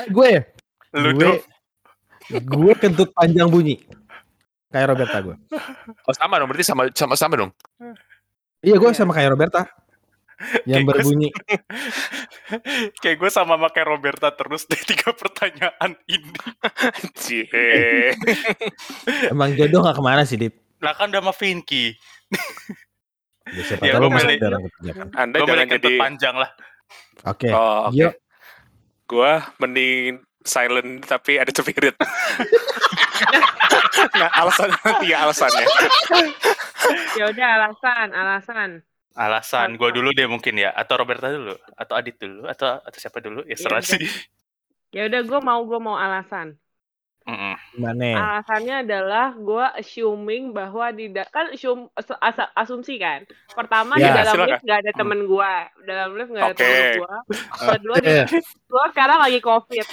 Eh, 0.00 0.06
gue. 0.08 0.30
Lu 0.96 1.10
gue. 1.18 1.42
Gue 2.46 2.72
kentut 2.78 3.10
panjang 3.10 3.50
bunyi. 3.50 3.82
Kayak 4.70 4.94
Roberta 4.94 5.18
gue. 5.18 5.34
oh 6.06 6.14
sama 6.14 6.38
dong, 6.38 6.46
berarti 6.46 6.62
sama 6.62 6.86
sama 6.94 7.18
sama 7.18 7.34
dong. 7.34 7.50
Iya, 8.62 8.78
gue 8.78 8.86
Iya. 8.86 8.96
sama 8.96 9.10
kayak 9.10 9.34
Roberta. 9.34 9.66
Yang 10.64 10.64
Kayak 10.64 10.82
gue- 10.82 10.92
berbunyi 10.96 11.28
Kayak 13.02 13.16
gue 13.18 13.30
sama 13.30 13.54
pakai 13.60 13.82
Roberta 13.84 14.30
terus 14.30 14.64
deh 14.64 14.80
tiga 14.80 15.12
pertanyaan 15.12 15.96
ini. 16.06 16.32
Cie. 17.12 18.14
emang 19.28 19.52
jodoh 19.52 19.82
gak 19.82 19.94
ke 19.94 20.02
mana 20.02 20.24
sih 20.24 20.36
Dip? 20.36 20.54
Lah 20.80 20.94
kan 20.94 21.08
udah 21.08 21.20
sama 21.20 21.32
Vinky. 21.32 21.96
Ya, 23.50 23.62
siapa 23.66 23.82
Ya, 23.82 23.92
tahu 23.94 24.08
masih 24.08 24.38
kan. 24.38 25.08
Anda 25.12 25.36
Gue 25.38 25.46
jangan 25.46 25.68
jadi 25.70 25.90
panjang 25.96 26.34
lah. 26.36 26.50
Oke. 27.26 27.48
Oh, 27.50 27.86
oke. 27.86 27.92
Gio, 27.92 28.10
Gua 29.04 29.42
mending 29.58 30.22
silent 30.40 31.02
tapi 31.02 31.36
ada 31.36 31.50
spirit. 31.50 31.98
nah, 34.16 34.30
alasannya 34.32 34.78
nanti 34.80 35.06
ya 35.10 35.26
alasannya. 35.26 35.66
Ya 37.12 37.24
udah 37.28 37.48
alasan, 37.58 38.08
alasan. 38.10 38.70
Alasan 39.14 39.74
gue 39.74 39.90
dulu 39.90 40.14
deh 40.14 40.26
mungkin 40.30 40.54
ya, 40.54 40.70
atau 40.70 40.94
Roberta 41.02 41.26
dulu, 41.34 41.54
atau 41.74 41.94
Adit 41.98 42.16
dulu, 42.22 42.46
atau 42.46 42.78
atau 42.78 42.98
siapa 43.02 43.18
dulu? 43.18 43.42
Ya 43.50 43.56
serah 43.58 43.82
udah. 43.82 43.90
sih. 43.90 44.00
Ya 44.94 45.00
udah 45.08 45.20
gue 45.28 45.40
mau 45.48 45.60
gue 45.68 45.78
mau 45.86 45.96
alasan. 46.04 46.48
Mm-mm. 47.28 47.54
gimana? 47.76 48.06
Alasannya 48.10 48.74
adalah 48.82 49.24
gue 49.38 49.64
assuming 49.80 50.50
bahwa 50.50 50.90
di 50.98 51.04
kan 51.34 51.46
assume, 51.54 51.86
as- 51.94 52.50
asumsi 52.58 52.98
kan. 52.98 53.22
Pertama 53.54 54.02
di 54.02 54.02
Ya, 54.02 54.10
dalam 54.10 54.34
silakan. 54.34 54.48
lift 54.50 54.62
nggak 54.66 54.80
ada 54.82 54.92
temen 54.98 55.20
gue, 55.30 55.52
dalam 55.86 56.08
lift 56.18 56.30
nggak 56.34 56.46
ada 56.50 56.54
Oke. 56.54 56.62
temen 56.62 56.82
gue. 56.98 57.14
Kedua 57.70 57.96
di 58.02 58.10
Eh, 58.10 58.26
gue 58.70 58.84
sekarang 58.92 59.18
lagi 59.22 59.38
covid, 59.38 59.86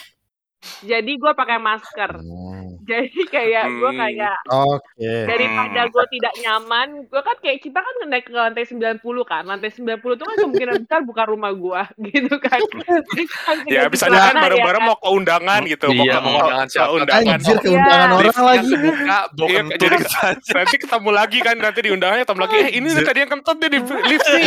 jadi 0.80 1.12
gue 1.12 1.32
pakai 1.34 1.58
masker. 1.58 2.12
hmm, 2.18 2.82
Jadi 2.84 3.20
kayak 3.28 3.68
gue 3.74 3.90
Hmm. 3.90 4.00
kayak 4.00 4.38
Oke. 4.50 5.12
daripada 5.26 5.82
Hmm. 5.82 5.92
gue 5.92 6.06
tidak 6.10 6.34
nyaman, 6.36 6.88
gue 7.04 7.22
kan 7.22 7.36
kayak 7.38 7.60
kita 7.60 7.78
kan 7.78 7.94
naik 8.06 8.26
ke 8.26 8.32
lantai 8.32 8.64
90 8.64 8.98
kan, 9.24 9.44
lantai 9.44 9.70
90 9.70 10.16
itu 10.16 10.24
kan 10.24 10.36
kemungkinan 10.36 10.76
besar 10.82 11.02
bukan 11.04 11.26
rumah 11.28 11.52
gue, 11.52 11.82
gitu 12.10 12.36
kan. 12.38 12.58
Jadi 12.64 13.24
kan 13.28 13.56
Ya 13.66 13.86
bisa 13.86 14.08
kan 14.08 14.18
sana, 14.32 14.40
bareng-bareng 14.40 14.82
ya 14.82 14.88
mau 14.88 14.96
ke 14.96 15.10
undangan 15.10 15.62
gitu. 15.64 15.88
Iya, 15.90 16.16
ke- 16.16 16.22
mau 16.22 16.32
undangan 16.38 16.64
ke 16.64 16.74
siapa? 16.74 16.92
undangan. 16.96 17.36
Anjir 17.38 17.56
ke 17.56 17.68
Iya. 17.68 17.76
undangan 17.76 18.08
orang 18.08 18.24
Liftnya 18.24 18.46
lagi. 18.46 18.72
bawa 18.72 19.48
Iya, 19.48 19.62
jadi-. 19.74 20.02
Nanti 20.50 20.76
ketemu 20.80 21.10
lagi 21.12 21.38
kan 21.40 21.56
nanti 21.58 21.80
di 21.82 21.90
undangannya 21.92 22.24
ketemu 22.24 22.42
lagi. 22.42 22.56
Eh 22.58 22.70
ini 22.74 22.88
tadi 22.98 23.20
yang 23.20 23.32
kentut 23.32 23.58
nih 23.60 23.70
di 23.70 23.80
lift 23.84 24.26
nih. 24.26 24.44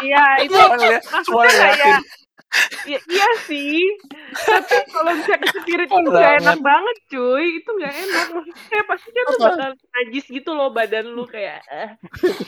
Iya, 0.00 0.24
itu 0.42 0.56
liatin. 0.56 0.96
kayak 1.20 2.00
ya, 2.86 2.98
iya 2.98 3.28
sih 3.46 3.78
tapi 4.34 4.76
kalau 4.90 5.12
bisa 5.14 5.34
ke 5.38 5.48
spirit 5.62 5.86
itu 5.86 6.10
gak 6.10 6.34
enak 6.42 6.58
banget 6.58 6.96
cuy 7.10 7.46
itu 7.62 7.70
gak 7.78 7.94
enak 7.94 8.26
maksudnya 8.34 8.82
pasti 8.90 9.08
kan 9.14 9.22
lu 9.22 9.30
Apa? 9.30 9.46
bakal 9.46 9.70
najis 9.78 10.26
gitu 10.26 10.50
loh 10.54 10.68
badan 10.74 11.06
lu 11.14 11.24
kayak 11.30 11.62
eh. 11.70 11.90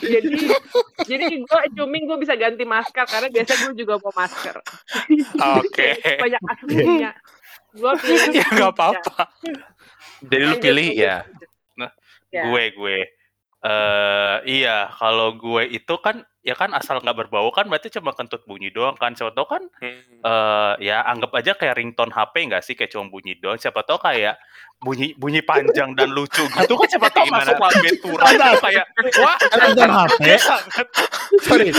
jadi 0.03 0.35
jadi 1.07 1.25
gue 1.39 1.59
assuming 1.71 2.03
gue 2.07 2.17
bisa 2.19 2.35
ganti 2.35 2.67
masker 2.67 3.05
karena 3.07 3.27
biasa 3.31 3.51
gue 3.63 3.73
juga 3.79 3.95
mau 4.03 4.13
masker 4.15 4.55
Oke. 5.61 5.89
banyak 6.23 6.41
asumsinya 6.51 7.11
gue 7.73 7.93
pilih 8.05 8.29
Ya 8.37 8.47
nggak 8.53 8.71
apa-apa. 8.77 9.33
Jadi 10.23 10.43
lu 10.45 10.55
pilih 10.61 10.89
ya. 10.93 11.25
Ya. 12.33 12.49
Gue 12.49 12.73
gue. 12.73 12.97
Eh 13.63 14.37
iya, 14.43 14.91
kalau 14.91 15.33
gue 15.39 15.63
itu 15.71 15.95
kan 16.03 16.19
ya 16.43 16.51
kan 16.59 16.75
asal 16.75 16.99
nggak 16.99 17.15
berbau 17.15 17.47
kan 17.55 17.71
berarti 17.71 17.87
cuma 17.87 18.11
kentut 18.11 18.43
bunyi 18.43 18.67
doang 18.75 18.99
kan. 18.99 19.15
Siapa 19.15 19.31
tahu 19.31 19.47
kan 19.47 19.63
Hmm. 19.79 20.19
eh 20.23 20.73
ya 20.83 20.99
anggap 21.07 21.31
aja 21.31 21.55
kayak 21.55 21.79
ringtone 21.79 22.11
HP 22.11 22.33
nggak 22.51 22.63
sih 22.63 22.75
kayak 22.75 22.91
cuma 22.91 23.07
bunyi 23.07 23.39
doang. 23.39 23.55
Siapa 23.55 23.87
tahu 23.87 24.03
kayak 24.03 24.35
bunyi 24.83 25.15
bunyi 25.15 25.39
panjang 25.39 25.95
dan 25.95 26.11
lucu 26.11 26.43
gitu 26.59 26.75
kan 26.75 26.87
siapa 26.91 27.07
tahu 27.07 27.25
masuk 27.31 27.55
klaviatura 27.55 28.23
itu 28.27 28.59
kayak 28.59 28.85
wah 29.23 29.37
Ringtone 29.39 29.93
HP. 29.95 30.19
Sorry. 31.39 31.71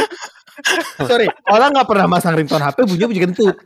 Sorry, 1.02 1.26
orang 1.50 1.74
nggak 1.74 1.88
pernah 1.90 2.06
masang 2.06 2.38
ringtone 2.38 2.62
HP 2.62 2.86
bunyi 2.86 3.04
bunyi 3.10 3.20
kentut. 3.26 3.56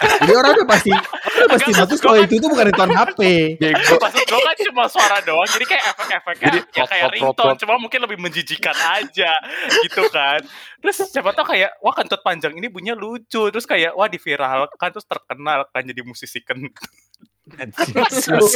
Jadi 0.00 0.32
orang 0.32 0.50
udah 0.56 0.68
pasti 0.68 0.92
udah 0.92 1.48
pasti 1.52 1.70
maksud 1.76 1.98
kalau 2.00 2.16
gua 2.16 2.24
itu 2.24 2.34
itu 2.40 2.46
bukan 2.48 2.64
ringtone 2.72 2.92
HP. 2.96 3.20
Bego. 3.60 3.94
Maksud 4.00 4.24
gue 4.24 4.40
kan 4.40 4.56
cuma 4.70 4.84
suara 4.88 5.18
doang, 5.24 5.48
jadi 5.48 5.64
kayak 5.68 5.84
efek-efeknya 5.92 6.46
Jadi 6.48 6.58
ya 6.72 6.84
kayak 6.88 7.08
ringtone, 7.12 7.56
cuma 7.60 7.74
mungkin 7.76 8.00
lebih 8.04 8.18
menjijikan 8.20 8.76
aja 8.76 9.32
gitu 9.84 10.02
kan. 10.08 10.40
Terus 10.80 10.96
siapa 11.12 11.36
tahu 11.36 11.52
kayak 11.52 11.76
wah 11.84 11.92
kentut 11.92 12.20
panjang 12.24 12.56
ini 12.56 12.72
bunyinya 12.72 12.96
lucu, 12.96 13.52
terus 13.52 13.68
kayak 13.68 13.92
wah 13.92 14.08
diviralkan 14.08 14.88
terus 14.92 15.04
terkenal 15.04 15.68
kan 15.68 15.82
jadi 15.84 16.00
musisi 16.00 16.40
kentut. 16.40 16.72
Lu 18.30 18.46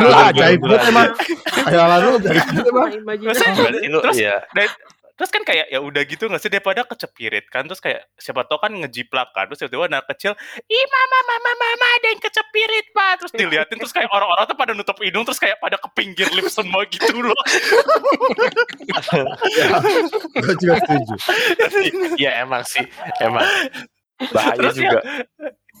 lu 0.00 0.10
ajaib 0.16 0.60
banget 0.64 0.82
emang. 0.88 1.08
Kayak 1.68 1.98
lu 2.00 2.12
dari 2.22 2.40
situ 2.40 2.60
emang. 2.72 2.88
lu 3.68 3.98
Terus- 4.00 4.16
ya. 4.16 4.40
Dan 4.56 4.68
terus 5.20 5.28
kan 5.28 5.44
kayak 5.44 5.68
ya 5.68 5.84
udah 5.84 6.00
gitu 6.08 6.32
nggak 6.32 6.40
sih 6.40 6.48
daripada 6.48 6.80
kecepirit 6.88 7.44
kan 7.52 7.68
terus 7.68 7.76
kayak 7.76 8.08
siapa 8.16 8.48
tahu 8.48 8.56
kan 8.56 8.72
ngejiplak 8.72 9.28
kan 9.36 9.52
terus 9.52 9.60
tiba-tiba 9.60 9.92
anak 9.92 10.08
kecil 10.16 10.32
ih 10.64 10.84
mama 10.88 11.18
mama 11.28 11.52
mama 11.60 11.86
ada 12.00 12.06
yang 12.08 12.20
kecepirit 12.24 12.88
pak 12.96 13.12
terus 13.20 13.32
diliatin 13.36 13.76
terus 13.76 13.92
kayak 13.92 14.08
orang-orang 14.08 14.48
tuh 14.48 14.56
pada 14.56 14.72
nutup 14.72 14.96
hidung 15.04 15.28
terus 15.28 15.36
kayak 15.36 15.60
pada 15.60 15.76
ke 15.76 15.88
pinggir 15.92 16.24
lift 16.32 16.48
semua 16.48 16.88
gitu 16.88 17.20
loh 17.20 17.36
Gue 20.40 20.54
juga 20.60 20.74
setuju. 20.80 21.14
Ya 22.16 22.40
emang 22.42 22.62
sih, 22.64 22.84
emang 23.20 23.44
bahaya 24.32 24.56
Terus 24.56 24.76
ya, 24.76 24.80
juga. 24.80 25.00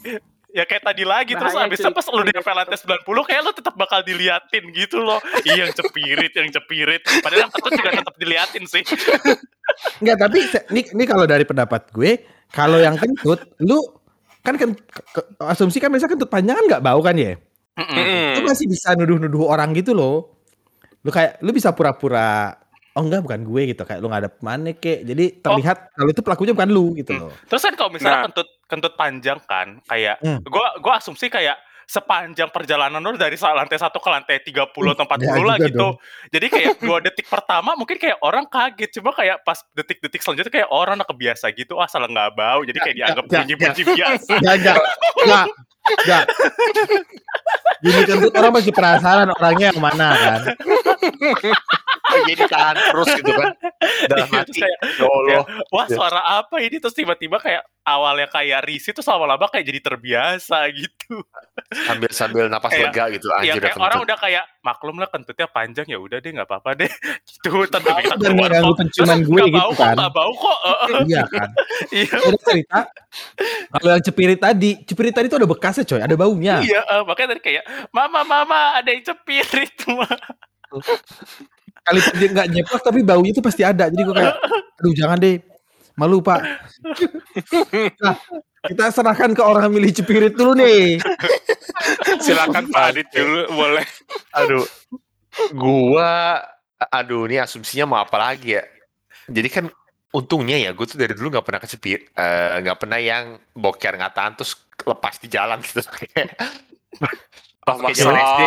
ya 0.04 0.18
kayak 0.52 0.82
tadi 0.82 1.04
lagi 1.06 1.32
terus 1.38 1.54
Bahaya, 1.54 1.70
abisnya 1.70 1.90
cuy. 1.90 1.98
pas 1.98 2.06
lu 2.10 2.22
di 2.22 2.32
sampai 2.34 2.54
lantai 2.58 2.78
90 2.78 3.28
kayak 3.28 3.40
lu 3.42 3.52
tetap 3.54 3.74
bakal 3.74 4.00
diliatin 4.02 4.64
gitu 4.74 4.98
loh 4.98 5.20
iya 5.42 5.62
yang 5.62 5.72
cepirit 5.72 6.32
yang 6.34 6.50
cepirit 6.50 7.02
padahal 7.22 7.46
yang 7.46 7.52
ketut 7.54 7.72
juga 7.78 7.90
tetap 7.94 8.14
diliatin 8.18 8.64
sih 8.66 8.82
Enggak, 10.02 10.16
tapi 10.18 10.38
ini 10.74 10.80
ini 10.82 11.04
kalau 11.06 11.24
dari 11.24 11.46
pendapat 11.46 11.94
gue, 11.94 12.26
kalau 12.50 12.82
yang 12.82 12.98
kentut, 12.98 13.38
lu 13.62 13.78
kan 14.42 14.58
kan 14.58 14.74
ke- 14.74 15.26
asumsi 15.46 15.78
kan 15.78 15.92
biasa 15.92 16.10
kentut 16.10 16.26
panjang 16.26 16.58
kan 16.58 16.64
nggak 16.66 16.82
bau 16.82 16.98
kan 17.00 17.14
ya? 17.14 17.38
Mm-mm. 17.78 18.40
Lu 18.40 18.50
masih 18.50 18.66
bisa 18.66 18.98
nuduh-nuduh 18.98 19.46
orang 19.46 19.70
gitu 19.72 19.94
loh. 19.94 20.42
Lu 21.00 21.10
kayak 21.14 21.38
lu 21.40 21.54
bisa 21.54 21.70
pura-pura 21.70 22.59
oh 22.90 23.02
enggak 23.02 23.20
bukan 23.22 23.40
gue 23.42 23.62
gitu 23.70 23.82
kayak 23.82 24.00
lu 24.00 24.08
ngadep 24.08 24.34
mana 24.40 24.70
kek. 24.72 25.02
Jadi 25.02 25.38
terlihat 25.38 25.92
kalau 25.92 26.08
itu 26.08 26.20
pelakunya 26.20 26.52
bukan 26.52 26.70
lu 26.70 26.86
gitu 26.94 27.12
loh. 27.14 27.30
terus 27.46 27.62
kan 27.62 27.74
kalau 27.74 27.90
misalnya 27.90 28.16
Nah. 28.16 28.24
kentut 28.28 28.48
kentut 28.66 28.94
panjang 28.94 29.38
kan 29.44 29.78
kayak 29.84 30.18
Hmm. 30.18 30.42
gua 30.42 30.94
asumsi 30.96 31.26
kayak 31.26 31.54
sepanjang 31.84 32.46
perjalanan 32.48 33.02
lu 33.02 33.18
dari 33.18 33.34
lantai 33.34 33.74
satu 33.74 33.98
ke 33.98 34.06
lantai 34.06 34.38
30 34.46 34.94
atau 34.94 35.02
40 35.02 35.26
Ya 35.26 35.42
lah 35.42 35.56
gitu. 35.58 35.74
dong. 35.74 35.94
Jadi 36.30 36.46
kayak 36.46 36.70
dua 36.86 37.02
detik 37.02 37.26
pertama 37.26 37.74
mungkin 37.74 37.98
kayak 37.98 38.22
orang 38.22 38.46
kaget. 38.46 38.90
Cuma 38.94 39.10
kayak 39.10 39.42
pas 39.42 39.58
detik-detik 39.74 40.22
selanjutnya 40.22 40.54
kayak 40.54 40.70
orang 40.70 41.02
udah 41.02 41.08
kebiasa 41.10 41.50
gitu. 41.50 41.82
Ah 41.82 41.90
salah 41.90 42.06
nggak 42.06 42.30
bau. 42.38 42.62
Jadi 42.62 42.78
kayak 42.78 42.94
Ya, 42.94 42.98
dianggap 43.10 43.24
ya, 43.26 43.38
bunyi-bunyi 43.42 43.82
biasa. 43.90 44.32
Enggak, 44.38 44.54
enggak, 44.54 44.76
enggak, 45.18 45.44
enggak. 45.98 46.24
Gini 47.80 48.00
kentut 48.04 48.32
orang 48.36 48.52
pasti 48.52 48.70
penasaran 48.70 49.28
orangnya 49.32 49.66
yang 49.72 49.80
mana 49.80 50.08
kan. 50.12 50.40
Jadi 52.10 52.42
tahan 52.44 52.76
terus 52.76 53.08
gitu 53.16 53.32
kan. 53.32 53.52
Dalam 54.10 54.28
Terus 54.28 54.30
hati. 54.34 54.60
Ya 54.60 55.06
Allah. 55.06 55.42
Wah 55.70 55.86
Ya. 55.88 55.94
suara 55.96 56.20
apa 56.42 56.58
ini? 56.60 56.76
Terus 56.76 56.92
tiba-tiba 56.92 57.38
kayak 57.38 57.62
awalnya 57.82 58.26
kayak 58.26 58.60
risih 58.62 58.92
terus 58.92 59.04
lama-lama 59.04 59.46
kayak 59.46 59.64
jadi 59.64 59.80
terbiasa 59.82 60.68
gitu. 60.78 61.24
Sambil 61.84 62.10
sambil 62.10 62.44
napas 62.46 62.70
Kayak- 62.70 62.92
lega 62.92 63.04
gitu. 63.12 63.26
Ya 63.40 63.54
Anjir 63.56 63.62
kayak 63.62 63.74
udah 63.74 63.80
orang 63.80 63.92
kentut. 63.96 64.06
udah 64.06 64.18
kayak 64.18 64.44
maklum 64.60 64.96
lah 64.96 65.08
kentutnya 65.08 65.46
panjang 65.46 65.86
ya 65.86 65.98
udah 65.98 66.18
deh 66.18 66.30
nggak 66.30 66.44
apa-apa 66.44 66.70
deh 66.76 66.90
gitu 67.30 67.50
tapi 67.66 67.88
kita 68.00 68.14
keluar 68.18 68.50
kok. 68.52 68.76
penciuman 68.76 69.18
gue 69.20 69.40
gitu 69.42 69.56
bau 69.56 69.72
kan. 69.72 69.94
nggak 69.96 70.12
bau 70.12 70.32
kok. 70.32 70.58
Iya 71.04 71.22
kan. 71.26 71.48
iya 71.98 72.12
Ada 72.12 72.38
cerita. 72.40 72.78
Kalau 73.70 73.90
yang 73.90 74.04
cepirit 74.04 74.38
tadi, 74.38 74.70
cepirit 74.82 75.12
tadi 75.12 75.26
tuh 75.26 75.38
ada 75.38 75.48
bekasnya 75.48 75.84
coy, 75.84 76.00
ada 76.00 76.14
baunya. 76.14 76.54
iya 76.60 76.80
eh, 76.84 77.02
makanya 77.02 77.28
tadi 77.34 77.42
kayak 77.42 77.64
mama 77.90 78.20
mama 78.22 78.76
ada 78.76 78.88
yang 78.88 79.02
cepirit 79.02 79.72
mah 79.88 80.14
Kali 81.80 81.98
dia 82.14 82.28
nggak 82.30 82.48
nyeplak 82.50 82.82
tapi 82.84 83.00
baunya 83.00 83.30
itu 83.32 83.40
pasti 83.40 83.62
ada. 83.62 83.88
Jadi 83.88 83.98
gue 83.98 84.12
kayak, 84.12 84.36
aduh 84.76 84.92
jangan 84.92 85.16
deh, 85.16 85.40
malu 86.00 86.24
pak. 86.24 86.40
Nah, 88.00 88.16
kita 88.64 88.88
serahkan 88.88 89.36
ke 89.36 89.42
orang 89.44 89.68
yang 89.68 89.74
milih 89.76 89.92
cepirit 89.92 90.32
dulu 90.32 90.56
nih. 90.56 90.96
Silakan 92.24 92.72
Pak 92.72 92.82
Adit 92.92 93.08
dulu 93.12 93.44
boleh. 93.52 93.84
Aduh. 94.36 94.64
Gua 95.52 96.40
aduh 96.80 97.28
ini 97.28 97.36
asumsinya 97.36 97.84
mau 97.84 98.00
apa 98.00 98.16
lagi 98.16 98.56
ya. 98.56 98.64
Jadi 99.28 99.48
kan 99.52 99.64
untungnya 100.10 100.58
ya 100.58 100.74
gue 100.74 100.86
tuh 100.88 100.98
dari 100.98 101.14
dulu 101.14 101.38
nggak 101.38 101.46
pernah 101.46 101.62
kecepit 101.62 102.10
eh, 102.18 102.58
nggak 102.66 102.78
pernah 102.82 102.98
yang 102.98 103.38
boker 103.54 103.94
ngataan 103.94 104.34
terus 104.34 104.58
lepas 104.82 105.20
di 105.22 105.28
jalan 105.30 105.62
gitu. 105.62 105.84
Oh, 107.68 107.76
masa? 107.76 107.92
zaman 107.92 108.16
SD. 108.16 108.42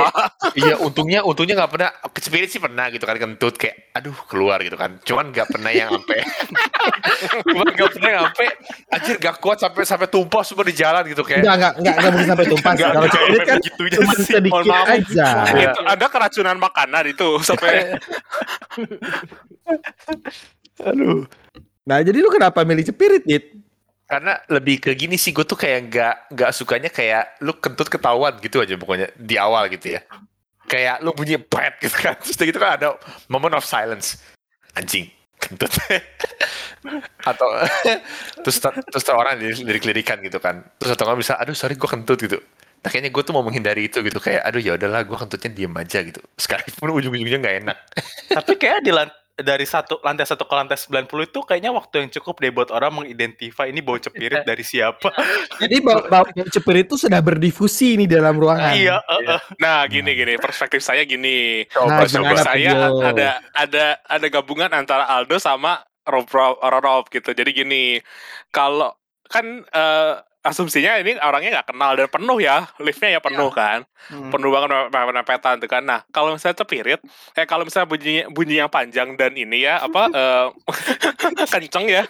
iya 0.57 0.75
untungnya 0.81 1.21
untungnya 1.21 1.53
nggak 1.53 1.71
pernah 1.71 1.89
kecepit 2.11 2.49
sih 2.49 2.57
pernah 2.57 2.89
gitu 2.89 3.05
kan 3.05 3.15
kentut 3.15 3.55
kayak 3.55 3.93
aduh 3.93 4.17
keluar 4.25 4.57
gitu 4.59 4.73
kan 4.73 4.97
cuman 5.05 5.29
nggak 5.29 5.53
pernah 5.53 5.69
yang 5.69 5.93
sampai 5.93 6.25
cuman 7.53 7.67
nggak 7.71 7.89
pernah 7.93 8.09
yang 8.09 8.23
sampai 8.27 8.47
anjir 8.89 9.15
gak 9.21 9.35
kuat 9.37 9.57
sampai 9.61 9.85
sampai 9.85 10.07
tumpah 10.09 10.41
semua 10.41 10.65
di 10.65 10.73
jalan 10.73 11.05
gitu 11.05 11.21
kayak 11.21 11.45
Enggak, 11.45 11.55
enggak, 11.55 11.73
enggak, 11.77 11.93
enggak 11.93 12.11
mungkin 12.11 12.27
sampai 12.27 12.45
tumpah. 12.49 12.71
Nggak, 12.73 12.89
Kalau 12.89 12.99
nggak 12.99 13.13
cepirit 13.13 13.45
kan 13.45 13.57
begitunya 13.61 13.91
cuma 13.93 14.13
sih. 14.13 14.25
sedikit 14.27 14.53
Mohon 14.57 14.65
maaf. 14.67 14.87
aja. 14.89 15.27
Iya. 15.45 15.69
Itu 15.69 15.79
ada 15.85 16.05
keracunan 16.09 16.57
makanan 16.57 17.03
itu 17.05 17.29
sampai 17.39 17.73
aduh 20.81 21.21
Nah, 21.83 21.99
jadi 21.99 22.15
lu 22.15 22.31
kenapa 22.31 22.63
milih 22.63 22.87
cepirit, 22.87 23.27
Dit? 23.27 23.43
Karena 24.13 24.37
lebih 24.45 24.77
ke 24.77 24.93
gini 24.93 25.17
sih, 25.17 25.33
gue 25.33 25.41
tuh 25.41 25.57
kayak 25.57 25.89
nggak 25.89 26.15
nggak 26.37 26.51
sukanya 26.53 26.93
kayak 26.93 27.41
lu 27.41 27.57
kentut 27.57 27.89
ketahuan 27.89 28.37
gitu 28.37 28.61
aja 28.61 28.77
pokoknya 28.77 29.09
di 29.17 29.41
awal 29.41 29.65
gitu 29.73 29.97
ya. 29.97 30.05
Kayak 30.69 31.01
lu 31.01 31.17
bunyi 31.17 31.41
pret 31.41 31.81
gitu 31.81 31.97
kan, 31.97 32.13
terus 32.21 32.37
gitu 32.37 32.61
kan 32.61 32.77
ada 32.77 32.93
moment 33.25 33.57
of 33.57 33.65
silence. 33.65 34.21
Anjing, 34.77 35.09
kentut. 35.41 35.73
atau 37.29 37.49
terus 38.45 38.57
terus 38.61 39.05
orang 39.09 39.41
lirik-lirikan 39.41 40.21
gitu 40.21 40.37
kan. 40.37 40.61
Terus 40.77 40.93
atau 40.93 41.09
orang 41.09 41.17
bisa, 41.17 41.33
aduh 41.41 41.57
sorry 41.57 41.73
gue 41.73 41.89
kentut 41.89 42.21
gitu. 42.21 42.37
Nah, 42.85 42.91
kayaknya 42.93 43.09
gue 43.09 43.23
tuh 43.25 43.33
mau 43.33 43.41
menghindari 43.41 43.89
itu 43.89 43.97
gitu 44.03 44.19
kayak 44.21 44.45
aduh 44.45 44.61
ya 44.61 44.77
udahlah 44.77 45.01
gue 45.07 45.15
kentutnya 45.15 45.49
diem 45.55 45.71
aja 45.71 46.03
gitu 46.03 46.19
sekalipun 46.35 46.91
ujung-ujungnya 46.91 47.39
nggak 47.39 47.57
enak 47.63 47.77
Tapi 48.27 48.59
kayak 48.59 48.83
di 48.83 48.91
dari 49.33 49.65
satu 49.65 49.97
lantai 50.05 50.29
satu 50.29 50.45
ke 50.45 50.53
lantai 50.53 50.77
90 50.77 51.09
itu 51.09 51.39
kayaknya 51.41 51.73
waktu 51.73 52.05
yang 52.05 52.09
cukup 52.13 52.37
deh 52.37 52.53
buat 52.53 52.69
orang 52.69 53.01
mengidentify 53.01 53.65
ini 53.65 53.81
bau 53.81 53.97
cepirit 53.97 54.45
dari 54.49 54.61
siapa. 54.61 55.09
Jadi 55.57 55.81
bau, 55.81 56.05
bau 56.05 56.25
cepirit 56.53 56.85
itu 56.85 57.09
sudah 57.09 57.17
berdifusi 57.17 57.97
nih 57.97 58.05
dalam 58.05 58.37
ruangan. 58.37 58.77
iya, 58.77 59.01
eh, 59.01 59.33
eh. 59.33 59.41
Nah, 59.57 59.81
gini 59.89 60.13
gini 60.13 60.37
perspektif 60.37 60.85
saya 60.85 61.01
gini. 61.01 61.65
Nah, 61.65 62.05
Perspektif 62.05 62.29
gimana, 62.29 62.45
saya 62.45 62.73
Pio? 62.77 63.01
ada 63.01 63.29
ada 63.57 63.85
ada 64.05 64.27
gabungan 64.29 64.69
antara 64.69 65.09
Aldo 65.09 65.41
sama 65.41 65.81
Rob 66.05 66.29
Rob, 66.29 66.61
Rob 66.61 67.09
gitu. 67.09 67.33
Jadi 67.33 67.49
gini, 67.57 67.83
kalau 68.53 68.93
kan 69.25 69.65
eh, 69.65 70.13
asumsinya 70.43 70.99
ini 70.99 71.15
orangnya 71.23 71.59
nggak 71.59 71.71
kenal 71.71 71.95
dan 71.95 72.11
penuh 72.11 72.37
ya, 72.43 72.67
liftnya 72.83 73.15
ya 73.15 73.19
penuh 73.23 73.47
kan, 73.49 73.87
Hmm. 74.11 74.27
penuh 74.27 74.51
banget 74.51 74.91
penepetan 74.91 75.63
tuh 75.63 75.71
kan. 75.71 75.79
Nah, 75.79 76.03
kalau 76.11 76.35
misalnya 76.35 76.59
cepirit, 76.59 76.99
eh 77.39 77.47
kalau 77.47 77.63
misalnya 77.63 77.87
bunyi 77.87 78.27
bunyi 78.27 78.59
yang 78.59 78.67
panjang 78.67 79.15
dan 79.15 79.31
ini 79.39 79.63
ya 79.63 79.79
apa 79.79 80.11
eh, 80.19 81.47
kenceng 81.55 81.87
ya, 81.87 82.03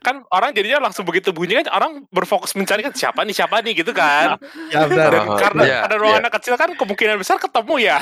kan 0.00 0.24
orang 0.32 0.56
jadinya 0.56 0.88
langsung 0.88 1.04
begitu 1.04 1.36
bunyi 1.36 1.60
kan 1.60 1.68
orang 1.76 2.08
berfokus 2.08 2.56
mencari 2.56 2.80
kan 2.80 2.96
siapa 2.96 3.20
nih 3.28 3.36
siapa 3.36 3.60
nih 3.60 3.84
gitu 3.84 3.92
kan. 3.92 4.40
Ya, 4.72 4.88
benar. 4.88 5.12
Dan 5.12 5.28
karena 5.36 5.62
iya, 5.68 5.78
ada 5.84 6.00
ruangan 6.00 6.32
kecil 6.40 6.56
kan 6.56 6.72
kemungkinan 6.72 7.20
besar 7.20 7.36
ketemu 7.36 7.74
ya. 7.84 8.00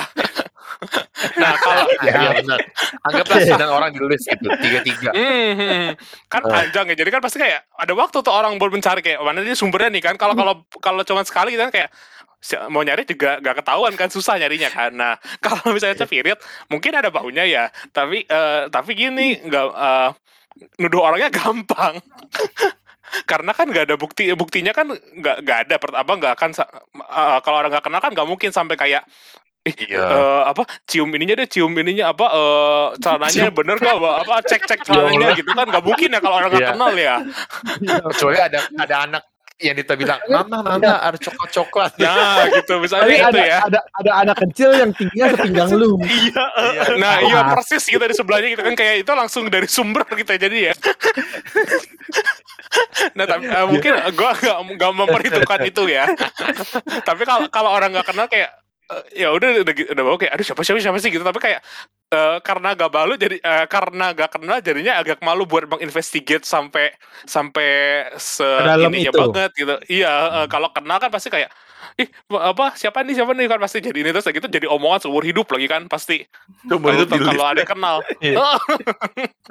nah 1.41 1.53
kalau 1.61 1.85
Iya 2.05 2.31
benar. 2.43 2.59
Anggaplah 3.05 3.39
sembilan 3.41 3.71
orang 3.71 3.91
di 3.95 4.01
list 4.09 4.27
gitu, 4.29 4.49
tiga-tiga. 4.61 5.11
Hmm, 5.25 5.95
kan 6.29 6.43
Oh. 6.45 6.51
panjang 6.53 6.85
ya. 6.93 6.97
Jadi 6.99 7.11
kan 7.13 7.21
pasti 7.23 7.39
kayak 7.41 7.61
ada 7.73 7.93
waktu 7.95 8.19
tuh 8.21 8.33
orang 8.35 8.57
buat 8.59 8.73
mencari 8.73 9.01
kayak 9.01 9.19
mana 9.23 9.41
ini 9.41 9.55
sumbernya 9.57 9.91
nih 9.93 10.03
kan. 10.03 10.15
Kalau 10.19 10.35
kalau 10.37 10.55
kalau 10.83 11.03
cuma 11.07 11.23
sekali 11.25 11.55
kan 11.57 11.71
kayak 11.71 11.89
mau 12.69 12.85
nyari 12.85 13.09
juga 13.09 13.41
gak 13.41 13.65
ketahuan 13.65 13.97
kan 13.97 14.13
susah 14.13 14.37
nyarinya 14.37 14.69
kan. 14.69 14.93
Nah 14.93 15.17
kalau 15.45 15.73
misalnya 15.73 16.05
cepirit 16.05 16.37
mungkin 16.69 16.93
ada 16.93 17.09
baunya 17.09 17.45
ya. 17.49 17.65
Tapi 17.93 18.29
eh, 18.29 18.63
tapi 18.69 18.91
gini 18.93 19.41
nggak 19.41 19.67
eh, 19.73 20.09
nuduh 20.83 21.01
orangnya 21.09 21.31
gampang. 21.33 21.99
Karena 23.25 23.55
kan 23.55 23.71
nggak 23.71 23.85
ada 23.89 23.97
bukti 23.97 24.29
buktinya 24.35 24.75
kan 24.75 24.91
nggak 24.91 25.37
nggak 25.47 25.59
ada 25.69 25.75
apa 25.79 26.13
nggak 26.19 26.33
akan 26.37 26.51
eh, 26.99 27.39
kalau 27.47 27.57
orang 27.63 27.71
nggak 27.73 27.85
kenal 27.87 28.01
kan 28.03 28.11
nggak 28.13 28.29
mungkin 28.29 28.51
sampai 28.51 28.77
kayak 28.77 29.03
Iya. 29.65 29.97
eh, 29.97 30.43
apa 30.45 30.63
cium 30.85 31.09
ininya 31.17 31.41
deh 31.41 31.49
cium 31.49 31.73
ininya 31.73 32.13
apa 32.13 32.27
eh 32.29 32.87
celananya 33.01 33.49
bener 33.49 33.77
gak 33.81 33.97
apa, 33.97 34.11
apa 34.21 34.35
cek 34.45 34.61
cek 34.69 34.81
celananya 34.85 35.33
gitu 35.33 35.49
kan 35.51 35.65
nggak 35.65 35.81
mungkin 35.81 36.13
ya 36.13 36.21
kalau 36.21 36.37
orang 36.37 36.51
nggak 36.53 36.65
Iya. 36.69 36.73
kenal 36.77 36.93
ya. 36.93 37.15
Kecuali 38.13 38.39
ada 38.39 38.61
ada 38.77 38.97
anak 39.09 39.23
yang 39.57 39.79
kita 39.79 39.95
bilang, 39.95 40.19
mama 40.29 40.67
mama 40.67 40.93
ada 41.01 41.15
coklat 41.17 41.49
coklat. 41.49 41.93
nah 41.97 42.43
gitu 42.51 42.75
misalnya 42.77 43.07
Tapi 43.07 43.17
gitu 43.17 43.29
ada, 43.33 43.41
ya. 43.41 43.59
ada 43.65 43.81
ada 43.97 44.11
anak 44.21 44.37
kecil 44.45 44.71
yang 44.77 44.91
tingginya 44.93 45.27
sepinggang 45.33 45.71
lu. 45.79 45.91
Iya, 46.05 46.45
nah 47.01 47.15
iya 47.23 47.41
persis 47.55 47.85
gitu 47.87 48.03
di 48.03 48.13
sebelahnya 48.13 48.53
gitu 48.53 48.61
kan 48.61 48.75
kayak 48.75 49.07
itu 49.07 49.13
langsung 49.15 49.47
dari 49.49 49.65
sumber 49.65 50.05
kita 50.05 50.37
jadi 50.37 50.69
ya. 50.69 50.75
Nah 53.15 53.25
tapi 53.25 53.47
eh, 53.47 53.67
mungkin 53.71 53.93
gue 53.95 54.31
nggak 54.43 54.59
nggak 54.75 54.93
memperhitungkan 54.93 55.61
itu 55.63 55.83
ya. 55.87 56.11
Tapi 57.09 57.23
kalau 57.23 57.47
kalau 57.47 57.71
orang 57.71 57.95
nggak 57.95 58.07
kenal 58.11 58.27
kayak 58.27 58.51
eh, 58.91 59.25
ya 59.25 59.29
udah 59.33 59.65
udah 59.65 59.75
udah 59.95 60.05
bawa 60.05 60.17
kayak 60.21 60.33
aduh 60.37 60.45
siapa 60.45 60.63
siapa 60.65 60.81
siapa 60.81 60.99
sih 61.01 61.11
gitu. 61.13 61.25
Tapi 61.25 61.39
kayak 61.41 61.61
eh, 62.13 62.37
karena 62.45 62.69
gak 62.77 62.91
malu 62.93 63.15
jadi 63.17 63.37
eh, 63.41 63.67
karena 63.71 64.13
gak 64.13 64.31
kenal 64.37 64.59
jadinya 64.61 65.01
agak 65.01 65.19
malu 65.25 65.49
buat 65.49 65.65
menginvestigate 65.71 66.45
sampai 66.45 66.93
sampai 67.25 67.69
se 68.21 68.45
ininya 68.79 69.13
banget 69.13 69.51
gitu. 69.57 69.75
Iya 69.89 70.13
eh, 70.45 70.47
kalau 70.49 70.69
kenal 70.71 70.99
kan 71.01 71.09
pasti 71.09 71.31
kayak 71.33 71.49
ih 71.95 72.09
apa 72.33 72.75
siapa 72.75 73.05
nih 73.07 73.15
siapa 73.15 73.37
nih? 73.37 73.47
Kan 73.47 73.61
pasti 73.61 73.79
jadi 73.79 73.99
ini 74.03 74.11
terus 74.11 74.27
gitu 74.27 74.49
jadi 74.49 74.67
omongan 74.67 75.05
seumur 75.07 75.23
hidup 75.23 75.47
lagi 75.53 75.67
kan 75.69 75.87
pasti. 75.87 76.25
Seumur 76.67 76.91
kalau 76.91 77.05
hidup 77.05 77.09
di 77.13 77.19
kalau 77.23 77.45
ada 77.45 77.63
kenal. 77.63 77.97
Iya. 78.25 78.41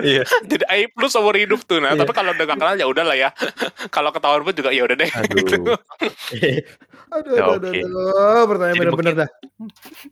Iya. 0.01 0.23
jadi 0.49 0.65
aib 0.73 0.91
lu 0.97 1.07
seumur 1.07 1.37
hidup 1.37 1.61
tuh. 1.69 1.77
Nah 1.77 1.93
Iya. 1.93 2.01
tapi 2.03 2.11
kalau 2.11 2.33
udah 2.33 2.45
gak 2.49 2.57
kenal 2.59 2.75
ya 2.75 2.87
udahlah 2.89 3.15
ya. 3.15 3.29
Kalau 3.95 4.09
ketahuan 4.09 4.41
pun 4.41 4.53
juga 4.57 4.73
ya 4.73 4.83
udah 4.83 4.97
deh 4.97 5.11
gitu. 5.37 5.77
Aduh. 7.13 7.29
aduh, 7.29 7.35
Ya, 7.35 7.43
aduh, 7.43 7.53
aduh, 7.53 7.69
oke. 7.69 7.79
aduh, 7.79 8.43
pertanyaan 8.47 8.73
Jadi 8.73 8.81
bener-bener 8.81 9.13
dah. 9.15 9.29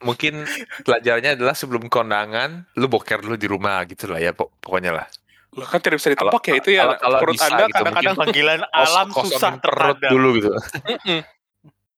Mungkin 0.02 0.34
pelajarannya 0.82 1.32
adalah 1.34 1.54
sebelum 1.54 1.84
kondangan, 1.88 2.50
lu 2.74 2.86
boker 2.86 3.20
dulu 3.20 3.36
di 3.36 3.46
rumah 3.46 3.82
gitu 3.84 4.06
lah 4.06 4.18
ya 4.18 4.32
pok- 4.32 4.54
pokoknya 4.58 4.94
lah. 4.94 5.06
Lo 5.52 5.66
kan 5.66 5.78
tidak 5.78 6.00
bisa 6.00 6.10
ditebak 6.10 6.40
ya 6.42 6.54
itu 6.56 6.70
ya 6.72 6.84
kalau- 6.86 7.00
kalau 7.02 7.18
perut 7.20 7.34
bisa 7.36 7.46
anda 7.46 7.64
gitu, 7.64 7.76
kadang-kadang 7.76 8.16
Panggilan 8.16 8.60
alam 8.82 9.08
susah 9.10 9.52
perut 9.58 9.98
dulu 10.00 10.28
gitu. 10.38 10.50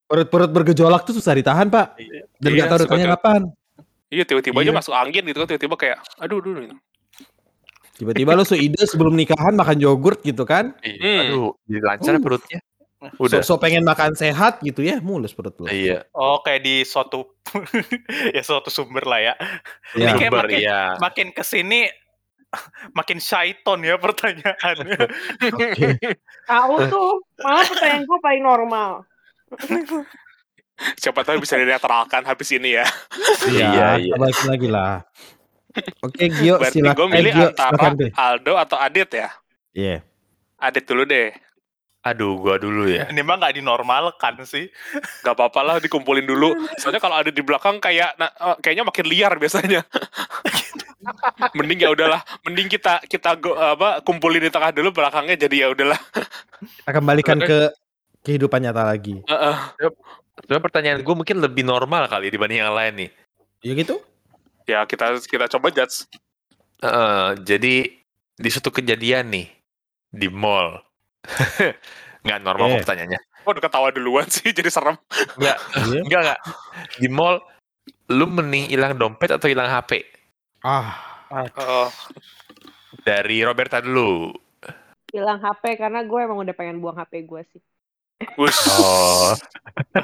Perut-perut 0.04 0.52
bergejolak 0.52 1.02
tuh 1.04 1.16
susah 1.16 1.34
ditahan, 1.34 1.68
Pak. 1.68 1.98
Dan 2.38 2.50
Iya, 2.50 2.56
nggak 2.56 2.70
tahu 2.70 2.80
datangnya 2.82 3.08
kapan. 3.14 3.42
iya 4.08 4.24
tiba-tiba 4.24 4.56
aja 4.56 4.70
Iya. 4.70 4.78
masuk 4.78 4.94
angin 4.94 5.24
gitu 5.26 5.38
kan 5.38 5.48
tiba-tiba 5.50 5.74
kayak 5.76 5.98
aduh 6.18 6.38
aduh 6.38 6.54
gitu. 6.62 6.76
Tiba-tiba 7.94 8.34
lu 8.34 8.42
seide 8.44 8.78
sebelum 8.84 9.14
nikahan 9.14 9.54
makan 9.54 9.78
yogurt 9.78 10.22
gitu 10.22 10.46
kan. 10.46 10.74
Hmm. 10.80 11.22
Aduh, 11.24 11.54
jadi 11.64 11.82
lancar 11.84 12.14
Uh. 12.14 12.22
perutnya. 12.22 12.60
Udah. 13.20 13.42
So, 13.44 13.56
so 13.56 13.62
pengen 13.62 13.84
makan 13.84 14.14
sehat 14.14 14.62
gitu 14.62 14.80
ya, 14.80 15.04
mulus 15.04 15.36
perut 15.36 15.54
lu. 15.60 15.68
Iya. 15.68 16.08
Oh, 16.12 16.40
kayak 16.40 16.64
di 16.64 16.84
suatu 16.84 17.36
ya 18.36 18.42
suatu 18.42 18.70
sumber 18.70 19.04
lah 19.04 19.20
ya. 19.20 19.34
Ya. 19.94 20.12
Ini 20.12 20.12
kayak 20.18 20.32
Sumber, 20.32 20.46
makin, 20.48 20.60
iya. 20.60 20.80
makin 20.98 21.28
ke 21.32 21.44
sini 21.44 21.82
makin 22.98 23.18
syaiton 23.20 23.84
ya 23.84 23.96
pertanyaannya. 23.98 25.00
Oke. 25.52 25.90
Tahu 26.52 26.74
tuh, 26.88 27.12
malah 27.42 27.66
pertanyaan 27.66 28.04
gue 28.04 28.20
paling 28.22 28.44
normal. 28.44 28.92
siapa 30.98 31.22
tahu 31.22 31.38
bisa 31.38 31.54
dinetralkan 31.54 32.26
habis 32.26 32.50
ini 32.50 32.76
ya 32.76 32.86
Iya, 33.46 33.70
Iya, 33.70 33.88
iya. 34.10 34.14
balik 34.18 34.42
lagi 34.50 34.68
lah. 34.68 35.06
Oke, 36.02 36.30
Gio, 36.34 36.58
berarti 36.58 36.82
silakan. 36.82 36.98
gue 36.98 37.08
milih 37.14 37.32
eh, 37.32 37.36
Gio, 37.38 37.48
antara. 37.54 37.90
Aldo 38.18 38.54
atau 38.58 38.78
Adit 38.78 39.10
ya 39.14 39.30
Iya. 39.74 40.02
Adit 40.58 40.86
dulu 40.86 41.06
deh 41.06 41.30
Aduh, 42.04 42.36
gua 42.36 42.60
dulu 42.60 42.92
ya. 42.92 43.08
Ini 43.08 43.24
mah 43.24 43.40
nggak 43.40 43.64
dinormalkan 43.64 44.44
sih. 44.44 44.68
Gak 45.24 45.40
apa-apa 45.40 45.60
lah 45.64 45.76
dikumpulin 45.80 46.28
dulu 46.28 46.52
Soalnya 46.76 47.00
kalau 47.00 47.16
ada 47.16 47.32
di 47.32 47.40
belakang 47.40 47.80
kayak 47.80 48.20
nah, 48.20 48.28
eh, 48.28 48.56
Kayaknya 48.60 48.84
makin 48.84 49.06
liar 49.08 49.34
biasanya 49.40 49.82
Mending 51.58 51.80
ya 51.88 51.90
udahlah 51.96 52.20
Mending 52.44 52.68
kita 52.68 53.00
kita 53.08 53.40
go- 53.40 53.56
apa 53.56 54.04
kumpulin 54.04 54.44
di 54.44 54.52
tengah 54.52 54.76
dulu 54.76 54.92
belakangnya 54.92 55.40
jadi 55.48 55.56
ya 55.64 55.68
udahlah 55.72 56.00
Kita 56.84 56.92
kembalikan 56.92 57.40
ke 57.40 57.72
kehidupan 58.24 58.64
nyata 58.64 58.84
lagi. 58.88 59.20
Heeh. 59.28 59.56
Sebenarnya 60.44 60.64
pertanyaan 60.64 61.00
gue 61.04 61.16
mungkin 61.16 61.38
lebih 61.44 61.64
normal 61.68 62.08
kali 62.08 62.32
dibanding 62.32 62.64
yang 62.64 62.76
lain 62.76 62.94
nih. 63.06 63.10
Ya 63.64 63.74
gitu? 63.76 63.96
Ya 64.64 64.80
kita 64.88 65.20
kita 65.24 65.52
coba 65.52 65.72
judge 65.72 66.08
Heeh, 66.84 67.40
jadi 67.48 67.76
di 68.36 68.50
suatu 68.52 68.72
kejadian 68.72 69.32
nih 69.32 69.48
di 70.12 70.28
mall. 70.28 70.84
Nggak 72.24 72.40
normal 72.40 72.66
kok 72.68 72.74
Oke. 72.74 72.84
pertanyaannya. 72.84 73.20
Oh 73.44 73.52
udah 73.52 73.60
ketawa 73.62 73.92
duluan 73.92 74.24
sih 74.26 74.50
jadi 74.50 74.68
serem 74.68 74.96
Nggak, 75.36 75.58
Iya. 75.84 76.02
nggak, 76.08 76.22
nggak. 76.24 76.40
Di 76.96 77.08
mall, 77.08 77.44
lu 78.08 78.26
mending 78.26 78.68
hilang 78.68 78.96
dompet 78.96 79.30
atau 79.30 79.48
hilang 79.48 79.68
HP? 79.68 80.04
Ah, 80.62 80.96
Oh, 81.34 81.90
Dari 83.02 83.42
Roberta 83.42 83.82
dulu. 83.82 84.32
Hilang 85.10 85.42
HP 85.42 85.76
karena 85.76 86.02
gue 86.02 86.20
emang 86.20 86.40
udah 86.40 86.54
pengen 86.54 86.78
buang 86.78 86.96
HP 86.96 87.26
gue 87.26 87.42
sih. 87.50 87.62
wush. 88.34 88.64
Oh, 88.72 89.34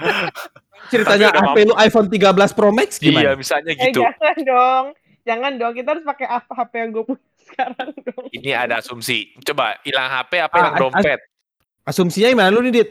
ceritanya 0.91 1.31
HP 1.31 1.63
lu 1.63 1.75
iPhone 1.77 2.09
13 2.09 2.35
Pro 2.51 2.69
Max 2.69 2.97
iya 2.97 3.05
gimana? 3.05 3.29
misalnya 3.33 3.71
Eh 3.71 3.79
gitu. 3.87 4.01
jangan 4.01 4.35
dong, 4.41 4.85
jangan 5.23 5.51
dong. 5.55 5.73
Kita 5.73 5.87
harus 5.93 6.03
pakai 6.03 6.27
apa 6.27 6.51
HP 6.53 6.71
yang 6.75 6.89
gue 6.91 7.03
punya 7.05 7.21
sekarang 7.49 7.89
dong. 7.97 8.25
Ini 8.29 8.51
ada 8.53 8.79
asumsi. 8.79 9.33
Coba 9.41 9.77
hilang 9.81 10.07
HP 10.07 10.31
apa 10.39 10.51
Ah, 10.51 10.59
hilang 10.59 10.73
as- 10.73 10.81
dompet? 10.81 11.19
Asumsinya 11.83 12.27
gimana 12.27 12.49
lu 12.49 12.61
nih, 12.61 12.73
Dit? 12.75 12.89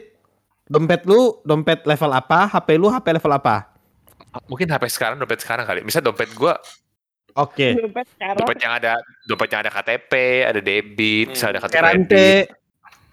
Dompet 0.65 1.01
lu, 1.03 1.39
dompet 1.41 1.81
level 1.81 2.11
apa? 2.11 2.45
HP 2.47 2.75
lu, 2.75 2.87
HP 2.87 3.07
level 3.11 3.31
apa? 3.31 3.71
Mungkin 4.45 4.67
HP 4.67 4.85
sekarang 4.87 5.17
dompet 5.17 5.39
sekarang 5.39 5.63
kali. 5.63 5.81
Misal 5.81 6.01
dompet 6.01 6.29
gua 6.33 6.59
Oke. 7.33 7.73
Dompet 7.73 8.05
sekarang. 8.09 8.37
dompet 8.37 8.57
yang 8.59 8.73
ada 8.73 8.93
dompet 9.23 9.49
yang 9.49 9.61
ada 9.63 9.71
KTP, 9.71 10.11
ada 10.43 10.59
debit, 10.59 11.27
Hmm. 11.31 11.47
ada 11.47 11.57
kartu 11.57 11.71
Pakai 11.71 11.83
rantai. 11.83 12.05
kredit. 12.05 12.45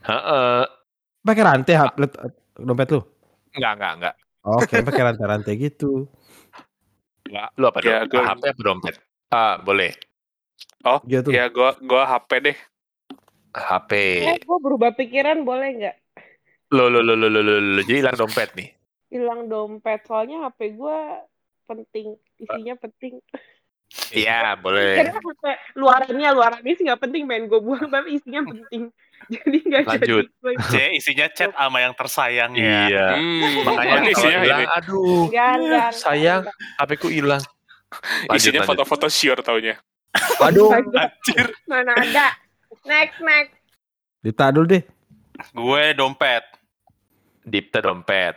Heeh. 0.03 0.61
Pakai 1.22 1.42
rantai 1.42 1.74
let- 1.97 2.20
dompet 2.57 2.88
lu? 2.90 3.01
Enggak, 3.53 3.72
enggak, 3.74 3.92
enggak. 3.97 4.14
Oke, 4.42 4.74
pakai 4.80 5.03
rantai-rantai 5.05 5.55
gitu. 5.57 6.07
Enggak. 7.24 7.49
Lu 7.57 7.64
apa? 7.66 7.78
Ya, 7.80 8.05
HP 8.05 8.42
apa 8.47 8.61
dompet? 8.61 8.94
Ah, 9.28 9.59
boleh. 9.59 9.90
Gitu. 11.07 11.28
Ya 11.34 11.50
gua 11.50 11.74
gua 11.82 12.07
HP 12.07 12.30
deh 12.52 12.59
HP. 13.57 13.90
Eh, 14.22 14.38
gue 14.44 14.59
berubah 14.61 14.92
pikiran 14.92 15.40
boleh 15.40 15.68
nggak? 15.80 15.96
Lo 16.76 16.92
lo 16.92 17.00
lo 17.00 17.16
lo 17.16 17.32
lo 17.32 17.40
lo 17.40 17.57
lo. 17.57 17.80
Jadi 17.82 18.04
hilang 18.04 18.16
dompet 18.16 18.52
nih. 18.52 18.68
Hilang 19.09 19.48
dompet 19.48 20.04
soalnya 20.04 20.44
HP 20.44 20.76
gue 20.76 20.98
penting, 21.64 22.20
isinya 22.36 22.74
penting. 22.76 23.16
Iya, 24.12 24.59
boleh. 24.59 24.98
Karena 24.98 25.18
HP 25.18 25.42
luarannya 25.78 26.28
luarannya 26.34 26.72
sih 26.74 26.84
nggak 26.84 27.00
penting 27.00 27.22
main 27.24 27.48
gue 27.48 27.57
buang 27.57 27.88
tapi 27.88 28.20
isinya 28.20 28.44
penting. 28.44 28.92
Jadi 29.32 29.59
nggak 29.64 29.82
jadi. 29.88 30.04
Lanjut. 30.04 30.26
gue 30.28 30.52
C 30.68 30.74
isinya 31.00 31.26
chat 31.32 31.50
sama 31.57 31.78
yang 31.80 31.94
tersayang 31.96 32.52
ya. 32.52 32.92
Iya. 32.92 33.07
Hmm, 33.16 33.64
Makanya 33.64 34.11
isinya 34.12 34.38
hilang, 34.44 34.61
ini. 34.61 34.74
aduh, 34.76 35.22
Enggak, 35.32 35.52
enggak. 35.57 35.90
sayang, 35.96 36.42
HP 36.76 36.90
ku 37.00 37.09
hilang. 37.09 37.42
Lanjut, 38.28 38.36
Isinya 38.36 38.62
foto-foto 38.68 39.09
sure 39.09 39.40
taunya. 39.40 39.80
Waduh, 40.38 40.68
Anjir. 40.72 41.46
Mana 41.64 41.92
ada. 41.92 42.26
Next, 42.82 43.18
next. 43.18 43.54
Dita 44.20 44.50
dulu 44.50 44.66
deh. 44.68 44.82
Gue 45.50 45.92
dompet. 45.92 46.44
Dipta 47.40 47.78
dompet. 47.78 48.34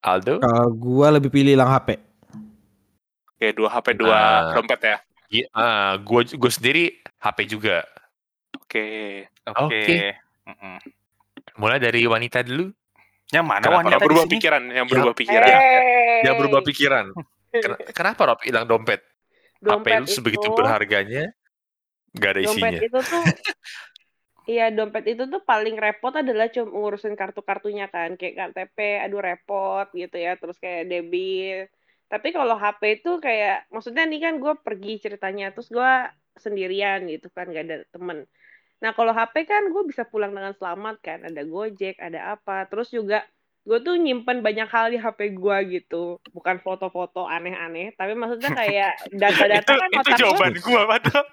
Aldo? 0.00 0.40
Kalau 0.40 0.72
gua 0.72 1.12
lebih 1.12 1.28
pilih 1.28 1.52
hilang 1.52 1.68
HP. 1.68 2.00
Oke, 3.30 3.46
dua 3.52 3.68
HP, 3.70 3.86
dua 3.94 4.16
Nah. 4.16 4.52
dompet 4.52 4.80
ya. 4.80 4.96
Iya, 5.30 5.46
ah, 5.52 5.92
gua 5.96 6.24
gua 6.26 6.50
sendiri 6.50 6.98
HP 7.18 7.38
juga. 7.46 7.84
Oke. 8.56 8.84
Oke. 9.46 9.60
Oke. 9.78 9.98
Mm-mm. 10.46 10.76
Mulai 11.56 11.78
dari 11.78 12.02
wanita 12.02 12.40
dulu. 12.40 12.72
Yang 13.28 13.44
mana 13.44 13.60
Kenapa? 13.60 13.78
wanita 13.78 13.94
Yang 13.94 14.02
berubah 14.02 14.24
pikiran, 14.26 14.62
yang 14.66 14.86
Ya. 14.86 14.90
berubah 14.90 15.14
pikiran. 15.14 15.46
Hey. 15.46 16.20
Dia 16.20 16.32
berubah 16.34 16.60
pikiran. 16.64 17.04
Ken- 17.52 17.80
Kenapa 17.92 18.20
Rob 18.24 18.40
hilang 18.42 18.64
dompet? 18.64 19.00
Dompet 19.60 19.92
HP 19.92 20.00
lu 20.00 20.06
sebegitu 20.08 20.46
itu- 20.48 20.56
berharganya, 20.56 21.24
nggak 22.16 22.30
ada 22.32 22.40
isinya. 22.40 22.56
dompet 22.72 22.86
itu 22.88 22.98
tuh 23.04 23.24
Iya 24.50 24.66
dompet 24.74 25.04
itu 25.06 25.24
tuh 25.30 25.44
paling 25.46 25.76
repot 25.78 26.10
adalah 26.10 26.50
cuma 26.50 26.74
ngurusin 26.74 27.14
kartu-kartunya 27.14 27.86
kan 27.86 28.18
kayak 28.18 28.50
KTP 28.50 28.98
aduh 29.04 29.22
repot 29.22 29.86
gitu 29.94 30.16
ya 30.16 30.34
terus 30.40 30.58
kayak 30.58 30.90
debit. 30.90 31.70
Tapi 32.10 32.34
kalau 32.34 32.58
HP 32.58 33.04
itu 33.04 33.22
kayak 33.22 33.70
maksudnya 33.70 34.02
nih 34.10 34.18
kan 34.18 34.34
gue 34.42 34.54
pergi 34.58 34.98
ceritanya 34.98 35.54
terus 35.54 35.70
gue 35.70 35.92
sendirian 36.34 37.06
gitu 37.06 37.30
kan 37.30 37.46
gak 37.52 37.64
ada 37.68 37.76
temen. 37.94 38.26
Nah 38.82 38.90
kalau 38.96 39.14
HP 39.14 39.46
kan 39.46 39.70
gue 39.70 39.82
bisa 39.86 40.02
pulang 40.08 40.34
dengan 40.34 40.56
selamat 40.56 40.98
kan 40.98 41.18
ada 41.22 41.42
Gojek 41.46 42.00
ada 42.02 42.34
apa. 42.34 42.66
Terus 42.66 42.90
juga 42.90 43.22
gue 43.70 43.78
tuh 43.86 43.94
nyimpen 43.94 44.42
banyak 44.42 44.66
hal 44.66 44.90
di 44.90 44.98
HP 44.98 45.38
gue 45.38 45.56
gitu 45.78 46.18
bukan 46.34 46.58
foto-foto 46.58 47.22
aneh-aneh 47.30 47.94
tapi 47.94 48.18
maksudnya 48.18 48.50
kayak 48.50 48.98
data-data 49.22 49.62
itu, 49.62 49.78
kan 49.78 49.88
itu 49.94 50.00
otak 50.02 50.10
gue 50.10 50.18
jawaban 50.26 50.54
gue 50.66 50.82
padahal. 50.90 51.26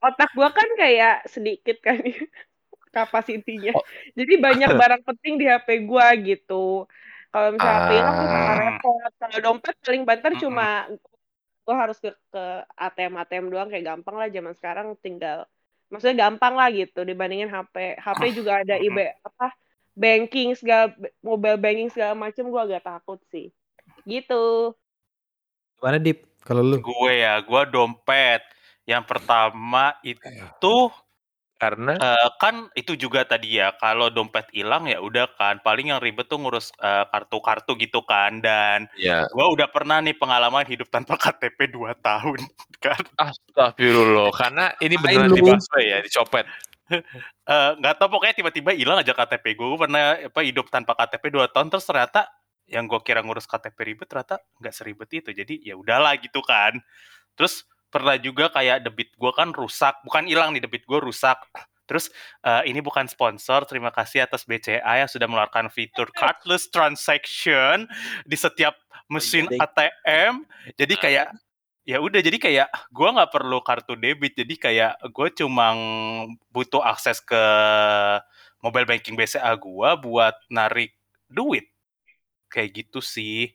otak 0.00 0.30
gua 0.32 0.48
kan 0.50 0.68
kayak 0.80 1.28
sedikit 1.28 1.78
kan 1.84 2.00
kapasitinya. 2.96 3.72
Oh. 3.76 3.84
Jadi 4.12 4.36
banyak 4.36 4.70
barang 4.72 5.02
penting 5.04 5.40
di 5.40 5.46
HP 5.48 5.88
gua 5.88 6.12
gitu. 6.20 6.84
Kalau 7.32 7.48
misalnya 7.54 7.78
HP 7.88 7.90
hilang 7.96 8.14
tuh 8.16 8.28
Ah. 8.28 8.56
repot. 8.60 9.12
Kalau 9.16 9.38
dompet 9.40 9.74
paling 9.80 10.02
banter 10.04 10.32
cuma 10.40 10.88
gua 11.64 11.76
harus 11.86 11.96
ke, 12.02 12.10
ke 12.12 12.44
ATM 12.76 13.14
ATM 13.20 13.46
doang 13.48 13.68
kayak 13.72 13.84
gampang 13.86 14.16
lah 14.18 14.28
zaman 14.28 14.52
sekarang 14.58 14.86
tinggal 14.98 15.46
maksudnya 15.92 16.24
gampang 16.26 16.56
lah 16.56 16.68
gitu 16.72 17.04
dibandingin 17.04 17.52
HP. 17.52 18.00
HP 18.00 18.20
juga 18.32 18.64
ada. 18.64 18.76
IB 18.80 18.96
apa 19.22 19.52
banking 19.92 20.56
segala 20.56 20.92
mobile 21.20 21.60
banking 21.60 21.88
segala 21.92 22.16
macem 22.16 22.48
gua 22.48 22.64
agak 22.64 22.84
takut 22.84 23.20
sih. 23.28 23.52
Gitu. 24.08 24.74
Gimana 25.78 25.98
Dip? 25.98 26.32
Kalau 26.42 26.62
lu? 26.62 26.82
gue 26.82 27.12
ya, 27.22 27.38
gue 27.38 27.62
dompet. 27.70 28.42
Yang 28.82 29.04
pertama 29.06 29.94
itu 30.02 30.90
Karena 31.62 31.94
eh, 31.94 32.28
kan 32.42 32.66
itu 32.74 32.98
juga 32.98 33.22
tadi 33.22 33.54
ya 33.54 33.70
kalau 33.78 34.10
dompet 34.10 34.50
hilang 34.50 34.90
ya 34.90 34.98
udah 34.98 35.30
kan 35.38 35.62
paling 35.62 35.94
yang 35.94 36.02
ribet 36.02 36.26
tuh 36.26 36.42
ngurus 36.42 36.74
eh, 36.82 37.06
kartu-kartu 37.06 37.78
gitu 37.78 38.02
kan 38.02 38.42
dan 38.42 38.90
ya 38.98 39.30
gue 39.30 39.46
udah 39.46 39.70
pernah 39.70 40.02
nih 40.02 40.18
pengalaman 40.18 40.66
hidup 40.66 40.90
tanpa 40.90 41.14
KTP 41.14 41.70
2 41.70 41.94
tahun 42.02 42.40
kan 42.84 42.98
astagfirullah. 43.14 44.34
Karena 44.34 44.74
ini 44.82 44.98
beneran 44.98 45.30
dibaswe 45.38 45.80
ya, 45.86 46.02
dicopet. 46.02 46.50
Eh, 47.42 47.72
nggak 47.74 47.98
tahu 47.98 48.08
pokoknya 48.18 48.38
tiba-tiba 48.38 48.70
hilang 48.70 49.02
aja 49.02 49.10
KTP 49.10 49.58
gue 49.58 49.66
Gue 49.66 49.80
pernah 49.82 50.14
apa 50.14 50.40
hidup 50.46 50.70
tanpa 50.70 50.94
KTP 50.94 51.34
2 51.34 51.50
tahun 51.50 51.74
terus 51.74 51.82
ternyata 51.90 52.30
yang 52.70 52.86
gue 52.86 53.02
kira 53.02 53.18
ngurus 53.18 53.50
KTP 53.50 53.76
ribet 53.82 54.06
ternyata 54.06 54.38
nggak 54.62 54.70
seribet 54.70 55.10
itu. 55.10 55.34
Jadi 55.34 55.58
ya 55.66 55.74
udahlah 55.74 56.14
gitu 56.22 56.38
kan. 56.46 56.78
Terus 57.34 57.66
pernah 57.90 58.14
juga 58.16 58.48
kayak 58.54 58.86
debit 58.86 59.10
gue 59.18 59.32
kan 59.34 59.50
rusak 59.50 59.98
bukan 60.06 60.30
hilang 60.30 60.54
nih 60.54 60.62
debit 60.62 60.86
gue 60.86 60.98
rusak. 61.02 61.42
Terus 61.90 62.14
eh, 62.46 62.70
ini 62.70 62.78
bukan 62.78 63.10
sponsor 63.10 63.66
terima 63.66 63.90
kasih 63.90 64.22
atas 64.22 64.46
BCA 64.46 65.02
yang 65.02 65.10
sudah 65.10 65.26
mengeluarkan 65.26 65.66
fitur 65.66 66.08
cardless 66.18 66.70
transaction 66.70 67.90
di 68.22 68.38
setiap 68.38 68.78
mesin 69.10 69.50
Ding. 69.50 69.58
ATM 69.58 70.46
jadi 70.78 70.94
kayak 70.94 71.26
ya 71.82 71.98
udah 71.98 72.20
jadi 72.22 72.38
kayak 72.38 72.68
gue 72.94 73.08
nggak 73.10 73.30
perlu 73.34 73.58
kartu 73.66 73.98
debit 73.98 74.38
jadi 74.38 74.54
kayak 74.54 74.92
gue 75.10 75.28
cuma 75.42 75.74
butuh 76.54 76.78
akses 76.78 77.18
ke 77.18 77.42
mobile 78.62 78.86
banking 78.86 79.18
BCA 79.18 79.58
gue 79.58 79.90
buat 80.00 80.34
narik 80.48 80.94
duit. 81.26 81.66
Kayak 82.48 82.86
gitu 82.86 83.02
sih. 83.02 83.50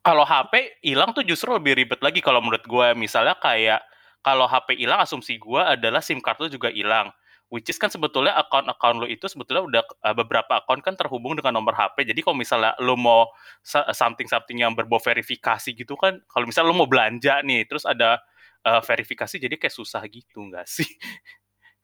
Kalau 0.00 0.24
HP 0.24 0.80
hilang 0.80 1.12
tuh 1.12 1.26
justru 1.26 1.52
lebih 1.52 1.76
ribet 1.76 2.00
lagi 2.00 2.24
kalau 2.24 2.40
menurut 2.40 2.64
gue 2.64 2.86
misalnya 2.96 3.36
kayak 3.36 3.82
kalau 4.24 4.46
HP 4.48 4.78
hilang 4.80 5.02
asumsi 5.02 5.36
gue 5.36 5.60
adalah 5.60 6.00
SIM 6.00 6.22
card 6.22 6.38
lu 6.40 6.48
juga 6.48 6.70
hilang 6.70 7.10
which 7.52 7.70
is 7.70 7.78
kan 7.78 7.92
sebetulnya 7.92 8.34
akun-akun 8.34 9.02
lu 9.02 9.06
itu 9.06 9.30
sebetulnya 9.30 9.62
udah 9.62 9.82
uh, 10.02 10.14
beberapa 10.16 10.58
akun 10.58 10.82
kan 10.82 10.98
terhubung 10.98 11.38
dengan 11.38 11.58
nomor 11.58 11.74
HP 11.78 12.06
jadi 12.08 12.20
kalau 12.22 12.36
misalnya 12.38 12.74
lu 12.82 12.98
mau 12.98 13.30
something-something 13.66 14.62
yang 14.62 14.74
berbau 14.74 14.98
verifikasi 14.98 15.74
gitu 15.74 15.94
kan 15.94 16.18
kalau 16.26 16.44
misalnya 16.46 16.74
lu 16.74 16.78
mau 16.78 16.90
belanja 16.90 17.42
nih 17.46 17.66
terus 17.70 17.86
ada 17.86 18.18
uh, 18.66 18.82
verifikasi 18.82 19.38
jadi 19.38 19.54
kayak 19.54 19.74
susah 19.74 20.02
gitu 20.10 20.42
nggak 20.42 20.66
sih 20.66 20.88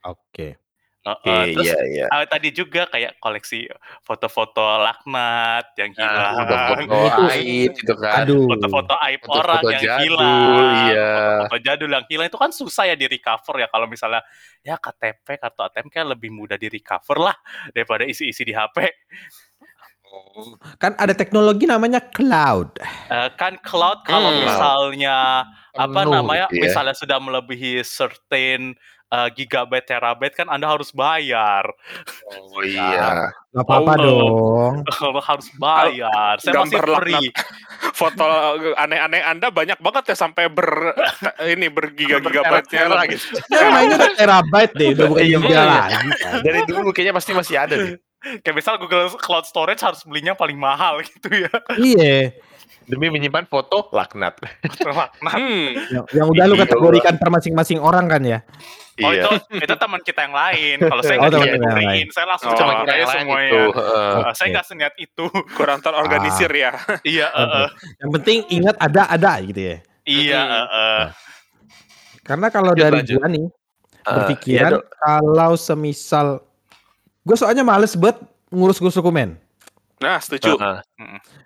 Oke. 0.02 0.58
Uh, 1.02 1.18
uh, 1.18 1.42
terus 1.50 1.66
iya 1.66 1.78
iya. 1.90 2.06
uh, 2.14 2.22
tadi 2.30 2.54
juga 2.54 2.86
kayak 2.86 3.18
koleksi 3.18 3.66
foto-foto 4.06 4.62
laknat 4.78 5.74
yang 5.74 5.90
Nah, 5.92 6.06
hilang 6.06 6.34
foto-foto 6.38 6.94
Itu- 6.94 7.26
aib 7.34 7.70
gitu 7.74 7.94
kan. 7.98 8.22
Aduh. 8.22 8.46
foto-foto 8.46 8.94
aib 9.10 9.18
Foto-foto 9.18 9.42
orang 9.42 9.62
yang 9.66 9.82
jadul, 9.82 9.98
hilang, 9.98 10.70
iya. 10.86 11.10
foto-foto 11.42 11.58
jadul 11.58 11.90
yang 11.90 12.04
hilang 12.06 12.26
itu 12.30 12.38
kan 12.38 12.50
susah 12.54 12.84
ya 12.86 12.94
di 12.94 13.10
recover 13.10 13.54
ya 13.58 13.66
kalau 13.66 13.90
misalnya 13.90 14.22
ya 14.62 14.78
KTP 14.78 15.26
kartu 15.36 15.60
ATM 15.66 15.86
kan 15.90 16.06
lebih 16.06 16.30
mudah 16.30 16.54
di 16.54 16.70
recover 16.70 17.18
lah 17.18 17.36
daripada 17.74 18.06
isi-isi 18.06 18.46
di 18.46 18.54
HP. 18.54 18.78
Kan 20.76 20.92
ada 20.96 21.16
teknologi 21.16 21.64
namanya 21.64 21.98
cloud. 21.98 22.76
Eh, 23.08 23.28
kan 23.34 23.56
cloud 23.58 24.04
kalau 24.04 24.28
Hmm. 24.28 24.44
misalnya 24.44 25.16
apa 25.72 25.88
Penuh 26.04 26.12
namanya 26.14 26.46
gitu 26.46 26.60
ya. 26.60 26.62
misalnya 26.68 26.92
sudah 26.94 27.16
melebihi 27.16 27.80
certain 27.80 28.76
eh, 29.12 29.28
gigabyte 29.36 29.84
terabyte 29.86 30.34
kan 30.34 30.48
Anda 30.48 30.66
harus 30.66 30.88
bayar. 30.90 31.68
Oh 32.32 32.64
iya. 32.64 33.28
Gak 33.52 33.68
apa-apa 33.68 33.92
Oh. 34.00 34.02
dong. 34.02 34.74
harus 35.28 35.48
bayar. 35.54 36.40
Saya 36.40 36.64
masih 36.64 36.80
Gambar 36.80 37.04
free. 37.04 37.28
Foto 37.98 38.24
aneh-aneh 38.74 39.20
Anda 39.20 39.52
banyak 39.52 39.76
banget 39.78 40.04
ya 40.10 40.16
sampai 40.16 40.48
ber 40.48 40.96
ini 41.52 41.68
bergiga-gigabyte-nya 41.68 42.88
Bertera-tera 42.88 42.96
lagi. 42.96 43.16
Ya 43.52 43.68
mainnya 43.68 43.96
udah 44.00 44.12
terabyte 44.16 44.72
deh, 44.74 44.88
udah 44.96 45.06
bukan 45.06 45.22
Iya, 45.22 45.38
giga 45.38 45.62
lagi. 45.62 45.92
kan. 45.92 46.04
Dari 46.40 46.60
dulu 46.64 46.88
kayaknya 46.90 47.14
pasti 47.14 47.30
masih 47.36 47.56
ada 47.60 47.74
deh. 47.76 47.94
Kayak 48.40 48.54
misal 48.54 48.78
Google 48.78 49.10
Cloud 49.18 49.44
Storage 49.44 49.82
harus 49.82 50.00
belinya 50.06 50.32
paling 50.32 50.54
mahal 50.56 51.02
gitu 51.04 51.28
ya. 51.28 51.52
Iya. 51.74 52.32
Demi 52.84 53.06
menyimpan 53.08 53.44
foto 53.44 53.88
laknat. 53.90 54.38
Nah, 54.84 55.08
Hmm. 55.32 55.72
Yang, 55.88 56.04
yang 56.12 56.26
udah 56.28 56.44
lu 56.44 56.54
Iya, 56.54 56.62
kategorikan 56.64 57.14
per 57.16 57.28
masing-masing 57.28 57.78
orang 57.78 58.06
kan 58.06 58.20
ya. 58.20 58.38
Oh 58.98 59.08
Iya. 59.08 59.24
itu 59.24 59.30
itu 59.58 59.74
teman 59.74 60.00
kita 60.00 60.20
yang 60.22 60.34
lain. 60.34 60.76
Kalau 60.78 61.00
saya 61.00 61.16
Oh, 61.16 61.24
nggak 61.24 61.40
teman 61.56 61.74
lain. 61.80 62.06
saya 62.10 62.26
langsung 62.28 62.50
Oh, 62.50 62.56
kira 62.56 62.68
yang 62.68 62.84
lain 62.84 63.08
semuanya. 63.08 63.48
itu. 63.48 63.62
Eh, 63.72 64.32
Saya 64.32 64.46
nggak 64.50 64.66
seniat 64.66 64.94
itu. 64.96 65.24
Kurang 65.56 65.78
terorganisir 65.80 66.50
ya. 66.50 66.70
iya, 67.06 67.26
eh, 67.28 67.48
eh. 67.56 67.68
Yang 67.98 68.10
penting 68.12 68.38
ingat 68.50 68.76
ada 68.76 69.02
ada 69.06 69.32
gitu 69.40 69.60
ya. 69.62 69.76
iya. 70.04 70.40
Eh, 70.42 70.68
eh. 70.68 71.02
Karena 72.22 72.46
kalau 72.48 72.70
Lanjut, 72.70 72.82
dari 72.82 72.98
lanjut. 73.00 73.16
gua 73.16 73.28
nih 73.28 73.46
Eh, 74.02 74.10
berpikiran 74.12 74.66
iya, 74.68 74.76
Dok. 74.76 74.84
kalau 74.98 75.52
semisal 75.54 76.26
gue 77.22 77.36
soalnya 77.36 77.62
males 77.62 77.94
banget 77.94 78.18
ngurus-ngurus 78.50 78.94
dokumen. 78.94 79.38
Nah, 80.02 80.18
setuju. 80.18 80.58
Heeh. 80.58 80.80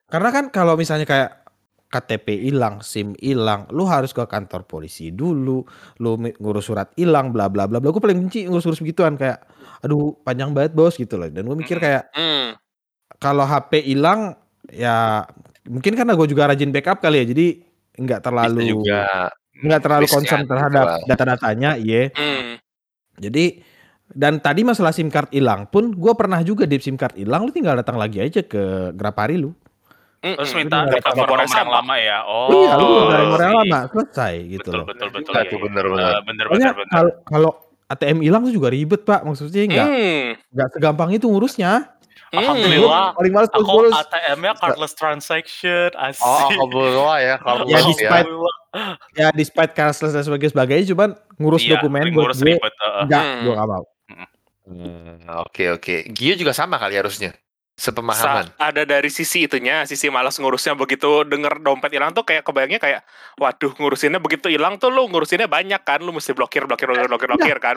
Karena 0.09 0.29
kan 0.33 0.45
kalau 0.49 0.75
misalnya 0.75 1.05
kayak 1.05 1.45
KTP 1.87 2.43
hilang, 2.51 2.83
SIM 2.83 3.15
hilang, 3.23 3.71
lu 3.71 3.87
harus 3.87 4.11
ke 4.11 4.25
kantor 4.27 4.67
polisi 4.67 5.15
dulu, 5.15 5.63
lu 6.03 6.11
ngurus 6.19 6.67
surat 6.67 6.91
hilang, 6.99 7.31
bla 7.31 7.47
bla 7.47 7.71
bla 7.71 7.79
bla. 7.79 7.93
Gue 7.95 8.03
paling 8.03 8.27
benci 8.27 8.49
ngurus-ngurus 8.51 8.83
begituan 8.83 9.15
kayak, 9.15 9.45
aduh 9.87 10.19
panjang 10.27 10.51
banget 10.51 10.75
bos 10.75 10.99
gitu 10.99 11.15
loh. 11.15 11.31
Dan 11.31 11.47
gue 11.47 11.57
mikir 11.57 11.79
kayak 11.79 12.11
Hmm. 12.11 12.59
kalau 13.23 13.47
HP 13.47 13.87
hilang 13.87 14.35
ya 14.73 15.23
mungkin 15.71 15.95
karena 15.95 16.19
gue 16.19 16.27
juga 16.27 16.51
rajin 16.51 16.75
backup 16.75 16.99
kali 16.99 17.23
ya, 17.23 17.27
jadi 17.31 17.47
nggak 17.97 18.21
terlalu 18.25 18.83
nggak 19.57 19.81
terlalu 19.81 20.07
concern 20.11 20.43
gitu 20.45 20.51
terhadap 20.53 20.85
lah. 20.85 20.99
data-datanya, 21.07 21.71
iya. 21.81 22.11
Hmm. 22.13 22.59
Jadi 23.17 23.63
Dan 24.09 24.39
tadi 24.39 24.63
masalah 24.63 24.91
SIM 24.91 25.09
card 25.09 25.29
hilang 25.31 25.67
pun 25.67 25.91
gue 25.91 26.13
pernah 26.15 26.39
juga 26.41 26.63
di 26.63 26.79
SIM 26.79 26.95
card 26.95 27.17
hilang 27.17 27.43
lu 27.43 27.51
tinggal 27.51 27.75
datang 27.75 27.97
lagi 27.97 28.19
aja 28.19 28.41
ke 28.41 28.93
Grapari 28.93 29.37
lu. 29.37 29.51
Terus 30.19 30.55
minta 30.55 30.83
minta 30.85 31.11
nomor 31.13 31.39
nomor 31.39 31.47
yang 31.47 31.71
lama 31.71 31.95
ya. 31.97 32.19
Oh. 32.23 32.49
iya, 32.51 32.71
lu 32.75 32.87
udah 33.05 33.19
nomor 33.21 33.41
yang 33.41 33.57
lama 33.61 33.79
selesai 33.89 34.35
gitu 34.49 34.69
Betul 34.69 34.75
loh. 34.75 34.87
betul 34.87 35.09
betul. 35.11 35.33
Iya, 35.33 35.43
iya. 35.45 35.59
bener-bener. 35.59 36.07
Eh, 36.09 36.23
bener 36.25 36.45
Pokoknya 36.47 36.67
bener 36.67 36.77
bener. 36.77 36.91
kalau 36.91 37.13
kalau 37.23 37.51
ATM 37.87 38.19
hilang 38.21 38.43
tuh 38.43 38.51
juga 38.53 38.69
ribet 38.69 39.03
pak, 39.03 39.21
maksudnya 39.23 39.63
nggak 39.65 39.87
Hmm. 39.87 40.27
nggak 40.51 40.69
segampang 40.73 41.11
itu 41.13 41.27
ngurusnya. 41.27 41.73
Hmm. 42.27 42.39
Alhamdulillah. 42.43 43.07
Paling 43.13 43.33
males 43.33 43.51
Aku 43.53 43.63
ngurus. 43.63 43.95
ATM-nya 43.95 44.53
cardless 44.57 44.95
transaction. 44.95 45.89
Asik. 45.95 46.23
Oh, 46.23 46.47
alhamdulillah 46.49 47.17
ya 47.21 47.35
kalau 47.39 47.63
Ya, 47.65 47.75
ya, 47.75 47.81
despite- 47.85 48.31
Ya 49.15 49.29
despite 49.31 49.73
cashless 49.73 50.11
dan 50.11 50.21
sebagainya, 50.21 50.53
sebagainya 50.53 50.85
cuman 50.91 51.09
ngurus 51.37 51.63
Iya, 51.63 51.71
dokumen 51.77 52.03
ngurus 52.09 52.39
gue 52.39 52.51
ribet. 52.53 52.73
enggak, 53.01 53.23
Hmm. 53.23 53.43
gue 53.43 53.55
nggak 53.55 53.69
mau. 53.69 53.85
Hmm, 54.67 55.23
Oke 55.47 55.63
oke. 55.75 55.93
Gio 56.17 56.35
juga 56.41 56.53
sama 56.61 56.77
kali 56.83 56.95
harusnya. 57.01 57.31
Sa- 57.77 57.93
Sepemahaman. 57.93 58.57
ada 58.57 58.89
dari 58.89 59.13
sisi 59.13 59.45
itunya, 59.45 59.85
sisi 59.85 60.09
malas 60.09 60.41
ngurusnya 60.41 60.73
begitu 60.73 61.29
denger 61.29 61.61
dompet 61.61 61.93
hilang 61.93 62.17
tuh 62.17 62.25
kayak 62.25 62.41
kebayangnya 62.41 62.81
kayak 62.81 63.01
waduh 63.37 63.69
ngurusinnya 63.69 64.17
begitu 64.17 64.49
hilang 64.49 64.81
tuh 64.81 64.89
lu 64.89 65.05
ngurusinnya 65.05 65.45
banyak 65.45 65.85
kan, 65.85 66.01
lu 66.01 66.09
mesti 66.09 66.33
blokir 66.33 66.65
blokir 66.65 66.89
blokir 66.89 67.05
blokir, 67.05 67.29
blokir 67.29 67.59
kan. 67.61 67.77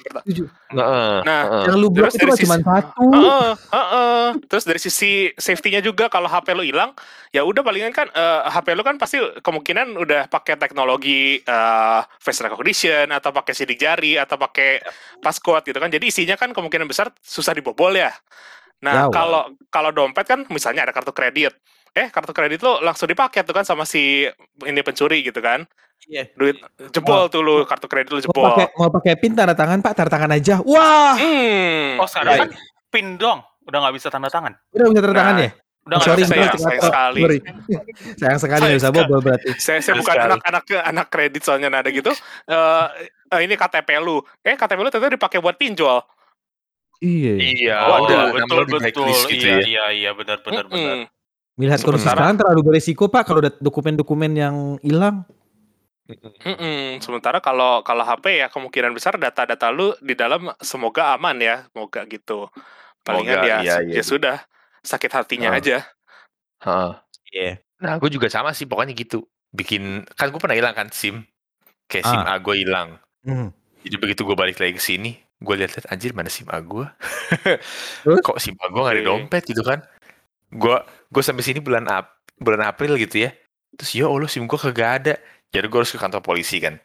Nah, 0.71 1.19
heeh. 1.51 1.63
Yang 1.67 1.77
lu 1.77 1.87
blok 1.91 2.07
Terus 2.07 2.15
itu 2.15 2.23
dari 2.23 2.39
cuma 2.39 2.55
sisi- 2.55 2.63
satu. 2.63 3.03
Heeh, 3.11 3.49
heeh. 3.59 4.25
Terus 4.47 4.63
dari 4.63 4.79
sisi 4.79 5.11
safety-nya 5.35 5.83
juga 5.83 6.07
kalau 6.07 6.31
HP 6.31 6.47
lu 6.55 6.63
hilang, 6.63 6.95
ya 7.35 7.43
udah 7.43 7.59
palingan 7.59 7.91
kan 7.91 8.07
eh, 8.07 8.41
HP 8.47 8.79
lu 8.79 8.87
kan 8.87 8.95
pasti 8.95 9.19
kemungkinan 9.43 9.99
udah 9.99 10.31
pakai 10.31 10.55
teknologi 10.55 11.43
eh, 11.43 11.99
face 12.17 12.39
recognition 12.39 13.11
atau 13.11 13.35
pakai 13.35 13.51
sidik 13.51 13.75
jari 13.75 14.15
atau 14.15 14.39
pakai 14.39 14.79
passcode 15.19 15.67
gitu 15.67 15.75
kan. 15.75 15.91
Jadi 15.91 16.07
isinya 16.07 16.39
kan 16.39 16.55
kemungkinan 16.55 16.87
besar 16.87 17.11
susah 17.19 17.51
dibobol 17.51 17.91
ya. 17.91 18.15
Ya, 18.79 18.87
Nah, 18.87 19.05
kalau 19.09 19.41
kalau 19.67 19.91
dompet 19.91 20.23
kan 20.23 20.47
misalnya 20.47 20.81
ada 20.81 20.91
kartu 20.91 21.11
kredit. 21.11 21.51
Eh, 21.91 22.07
kartu 22.07 22.31
kredit 22.31 22.59
lu 22.59 22.79
langsung 22.79 23.05
dipakai 23.05 23.41
tuh 23.41 23.51
kan 23.51 23.61
sama 23.61 23.83
si 23.83 24.23
ini 24.61 24.79
pencuri 24.79 25.19
gitu 25.21 25.39
kan. 25.39 25.67
Iya. 26.01 26.31
Duit 26.31 26.55
jebol 26.89 27.27
tuh 27.27 27.41
lu 27.41 27.55
kartu 27.63 27.85
kredit 27.85 28.09
lu 28.09 28.19
Mau 28.19 28.25
jebol. 28.25 28.45
pakai 28.47 28.65
mau 28.73 28.87
pakai 28.89 29.13
pin 29.15 29.33
tanda 29.33 29.51
tangan 29.51 29.79
pak, 29.79 29.93
tanda 29.93 30.07
tangan 30.09 30.31
aja. 30.31 30.55
Wah, 30.61 31.11
Hmm. 31.13 31.99
Oh 31.99 32.07
sekarang 32.07 32.35
kan 32.39 32.49
pin 32.87 33.15
dong. 33.15 33.43
Udah 33.63 33.77
nggak 33.81 33.95
bisa 33.95 34.07
tanda 34.07 34.27
tangan. 34.27 34.55
udah 34.69 34.85
bisa 34.87 35.01
tanda 35.01 35.17
tangan 35.17 35.35
Nah, 35.35 35.43
ya? 35.43 35.51
Udah 35.81 35.97
Sorry, 35.99 36.21
bisa 36.21 36.29
sayang, 36.29 36.39
ya. 36.39 36.51
sayang 36.51 36.61
Cikato. 36.77 36.87
sekali. 36.87 37.19
Sorry. 37.19 37.37
Sayang 38.21 38.39
sekali 38.39 38.61
nggak 38.61 38.77
bisa 38.77 38.85
Sayang 38.85 38.95
bobol 39.01 39.19
berarti. 39.19 39.47
saya 39.57 39.79
saya 39.81 39.95
bukan 39.97 40.15
anak 40.21 40.41
anak 40.45 40.63
anak 40.85 41.07
kredit 41.09 41.41
soalnya 41.41 41.67
nah, 41.67 41.79
ada 41.79 41.89
gitu 41.89 42.13
eh 42.45 42.85
eh, 43.27 43.39
ini 43.41 43.53
KTP 43.53 43.89
lu 43.97 44.17
eh 44.39 44.53
KTP 44.53 44.77
lu 44.77 44.87
ternyata 44.87 45.17
dipakai 45.17 45.39
buat 45.39 45.55
pinjol 45.55 45.99
Iya. 46.99 47.33
Iya, 47.39 47.75
Oh, 47.85 48.03
udah 48.03 48.21
betul 48.35 48.63
betul. 48.67 49.07
gitu 49.25 49.47
Iya 49.47 49.55
ya. 49.55 49.59
iya 49.63 49.85
iya 49.89 50.11
benar 50.11 50.43
benar 50.43 50.67
benar. 50.67 51.07
Mm-mm. 51.07 51.07
Melihat 51.55 51.79
kondisi 51.79 52.03
Sementara- 52.03 52.19
sekarang 52.19 52.35
terlalu 52.37 52.61
beresiko 52.61 53.03
pak 53.07 53.23
kalau 53.23 53.39
ada 53.39 53.51
dokumen-dokumen 53.55 54.31
yang 54.31 54.55
hilang. 54.79 55.23
Mm-mm. 56.09 56.97
sementara 56.99 57.37
kalau 57.37 57.85
kalau 57.85 58.01
HP 58.01 58.41
ya 58.41 58.49
kemungkinan 58.49 58.91
besar 58.91 59.13
data-data 59.15 59.69
lu 59.69 59.93
di 60.01 60.17
dalam 60.17 60.49
semoga 60.57 61.13
aman 61.13 61.37
ya 61.37 61.69
semoga 61.69 62.01
gitu 62.03 62.49
palingan 62.99 63.45
ya 63.45 63.55
iya, 63.61 63.75
ya 63.85 63.93
iya. 63.93 64.01
sudah 64.01 64.41
sakit 64.81 65.11
hatinya 65.13 65.53
Oh. 65.53 65.57
aja 65.61 65.85
Heeh. 66.59 66.91
Iya. 67.29 67.51
Nah, 67.79 67.95
gue 67.95 68.09
juga 68.09 68.27
sama 68.27 68.51
sih, 68.51 68.65
pokoknya 68.65 68.91
gitu. 68.91 69.23
Bikin 69.53 70.03
kan 70.11 70.27
gue 70.27 70.35
pernah 70.35 70.57
hilang 70.57 70.75
kan 70.75 70.91
SIM. 70.91 71.23
Kayak 71.87 72.09
SIM 72.09 72.19
A 72.19 72.35
gue 72.35 72.55
hilang. 72.57 72.99
Hmm. 73.23 73.55
Jadi 73.79 73.95
begitu 73.95 74.27
gue 74.27 74.35
balik 74.35 74.59
lagi 74.59 74.75
ke 74.75 74.83
sini, 74.83 75.15
gue 75.39 75.55
lihat-lihat 75.55 75.87
anjir 75.87 76.11
mana 76.11 76.27
SIM 76.27 76.47
A 76.51 76.59
gue. 76.59 76.85
Kok 78.27 78.37
SIM 78.37 78.59
A 78.59 78.67
gue 78.67 78.81
gak 78.83 78.95
ada 78.99 79.03
dompet 79.07 79.43
gitu 79.47 79.63
kan? 79.63 79.79
Gue 80.51 80.77
gue 81.09 81.23
sampai 81.23 81.43
sini 81.43 81.63
bulan 81.63 81.87
Ap 81.87 82.19
bulan 82.39 82.67
April 82.67 82.99
gitu 82.99 83.27
ya. 83.27 83.31
Terus 83.79 83.91
ya 83.95 84.05
Allah 84.11 84.27
SIM 84.27 84.45
gue 84.45 84.59
kagak 84.59 84.91
ada. 85.03 85.13
Jadi 85.49 85.65
gue 85.65 85.79
harus 85.79 85.91
ke 85.91 85.99
kantor 85.99 86.21
polisi 86.21 86.59
kan. 86.59 86.75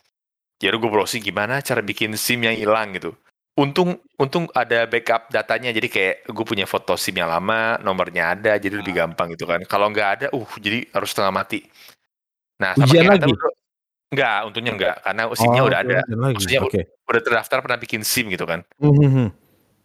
Jadi 0.62 0.74
gue 0.78 0.90
browsing 0.90 1.20
gimana 1.20 1.58
cara 1.60 1.82
bikin 1.82 2.14
SIM 2.14 2.46
yang 2.46 2.54
hilang 2.54 2.94
gitu. 2.94 3.12
Untung 3.54 4.02
untung 4.18 4.50
ada 4.50 4.86
backup 4.86 5.30
datanya 5.30 5.70
jadi 5.70 5.86
kayak 5.86 6.16
gue 6.26 6.44
punya 6.46 6.66
foto 6.66 6.98
SIM 6.98 7.18
yang 7.22 7.30
lama, 7.30 7.78
nomornya 7.82 8.34
ada, 8.34 8.58
jadi 8.58 8.82
lebih 8.82 8.94
gampang 8.94 9.34
gitu 9.34 9.46
kan. 9.46 9.62
Kalau 9.66 9.90
nggak 9.90 10.08
ada, 10.18 10.26
uh 10.34 10.50
jadi 10.58 10.86
harus 10.94 11.10
setengah 11.10 11.30
mati. 11.34 11.62
Nah, 12.58 12.74
sama 12.74 12.86
Ujian 12.86 13.02
kayak 13.06 13.26
lagi? 13.26 13.32
Enggak, 14.10 14.38
untungnya 14.46 14.72
enggak 14.72 14.96
karena 15.00 15.22
SIM-nya 15.32 15.60
Oh, 15.60 15.68
udah 15.68 15.78
ada. 15.80 15.98
ujian 16.02 16.18
lagi. 16.20 16.34
Maksudnya 16.38 16.60
Oke. 16.62 16.80
Udah 17.04 17.22
terdaftar 17.22 17.58
pernah 17.60 17.78
bikin 17.78 18.00
SIM 18.00 18.26
gitu 18.28 18.44
kan. 18.44 18.60
Hmm. 18.78 19.28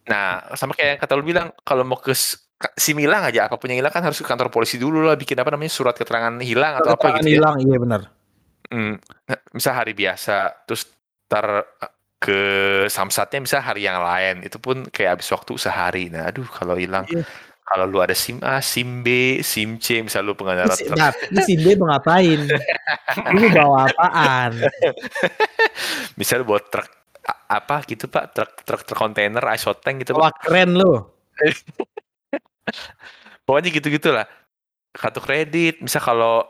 Nah, 0.06 0.26
sama 0.54 0.74
kayak 0.74 0.90
yang 0.96 1.00
kata 1.00 1.14
lu 1.14 1.24
bilang, 1.24 1.48
kalau 1.62 1.84
mau 1.84 1.98
ke 1.98 2.12
s- 2.12 2.38
ka- 2.56 2.74
SIM 2.74 2.98
hilang 2.98 3.22
aja, 3.22 3.46
apa 3.46 3.56
pun 3.56 3.70
yang 3.70 3.80
hilang 3.80 3.94
kan 3.94 4.02
harus 4.02 4.18
ke 4.18 4.26
kantor 4.26 4.50
polisi 4.50 4.78
dulu 4.78 5.06
lah, 5.06 5.14
bikin 5.14 5.38
apa 5.38 5.54
namanya 5.54 5.70
surat 5.70 5.94
keterangan 5.94 6.34
hilang 6.42 6.82
atau 6.82 6.94
apa 6.94 6.98
Keterangan 6.98 7.22
gitu 7.22 7.30
ya. 7.30 7.36
hilang, 7.38 7.56
iya 7.62 7.78
benar. 7.78 8.02
Hmm, 8.70 8.96
nah, 9.26 9.40
misal 9.52 9.74
hari 9.74 9.94
biasa, 9.94 10.66
terus 10.66 10.86
ntar 11.26 11.46
eh, 11.62 11.92
ke 12.20 12.40
samsatnya 12.86 13.40
misal 13.40 13.62
hari 13.62 13.86
yang 13.86 13.98
lain, 13.98 14.44
itu 14.44 14.58
pun 14.58 14.86
kayak 14.90 15.18
habis 15.18 15.30
waktu 15.30 15.54
sehari. 15.56 16.06
Nah, 16.10 16.30
aduh 16.30 16.46
kalau 16.46 16.74
hilang, 16.76 17.06
Iya. 17.06 17.24
Kalau 17.70 17.86
lu 17.86 18.02
ada 18.02 18.18
SIM 18.18 18.42
A, 18.42 18.58
SIM 18.66 19.06
B, 19.06 19.40
SIM 19.46 19.78
C, 19.78 20.02
misal 20.02 20.26
lu 20.26 20.34
pengendara 20.34 20.74
truk, 20.74 20.98
Nah, 20.98 21.14
ini 21.30 21.40
si 21.46 21.54
D 21.54 21.78
mau 21.78 21.94
ngapain? 21.94 22.42
Lu 23.30 23.46
bawa 23.54 23.94
apaan? 23.94 24.58
misal 26.20 26.42
lu 26.42 26.50
bawa 26.50 26.62
truk 26.66 26.90
apa 27.50 27.86
gitu 27.86 28.10
pak, 28.10 28.34
truk 28.34 28.52
truk 28.66 28.82
truk 28.90 28.98
kontainer, 28.98 29.42
ice 29.54 29.70
tank 29.86 30.02
gitu 30.02 30.18
Wah 30.18 30.34
pak. 30.34 30.50
keren 30.50 30.74
lu. 30.74 30.98
Pokoknya 33.46 33.70
gitu-gitu 33.70 34.10
lah. 34.10 34.26
Kartu 34.90 35.22
kredit, 35.22 35.78
misal 35.86 36.02
kalau 36.02 36.42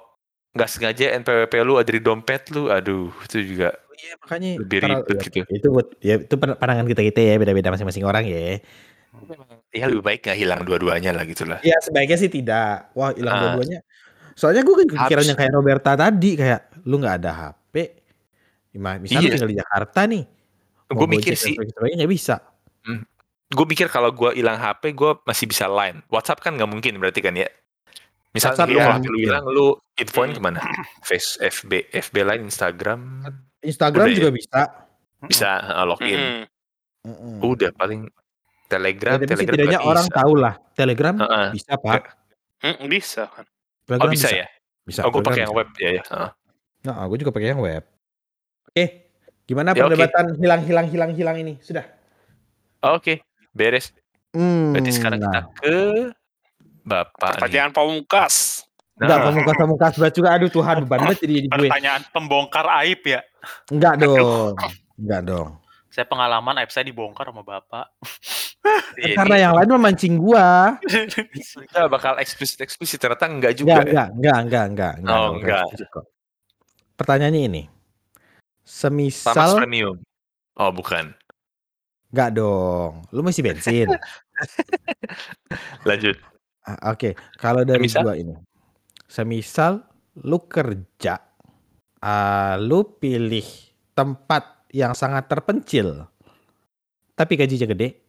nggak 0.56 0.72
sengaja 0.72 1.20
NPWP 1.20 1.54
lu 1.68 1.76
ada 1.76 1.92
di 1.92 2.00
dompet 2.00 2.48
lu, 2.56 2.72
aduh 2.72 3.12
itu 3.28 3.56
juga 3.56 3.76
Iya 4.00 4.16
makanya 4.24 4.50
Lebih 4.64 4.78
ribet 4.80 5.12
ya, 5.12 5.22
gitu. 5.28 5.40
Itu 5.52 5.68
buat 5.76 5.88
ya 6.00 6.16
itu 6.24 6.36
pan- 6.40 6.56
pandangan 6.56 6.88
kita 6.88 7.04
kita 7.04 7.20
ya 7.20 7.36
beda-beda 7.36 7.76
masing-masing 7.76 8.08
orang 8.08 8.24
ya. 8.24 8.64
Ya 9.70 9.86
lebih 9.86 10.02
baik 10.02 10.20
nggak 10.24 10.38
hilang 10.38 10.62
dua-duanya 10.64 11.12
lah 11.12 11.24
gitu 11.24 11.46
lah. 11.46 11.60
Ya 11.62 11.78
sebaiknya 11.80 12.18
sih 12.18 12.30
tidak. 12.30 12.90
Wah 12.94 13.14
hilang 13.14 13.34
Ah. 13.34 13.42
dua-duanya. 13.54 13.80
Soalnya 14.34 14.64
gue 14.64 14.76
kepikiran 14.88 15.10
Harus. 15.20 15.28
yang 15.28 15.38
kayak 15.38 15.54
Roberta 15.54 15.92
tadi 15.94 16.32
kayak 16.34 16.62
lu 16.86 16.96
nggak 16.98 17.16
ada 17.20 17.32
HP. 17.36 17.76
Misalnya 18.72 19.20
Iya. 19.20 19.34
tinggal 19.36 19.50
di 19.50 19.58
Jakarta 19.60 20.00
nih. 20.06 20.24
Gue 20.88 21.08
mikir 21.08 21.34
sih, 21.34 21.54
nggak 21.58 22.10
bisa. 22.10 22.38
gue 23.50 23.66
mikir 23.66 23.90
kalau 23.90 24.14
gue 24.14 24.38
hilang 24.38 24.56
HP, 24.56 24.94
gue 24.94 25.12
masih 25.26 25.46
bisa 25.46 25.66
line. 25.66 26.06
WhatsApp 26.06 26.38
kan 26.38 26.54
nggak 26.54 26.70
mungkin 26.70 27.02
berarti 27.02 27.18
kan 27.18 27.34
ya. 27.34 27.50
Misalnya 28.30 28.62
WhatsApp 28.62 28.70
lu 28.70 28.78
nggak 28.78 28.86
kalau 28.86 28.94
HP 28.94 29.02
lu 29.02 29.10
mungkin. 29.10 29.26
hilang, 29.26 29.46
lu 29.50 29.68
infoin 29.98 30.30
Hmm. 30.30 30.38
ke 30.38 30.42
mana? 30.42 30.60
Face, 31.02 31.30
FB, 31.42 31.72
FB 31.90 32.16
line, 32.22 32.44
Instagram, 32.46 33.00
Instagram 33.60 34.06
Udah 34.06 34.14
ya? 34.14 34.18
juga 34.22 34.32
bisa. 34.32 34.60
bisa 35.26 35.50
uh, 35.66 35.84
login. 35.84 36.46
Mm-mm. 37.04 37.42
Udah 37.42 37.74
paling 37.74 38.06
Ya, 38.70 38.78
Telegram, 38.78 39.18
tapi 39.18 39.26
Telegram 39.26 39.50
setidaknya 39.58 39.80
orang 39.82 40.06
bisa. 40.06 40.18
tahu 40.22 40.34
lah. 40.38 40.54
Telegram 40.78 41.16
Heeh. 41.18 41.48
bisa 41.58 41.74
pak. 41.82 42.02
Mm, 42.62 42.86
bisa 42.86 43.22
kan 43.26 43.46
Telegram 43.90 44.06
Oh 44.06 44.10
bisa 44.14 44.28
ya? 44.30 44.46
Bisa. 44.86 45.00
Oh 45.02 45.10
gue 45.10 45.22
pakai 45.26 45.42
yang 45.42 45.54
bisa. 45.54 45.60
web 45.66 45.70
ya 45.82 45.90
ya. 45.90 46.04
Heeh. 46.06 46.30
Nah, 46.86 47.04
gue 47.10 47.18
juga 47.18 47.32
pakai 47.34 47.50
yang 47.50 47.62
web. 47.66 47.84
Oke, 48.70 48.86
gimana 49.44 49.74
Ya, 49.74 49.84
perdebatan 49.84 50.26
hilang 50.38 50.62
hilang 50.64 50.86
hilang 50.88 51.12
hilang 51.18 51.36
ini? 51.42 51.54
Sudah. 51.60 51.82
Oke, 52.86 53.26
beres. 53.52 53.90
Hmm, 54.30 54.78
Berarti 54.78 54.92
sekarang 54.94 55.20
kita 55.26 55.42
nah. 55.42 55.46
ke 55.58 55.78
Bapak 56.86 57.42
pertanyaan 57.42 57.74
pamungkas 57.74 58.64
Enggak, 59.00 59.18
Nah, 59.18 59.26
pamungkas 59.32 59.56
pamungkas 59.58 59.94
berat 59.96 60.14
juga. 60.14 60.30
Aduh 60.36 60.52
Tuhan, 60.52 60.76
beban 60.86 61.00
banget 61.08 61.18
jadi 61.24 61.36
gue. 61.48 61.68
Pertanyaan 61.72 62.02
pembongkar 62.12 62.66
aib 62.84 63.02
ya. 63.08 63.22
Enggak 63.72 63.94
dong. 63.98 64.54
Enggak 65.00 65.22
dong. 65.24 65.50
Saya 65.90 66.06
pengalaman 66.06 66.60
aib 66.62 66.70
saya 66.70 66.84
dibongkar 66.86 67.32
sama 67.32 67.42
bapak. 67.42 67.90
Karena 69.16 69.36
yang 69.40 69.54
lain 69.56 69.70
memancing 69.80 70.16
gua. 70.20 70.76
kita 70.84 71.88
bakal 71.88 72.20
eksplisit 72.20 72.60
eksplisit 72.64 73.00
ternyata 73.00 73.26
enggak 73.32 73.54
juga. 73.56 73.80
Enggak, 73.80 73.88
enggak, 73.88 74.08
enggak, 74.12 74.38
enggak, 74.38 74.66
enggak, 74.68 74.94
enggak. 75.00 75.16
Oh, 75.16 75.30
enggak. 75.36 75.64
kok. 75.90 76.06
Pertanyaannya 77.00 77.42
ini. 77.48 77.64
Tamas 77.68 78.70
Semisal 78.70 79.52
premium. 79.58 79.98
Oh 80.60 80.70
bukan. 80.70 81.16
enggak 82.12 82.30
dong. 82.36 83.06
Lu 83.16 83.22
masih 83.24 83.42
bensin. 83.42 83.88
Lanjut. 85.88 86.18
Ah, 86.68 86.94
Oke, 86.94 87.16
kalau 87.40 87.64
dari 87.64 87.88
Semisal? 87.88 88.04
gua 88.04 88.16
ini. 88.20 88.36
Semisal 89.10 89.90
lu 90.22 90.44
kerja 90.46 91.24
ah, 92.04 92.60
lu 92.60 92.84
pilih 93.00 93.46
tempat 93.96 94.70
yang 94.72 94.94
sangat 94.94 95.26
terpencil 95.32 96.08
tapi 97.18 97.36
gajinya 97.36 97.68
gede 97.76 98.09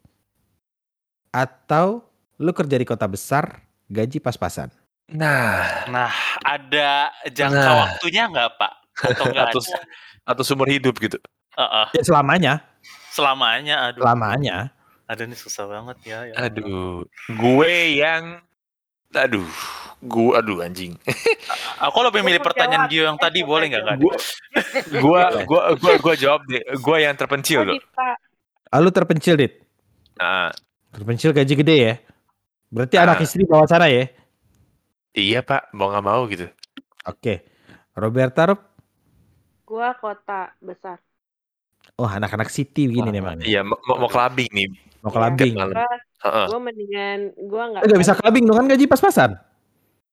atau 1.30 2.02
lu 2.36 2.50
kerja 2.50 2.76
di 2.76 2.86
kota 2.86 3.06
besar 3.06 3.62
gaji 3.86 4.18
pas-pasan. 4.18 4.70
Nah, 5.10 5.86
Nah, 5.90 6.10
ada 6.46 7.10
jangka 7.26 7.58
Nah. 7.66 7.78
waktunya 7.86 8.30
nggak 8.30 8.48
Pak? 8.54 8.72
Atau 9.10 9.24
nggak 9.26 9.46
atau 9.50 9.60
ada? 9.62 9.78
atau 10.30 10.42
sumber 10.46 10.70
hidup 10.70 10.94
gitu. 11.02 11.18
Heeh. 11.58 11.86
Ya 11.98 12.02
selamanya, 12.06 12.52
selamanya, 13.10 13.90
aduh. 13.90 14.06
selamanya. 14.06 14.56
Aduh 15.10 15.26
ini 15.26 15.34
susah 15.34 15.66
banget 15.66 15.98
ya. 16.06 16.18
ya. 16.30 16.34
Aduh, 16.46 17.02
gue 17.26 17.72
yang 17.98 18.38
aduh, 19.10 19.42
gue 19.98 20.30
aduh 20.38 20.62
anjing. 20.62 20.94
Aku 21.82 21.98
lebih 22.06 22.22
milih 22.22 22.38
pertanyaan 22.38 22.86
Gio 22.86 23.10
yang 23.10 23.18
tadi 23.18 23.42
boleh 23.42 23.66
nggak 23.66 23.82
kan? 23.82 23.98
Gue 23.98 24.14
gua 25.02 25.42
gua 25.42 25.74
gua 25.74 25.94
gua 25.98 26.14
jawab 26.14 26.46
deh. 26.46 26.62
Gue 26.78 27.02
yang 27.02 27.18
terpencil 27.18 27.66
Oh. 27.66 27.74
Dita. 27.74 28.14
Ah, 28.70 28.78
lu 28.78 28.94
terpencil, 28.94 29.34
Dit. 29.34 29.58
Nah, 30.14 30.54
Terpencil 30.90 31.30
gaji 31.30 31.54
gede 31.54 31.76
ya. 31.76 31.94
Berarti 32.68 32.94
Ah. 32.96 33.04
anak 33.06 33.22
istri 33.22 33.42
bawa 33.42 33.66
sana 33.66 33.86
ya. 33.86 34.10
iya 35.10 35.42
pak, 35.42 35.74
mau 35.74 35.90
nggak 35.90 36.06
mau 36.06 36.22
gitu. 36.26 36.46
Oke. 37.02 37.42
Roberta 37.92 38.46
Rob. 38.46 38.60
Gua 39.66 39.90
kota 39.94 40.54
besar. 40.58 41.02
Oh, 41.94 42.06
anak-anak 42.06 42.46
city 42.48 42.86
begini 42.86 43.10
nih 43.10 43.20
emang. 43.20 43.36
nih. 43.38 43.46
Iya, 43.50 43.60
mau, 43.66 43.76
mau 43.82 44.06
clubbing 44.06 44.50
nih. 44.50 44.66
Mau 45.02 45.10
clubbing. 45.10 45.54
Malam. 45.58 45.74
Gua, 45.74 45.90
Heeh. 46.22 46.46
gua 46.46 46.60
mendingan 46.60 47.18
gua 47.44 47.62
nggak. 47.70 47.82
Enggak 47.86 48.00
bisa 48.00 48.12
clubbing 48.14 48.44
dong 48.46 48.56
kan 48.56 48.66
gaji 48.68 48.84
pas-pasan. 48.86 49.30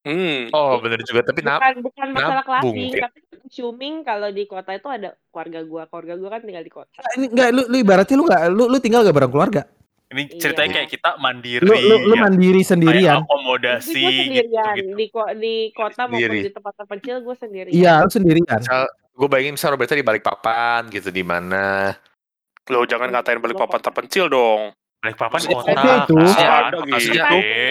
Hmm. 0.01 0.47
Oh 0.55 0.79
bener 0.79 1.03
juga, 1.03 1.19
tapi 1.21 1.43
nap 1.43 1.59
bukan 1.59 1.83
bukan 1.83 2.07
masalah 2.15 2.41
nabung, 2.41 2.71
clubbing, 2.71 2.95
ya. 2.95 3.11
tapi 3.11 3.19
assuming 3.43 3.95
kalau 4.01 4.29
di 4.31 4.43
kota 4.47 4.71
itu 4.71 4.87
ada 4.87 5.09
keluarga 5.29 5.59
gua. 5.61 5.83
Keluarga 5.85 6.13
gua 6.15 6.29
kan 6.33 6.41
tinggal 6.41 6.63
di 6.63 6.71
kota. 6.71 6.97
Nah, 6.97 7.11
Ini 7.13 7.25
enggak 7.27 7.49
lu, 7.51 7.61
lu 7.67 7.75
ibaratnya 7.77 8.15
lu 8.15 8.23
enggak 8.25 8.41
lu, 8.49 8.63
lu 8.65 8.77
tinggal 8.79 9.03
gak 9.03 9.13
bareng 9.13 9.29
keluarga. 9.31 9.61
Ini 10.07 10.21
Iya. 10.23 10.39
ceritanya 10.39 10.71
kayak 10.73 10.89
kita 10.89 11.09
mandiri. 11.17 11.61
Lu 11.61 11.75
lu, 11.75 11.95
lu 12.05 12.15
ya. 12.15 12.21
mandiri 12.23 12.61
Kayak 12.61 12.69
sendirian. 12.69 13.15
akomodasi 13.21 13.91
Tapi 13.91 13.99
gua 13.99 14.11
sendirian 14.13 14.47
gitu, 14.71 14.79
gitu. 14.79 14.95
di 14.95 15.05
ko- 15.09 15.33
di 15.35 15.55
kota 15.71 16.01
maupun 16.05 16.31
di 16.37 16.49
tempat 16.49 16.73
terpencil 16.75 17.15
gua 17.21 17.35
sendirian. 17.35 17.73
Iya, 17.75 17.93
lu 17.99 18.09
sendirian. 18.09 18.59
misal 18.61 18.81
gue 19.11 19.27
bayangin 19.27 19.53
misal 19.53 19.69
Roberta 19.71 19.93
di 19.93 20.05
balik 20.05 20.21
papan 20.21 20.87
gitu 20.87 21.09
di 21.09 21.21
mana 21.21 21.91
Lo 22.67 22.83
jangan 22.83 23.09
ngatain 23.09 23.39
balik 23.39 23.57
papan 23.57 23.79
terpencil 23.81 24.27
dong. 24.27 24.71
Balikpapan 24.97 25.33
Maksudnya 25.33 25.57
kota. 25.57 25.71
itu. 26.03 26.15
kan, 26.17 26.61
Ada 26.63 26.77
kota 26.77 26.97
gitu. 26.97 27.11
gede. 27.13 27.61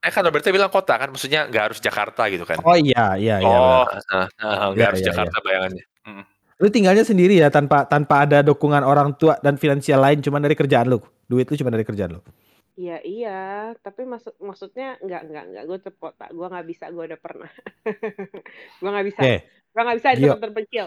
eh 0.00 0.12
kan 0.12 0.20
Roberta 0.22 0.48
bilang 0.50 0.68
kota 0.68 0.94
kan 0.94 1.08
maksudnya 1.08 1.40
nggak 1.46 1.64
harus 1.64 1.78
Jakarta 1.80 2.28
gitu 2.28 2.44
kan 2.44 2.60
Oh 2.60 2.76
iya, 2.76 3.16
iya, 3.16 3.40
iya. 3.40 3.48
oh 3.48 3.88
benar. 3.88 4.04
nah, 4.04 4.26
nah, 4.36 4.68
nggak 4.68 4.76
Iya, 4.76 4.84
harus 4.84 5.00
iya, 5.00 5.08
Jakarta 5.08 5.36
bayangannya 5.40 5.84
Lu 6.62 6.70
tinggalnya 6.70 7.02
sendiri 7.02 7.38
ya 7.38 7.50
tanpa 7.50 7.82
tanpa 7.88 8.22
ada 8.26 8.38
dukungan 8.46 8.86
orang 8.86 9.18
tua 9.18 9.38
dan 9.42 9.58
finansial 9.58 9.98
lain 9.98 10.22
cuma 10.22 10.38
dari 10.38 10.54
kerjaan 10.54 10.86
lu. 10.86 11.02
Duit 11.26 11.48
lu 11.50 11.56
cuma 11.58 11.74
dari 11.74 11.82
kerjaan 11.82 12.18
lu. 12.18 12.22
Iya 12.74 12.98
iya, 13.06 13.42
tapi 13.78 14.02
maksud 14.02 14.34
maksudnya 14.42 14.98
enggak 14.98 15.30
enggak 15.30 15.44
enggak 15.46 15.64
gue 15.70 15.78
tetap 15.78 15.96
kota. 16.02 16.26
Gua 16.34 16.50
nggak 16.50 16.66
bisa, 16.66 16.84
gua 16.90 17.06
udah 17.06 17.20
pernah. 17.22 17.50
gua 18.82 18.90
nggak 18.98 19.06
bisa. 19.06 19.20
Oke. 19.22 19.36
Gua 19.70 19.82
nggak 19.86 19.98
bisa 20.02 20.08
di 20.18 20.22
terpencil. 20.26 20.86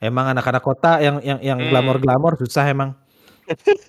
Emang 0.00 0.26
anak-anak 0.32 0.64
kota 0.64 1.00
yang 1.00 1.20
yang 1.24 1.40
yang 1.40 1.58
Hmm. 1.60 1.68
glamor-glamor 1.72 2.36
susah 2.40 2.68
emang. 2.68 2.92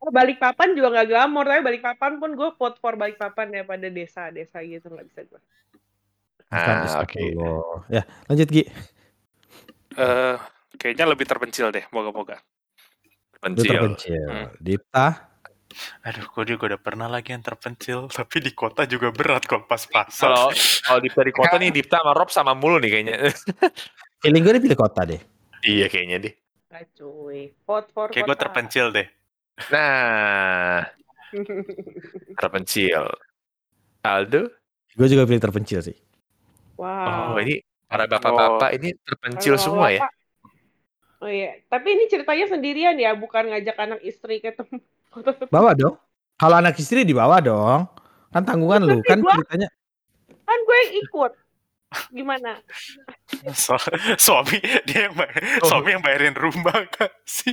Balik 0.00 0.40
papan 0.40 0.72
juga 0.72 0.96
nggak 0.96 1.08
glamor, 1.12 1.44
tapi 1.44 1.60
balik 1.60 1.82
papan 1.84 2.16
pun 2.16 2.32
gue 2.32 2.48
vote 2.56 2.80
for 2.80 2.96
balik 2.96 3.20
papan 3.20 3.52
daripada 3.52 3.84
desa-desa 3.92 4.64
gitu 4.64 4.88
nggak 4.88 5.06
bisa 5.12 5.20
gue. 5.28 5.40
Ah 6.48 6.88
oke 6.88 6.88
astagfirullah. 6.88 7.84
Ya, 7.92 8.02
lanjut 8.24 8.48
Gi. 8.48 8.64
Eh, 9.96 10.36
kayaknya 10.76 11.04
lebih 11.08 11.26
terpencil 11.26 11.70
deh, 11.70 11.82
moga-moga. 11.90 12.38
Lu 12.38 13.38
pencil 13.40 13.70
terpencil. 13.72 14.22
Hmm. 14.28 14.48
Dipta. 14.60 15.06
Aduh, 16.02 16.26
gue 16.34 16.44
juga 16.54 16.74
udah 16.74 16.80
pernah 16.82 17.06
lagi 17.06 17.30
yang 17.30 17.42
terpencil, 17.42 18.06
tapi 18.18 18.42
di 18.42 18.50
kota 18.50 18.84
juga 18.90 19.14
berat 19.14 19.46
kalau 19.46 19.64
pas-pasan. 19.64 20.30
kalau 20.30 20.46
kalau 20.86 20.98
Dipta 20.98 21.22
di 21.22 21.32
kota 21.32 21.54
nih 21.58 21.70
Dipta 21.70 22.02
sama 22.02 22.12
Rob 22.12 22.30
sama 22.30 22.52
mulu 22.58 22.82
nih 22.82 22.90
kayaknya 22.90 23.16
Feeling 24.22 24.42
gue 24.44 24.60
pilih 24.60 24.76
kota 24.76 25.06
deh. 25.06 25.20
iya 25.64 25.86
kayaknya 25.86 26.28
deh 26.28 26.34
Nggak 26.70 26.84
cuy, 26.98 27.50
vote 27.66 27.88
for 27.90 28.06
Kayak 28.10 28.26
gue 28.30 28.36
terpencil 28.36 28.86
deh. 28.90 29.06
nah 29.70 30.86
terpencil 32.34 33.06
Aldo 34.02 34.50
Gue 34.98 35.06
juga 35.06 35.22
pilih 35.22 35.38
terpencil 35.38 35.80
sih. 35.86 35.96
wow. 36.76 37.36
oh 37.36 37.38
ini 37.38 37.62
para 37.90 38.06
bapak-bapak 38.06 38.70
ini 38.72 38.94
terpencil 39.02 39.54
Kalau 39.54 39.64
semua 39.66 39.86
ya 39.90 40.00
bapak- 40.00 40.18
Oh 41.20 41.28
iya, 41.28 41.52
tapi 41.68 41.92
ini 41.92 42.08
ceritanya 42.08 42.48
sendirian 42.48 42.96
ya, 42.96 43.12
bukan 43.12 43.44
ngajak 43.44 43.76
anak 43.76 44.00
istri 44.00 44.40
ketemu. 44.40 44.80
Bawa 45.52 45.76
dong. 45.76 46.00
Kalau 46.34 46.56
anak 46.56 46.72
istri 46.74 47.04
dibawa 47.04 47.44
dong. 47.44 47.84
Kan 48.32 48.40
tanggungan 48.40 48.80
lu 48.80 49.04
kan 49.04 49.20
Gua- 49.20 49.36
ceritanya. 49.36 49.68
kan 50.40 50.58
gue 50.58 50.76
yang 50.80 50.92
ikut. 50.96 51.32
Gimana? 52.08 52.50
So- 53.52 53.76
suami 54.16 54.64
dia 54.88 55.06
yang 55.06 55.14
bayar, 55.14 55.60
Oh. 55.60 55.68
suami 55.68 55.88
yang 55.92 56.00
bayarin 56.00 56.32
rumah 56.32 56.88
kan 56.88 57.12
sih. 57.22 57.52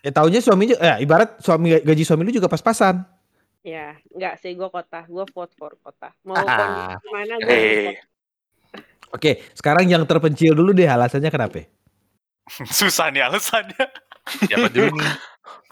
Ya 0.00 0.14
taunya 0.14 0.38
suami 0.38 0.70
ju- 0.70 0.78
ya 0.78 0.96
ibarat 0.96 1.42
suami 1.42 1.82
gaji 1.82 2.04
suami 2.06 2.22
lu 2.22 2.32
juga 2.32 2.46
pas-pasan. 2.46 3.02
Ya, 3.60 3.98
enggak 4.08 4.38
sih, 4.38 4.54
gue 4.54 4.70
kota. 4.70 5.02
Gue 5.04 5.26
vote 5.28 5.52
for 5.52 5.74
kota. 5.76 6.14
Mau 6.22 6.32
Ah. 6.32 6.46
kondisi 6.46 6.94
gimana 7.02 7.34
gue 7.36 7.50
Eh, 7.50 7.92
Oke, 9.10 9.42
sekarang 9.52 9.86
yang 9.86 10.02
terpencil 10.04 10.54
dulu 10.54 10.70
deh 10.70 10.86
alasannya 10.86 11.28
kenapa? 11.28 11.66
Susah 12.70 13.10
nih 13.10 13.26
alasannya. 13.26 13.84
siapa 14.46 14.68
dulu 14.68 14.94
nih 14.94 15.10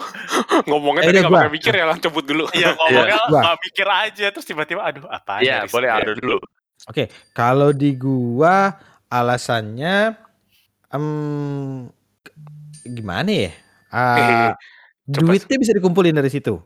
ngomongnya 0.70 1.03
Eh, 1.05 1.07
tadi 1.07 1.14
udah 1.14 1.22
nggak 1.22 1.39
pakai 1.39 1.53
mikir 1.53 1.72
ya, 1.74 1.84
lah 1.86 1.97
cabut 1.99 2.24
dulu. 2.24 2.45
Iya 2.51 2.68
ngomongnya 2.78 3.18
Gua. 3.28 3.41
nggak 3.45 3.57
mikir 3.61 3.86
aja 3.86 4.26
terus 4.30 4.47
tiba-tiba 4.47 4.80
aduh 4.82 5.07
apa 5.07 5.39
Iya 5.39 5.68
boleh 5.68 5.89
Aldo 5.89 6.12
dulu 6.16 6.36
Oke, 6.86 7.11
kalau 7.30 7.70
di 7.70 7.93
gua 7.93 8.78
alasannya 9.09 10.14
em 10.89 11.07
gimana 12.86 13.28
ya? 13.28 13.51
Coba. 15.05 15.34
duitnya 15.34 15.57
bisa 15.59 15.72
dikumpulin 15.74 16.14
dari 16.14 16.30
situ. 16.30 16.57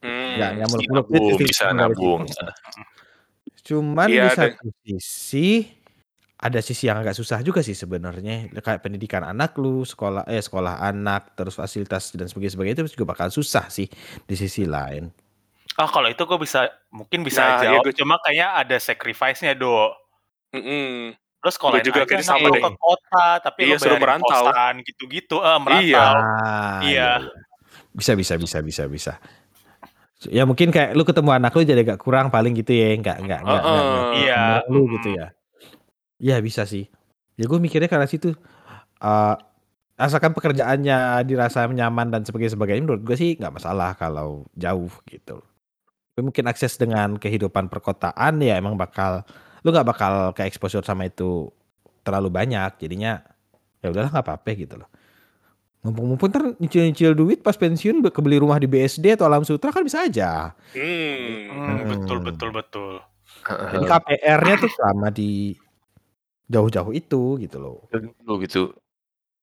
Hmm. 0.00 0.36
Nggak, 0.36 0.50
nggak 0.58 0.68
muluk-muluk, 0.68 1.06
bisa 1.38 1.70
nabung 1.70 2.26
situ. 2.26 2.44
Cuman 3.64 4.08
Iya, 4.10 4.24
di 4.26 4.30
satu 4.34 4.66
sisi 4.82 5.48
ada 6.44 6.60
sisi 6.60 6.84
yang 6.84 7.00
agak 7.00 7.16
susah 7.16 7.40
juga 7.40 7.64
sih 7.64 7.72
sebenarnya 7.72 8.52
kayak 8.54 8.80
pendidikan 8.80 9.24
anak 9.24 9.56
lu 9.56 9.80
sekolah 9.82 10.28
eh 10.28 10.38
sekolah 10.38 10.76
anak 10.78 11.32
terus 11.32 11.56
fasilitas 11.56 12.12
dan 12.12 12.28
sebagainya 12.28 12.52
sebagainya 12.52 12.76
itu 12.78 12.92
juga 12.94 13.08
bakal 13.10 13.28
susah 13.28 13.66
sih 13.66 13.88
di 14.22 14.34
sisi 14.34 14.64
lain 14.64 15.08
Ah 15.74 15.88
kalau 15.88 16.06
itu 16.06 16.20
gue 16.20 16.38
bisa 16.38 16.68
mungkin 16.88 17.24
bisa 17.24 17.40
Nah, 17.40 17.50
iya, 17.56 17.62
jawab. 17.66 17.82
gua- 17.82 17.96
Cuma 17.96 18.14
kayaknya 18.20 18.48
ada 18.54 18.76
sacrifice-nya 18.78 19.58
do. 19.58 19.90
Mm-mm. 20.52 21.10
Terus 21.42 21.56
kalau 21.56 21.74
Gua 21.74 21.82
juga 21.82 22.00
aja 22.06 22.22
sama 22.22 22.46
deh. 22.46 22.62
ke 22.62 22.70
kota 22.78 23.26
tapi 23.42 23.60
Iya, 23.64 23.68
lu 23.68 23.76
suruh 23.76 23.90
bayarin 23.92 24.04
merantau. 24.22 24.42
kosan 24.46 24.74
gitu-gitu, 24.80 25.36
eh 25.40 25.58
merantau. 25.58 25.82
Iya. 25.82 26.04
Ah, 26.06 26.78
Iya. 26.78 27.10
bisa 27.90 28.12
bisa 28.14 28.34
bisa 28.36 28.58
bisa 28.60 28.82
bisa 28.86 29.12
ya 30.24 30.42
mungkin 30.42 30.70
kayak 30.70 30.94
lu 30.94 31.02
ketemu 31.02 31.30
anak 31.32 31.52
lu 31.52 31.62
jadi 31.62 31.82
agak 31.82 31.98
kurang 31.98 32.26
paling 32.28 32.54
gitu 32.54 32.70
ya 32.70 32.94
nggak 32.94 33.18
nggak 33.18 33.40
nggak 33.40 33.60
nggak- 33.60 34.12
Iya. 34.16 34.40
lu 34.66 34.82
gitu 34.94 35.08
ya 35.12 35.26
ya 36.24 36.40
bisa 36.40 36.64
sih. 36.64 36.88
Ya 37.36 37.44
gue 37.44 37.60
mikirnya 37.60 37.92
karena 37.92 38.08
situ. 38.08 38.32
Eh 39.04 39.36
asalkan 39.94 40.34
pekerjaannya 40.34 41.22
dirasa 41.22 41.70
nyaman 41.70 42.10
dan 42.10 42.22
sebagainya 42.26 42.58
sebagainya 42.58 42.82
menurut 42.82 43.02
gue 43.06 43.14
sih 43.14 43.36
nggak 43.38 43.54
masalah 43.60 43.92
kalau 43.94 44.48
jauh 44.56 44.90
gitu. 45.06 45.44
Tapi 46.14 46.20
mungkin 46.24 46.48
akses 46.48 46.80
dengan 46.80 47.18
kehidupan 47.20 47.68
perkotaan 47.70 48.40
ya 48.42 48.58
emang 48.58 48.74
bakal 48.74 49.22
lu 49.62 49.70
nggak 49.70 49.86
bakal 49.86 50.12
ke 50.32 50.48
exposure 50.48 50.82
sama 50.82 51.06
itu 51.06 51.52
terlalu 52.02 52.32
banyak. 52.32 52.80
Jadinya 52.80 53.22
ya 53.84 53.92
udahlah 53.92 54.10
nggak 54.10 54.24
apa-apa 54.24 54.50
gitu 54.56 54.80
loh. 54.80 54.88
Mumpung-mumpung 55.84 56.32
ntar 56.32 56.56
nyicil-nyicil 56.56 57.12
duit 57.12 57.44
pas 57.44 57.52
pensiun 57.52 58.00
be- 58.00 58.08
kebeli 58.08 58.40
rumah 58.40 58.56
di 58.56 58.64
BSD 58.64 59.20
atau 59.20 59.28
Alam 59.28 59.44
Sutra 59.44 59.68
kan 59.68 59.84
bisa 59.84 60.08
aja. 60.08 60.56
Hmm. 60.72 61.52
Hmm, 61.52 61.80
betul 61.92 62.18
betul 62.24 62.50
betul. 62.56 62.92
jadi 63.44 63.84
KPR-nya 63.84 64.54
tuh 64.56 64.72
selama 64.72 65.12
di 65.12 65.52
jauh-jauh 66.48 66.92
itu 66.92 67.40
gitu 67.40 67.56
loh 67.60 67.78
dulu 67.92 68.44
gitu 68.44 68.72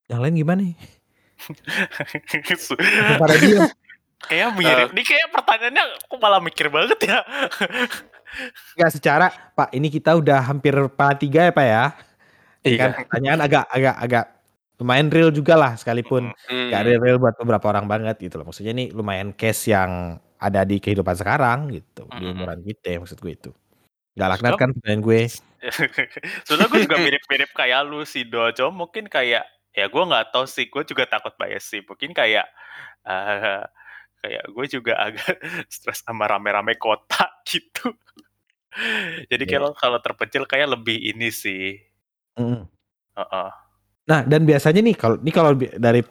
yang 0.10 0.22
lain 0.22 0.36
gimana 0.38 0.62
nih 0.66 0.76
pada 3.18 3.36
dia 3.42 3.66
Kayaknya 4.22 4.50
mirip. 4.54 4.90
Ini 4.94 5.02
kayak 5.02 5.28
pertanyaannya 5.34 5.84
kok 6.06 6.20
malah 6.22 6.38
mikir 6.38 6.70
banget 6.70 7.10
ya. 7.10 7.26
nggak 8.78 8.92
secara 8.94 9.28
Pak 9.58 9.74
ini 9.74 9.90
kita 9.90 10.14
udah 10.14 10.46
hampir 10.46 10.78
part 10.94 11.18
tiga 11.18 11.50
ya 11.50 11.52
Pak 11.52 11.66
ya 11.66 11.84
iya 12.64 12.78
kan 12.78 12.90
pertanyaan 13.04 13.42
agak 13.44 13.66
agak 13.68 13.96
agak 13.98 14.26
lumayan 14.80 15.10
real 15.10 15.34
juga 15.34 15.58
lah 15.58 15.74
sekalipun 15.74 16.32
Hmm. 16.48 16.70
Gak 16.70 16.82
real, 16.86 17.02
real 17.02 17.18
buat 17.18 17.36
beberapa 17.38 17.66
orang 17.74 17.90
banget 17.90 18.22
gitu 18.22 18.38
loh. 18.40 18.46
Maksudnya 18.50 18.72
ini 18.78 18.94
lumayan 18.94 19.34
case 19.34 19.74
yang 19.74 20.22
ada 20.42 20.62
di 20.66 20.78
kehidupan 20.78 21.18
sekarang 21.18 21.70
gitu. 21.74 22.06
Di 22.08 22.22
Mm-mm. 22.22 22.34
umuran 22.38 22.62
kita 22.62 23.02
maksud 23.02 23.18
gue 23.20 23.34
itu. 23.34 23.52
Gak 24.16 24.38
laknat 24.38 24.54
kan 24.58 24.70
pertanyaan 24.74 25.02
gue. 25.02 25.22
Soalnya 26.46 26.68
gue 26.68 26.80
juga 26.86 26.98
mirip-mirip 26.98 27.52
kayak 27.54 27.82
lu 27.86 28.02
sih 28.04 28.26
Do. 28.26 28.50
Cuma 28.52 28.86
mungkin 28.86 29.06
kayak 29.08 29.46
ya 29.72 29.86
gue 29.88 30.04
nggak 30.04 30.34
tahu 30.34 30.46
sih. 30.50 30.68
Gue 30.68 30.84
juga 30.84 31.06
takut 31.06 31.34
bias 31.38 31.64
sih. 31.70 31.82
Mungkin 31.86 32.12
kayak 32.12 32.46
eh, 33.06 33.62
kayak 34.22 34.44
gue 34.50 34.66
juga 34.70 34.94
agak 34.98 35.38
stres 35.74 36.02
sama 36.02 36.26
rame-rame 36.30 36.78
kota 36.78 37.30
gitu. 37.50 37.94
Jadi 39.28 39.44
Iya. 39.44 39.60
kalau 39.60 39.70
kalau 39.76 40.00
terpencil 40.00 40.44
kayak 40.48 40.72
lebih 40.80 40.96
ini 40.98 41.28
sih. 41.30 41.76
Mm. 42.40 42.64
Heeh. 43.20 43.50
Nah 44.08 44.20
dan 44.24 44.42
biasanya 44.48 44.82
nih 44.82 44.96
kalau 44.96 45.16
ini 45.20 45.32
kalau 45.32 45.52
dari 45.60 46.02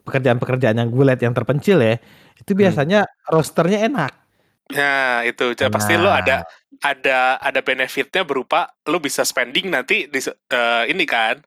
pekerjaan-pekerjaan 0.00 0.76
yang 0.80 0.88
gue 0.88 1.04
lihat 1.04 1.20
yang 1.20 1.32
terpencil 1.36 1.78
ya, 1.80 1.96
itu 2.36 2.50
Hmm. 2.52 2.60
biasanya 2.60 3.00
rosternya 3.28 3.84
enak. 3.84 4.12
Nah, 4.70 5.26
itu 5.26 5.50
Ja, 5.58 5.66
pasti 5.66 5.98
lo 5.98 6.08
Nah. 6.08 6.22
ada 6.22 6.36
ada 6.80 7.36
ada 7.36 7.60
benefitnya 7.60 8.24
berupa 8.24 8.72
lo 8.84 8.96
bisa 8.98 9.20
spending 9.20 9.68
nanti 9.68 10.08
di 10.08 10.20
eh, 10.20 10.84
ini 10.88 11.04
kan 11.04 11.38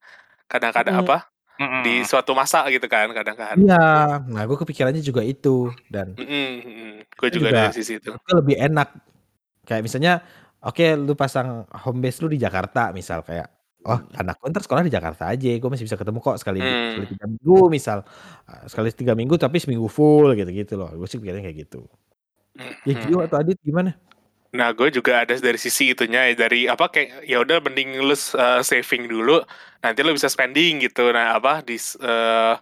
kadang-kadang 0.45 0.95
Mm. 0.95 1.03
apa 1.03 1.17
Mm-mm. 1.53 1.81
di 1.81 2.01
suatu 2.01 2.33
masa 2.33 2.65
gitu 2.69 2.85
kan 2.85 3.09
kadang-kadang. 3.09 3.61
Iya, 3.61 4.21
nah 4.25 4.41
gue 4.43 4.57
kepikirannya 4.57 5.01
juga 5.01 5.21
itu 5.21 5.69
dan 5.85 6.13
Gue 6.13 7.29
juga, 7.29 7.49
juga- 7.49 7.69
dari 7.69 7.73
sisi 7.73 7.97
itu. 7.97 8.09
itu 8.09 8.31
lebih 8.33 8.57
enak. 8.57 8.89
Kayak 9.63 9.81
misalnya, 9.85 10.13
oke 10.59 10.81
lu 10.97 11.13
pasang 11.13 11.63
home 11.85 12.01
base 12.01 12.19
lu 12.21 12.29
di 12.29 12.37
Jakarta 12.37 12.89
misal 12.89 13.21
kayak, 13.21 13.47
oh 13.85 14.01
anak 14.13 14.41
gue 14.41 14.49
ntar 14.49 14.65
sekolah 14.65 14.81
di 14.81 14.91
Jakarta 14.91 15.29
aja, 15.29 15.49
gue 15.53 15.69
masih 15.69 15.85
bisa 15.85 15.93
ketemu 15.93 16.19
kok 16.19 16.37
sekali 16.41 16.57
Hmm. 16.59 16.89
sekali 16.97 17.05
tiga 17.13 17.25
minggu 17.29 17.57
misal, 17.69 17.97
Uh, 18.43 18.65
sekali 18.67 18.89
tiga 18.91 19.13
minggu 19.13 19.35
tapi 19.37 19.57
seminggu 19.57 19.87
full 19.87 20.33
gitu-gitu 20.33 20.73
loh. 20.73 20.89
Gue 20.93 21.05
sih 21.05 21.17
pikirnya 21.17 21.41
kayak 21.41 21.57
gitu. 21.69 21.85
Ya 22.85 22.93
Hmm. 22.93 23.01
Gio 23.07 23.17
atau 23.23 23.37
Adit 23.39 23.57
gimana? 23.61 23.93
Nah, 24.53 24.69
gue 24.77 24.93
juga 24.93 25.25
ada 25.25 25.33
dari 25.33 25.57
sisi 25.57 25.97
itunya 25.97 26.29
ya, 26.29 26.33
dari 26.37 26.69
apa 26.69 26.85
kayak 26.93 27.25
ya 27.25 27.41
udah 27.41 27.57
mending 27.65 27.97
lu 28.05 28.13
uh, 28.13 28.61
saving 28.61 29.09
dulu, 29.09 29.41
nanti 29.81 29.99
lu 30.05 30.13
bisa 30.13 30.29
spending 30.29 30.85
gitu. 30.85 31.09
Nah, 31.09 31.33
apa 31.33 31.65
di 31.65 31.77
uh, 32.05 32.55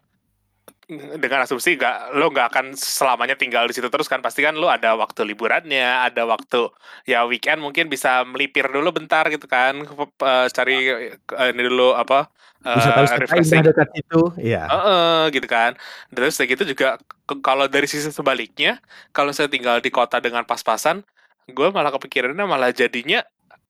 dengan 0.91 1.47
asumsi 1.47 1.79
gak 1.79 2.19
lo 2.19 2.27
nggak 2.27 2.47
akan 2.51 2.65
selamanya 2.75 3.39
tinggal 3.39 3.63
di 3.63 3.71
situ 3.71 3.87
terus 3.87 4.11
kan 4.11 4.19
pasti 4.19 4.43
kan 4.43 4.59
lo 4.59 4.67
ada 4.67 4.91
waktu 4.99 5.23
liburannya 5.23 6.03
ada 6.03 6.27
waktu 6.27 6.67
ya 7.07 7.23
weekend 7.23 7.63
mungkin 7.63 7.87
bisa 7.87 8.27
melipir 8.27 8.67
dulu 8.67 8.91
bentar 8.91 9.23
gitu 9.31 9.47
kan 9.47 9.87
uh, 9.87 10.47
cari 10.51 10.91
uh, 11.15 11.47
ini 11.47 11.63
dulu 11.63 11.95
apa 11.95 12.27
uh, 12.65 12.77
Bisa 12.77 13.17
refreshing 13.17 13.63
dekat 13.65 13.89
itu, 13.97 14.21
iya. 14.41 14.69
Heeh, 14.69 15.33
gitu 15.33 15.47
kan. 15.49 15.73
Terus 16.13 16.37
kayak 16.37 16.49
gitu 16.57 16.63
juga 16.77 17.01
kalau 17.41 17.65
dari 17.65 17.87
sisi 17.89 18.09
sebaliknya, 18.11 18.77
kalau 19.15 19.33
saya 19.33 19.49
tinggal 19.49 19.79
di 19.81 19.89
kota 19.89 20.21
dengan 20.21 20.45
pas-pasan, 20.45 21.01
gue 21.49 21.67
malah 21.73 21.91
kepikirannya 21.95 22.45
malah 22.45 22.69
jadinya 22.75 23.23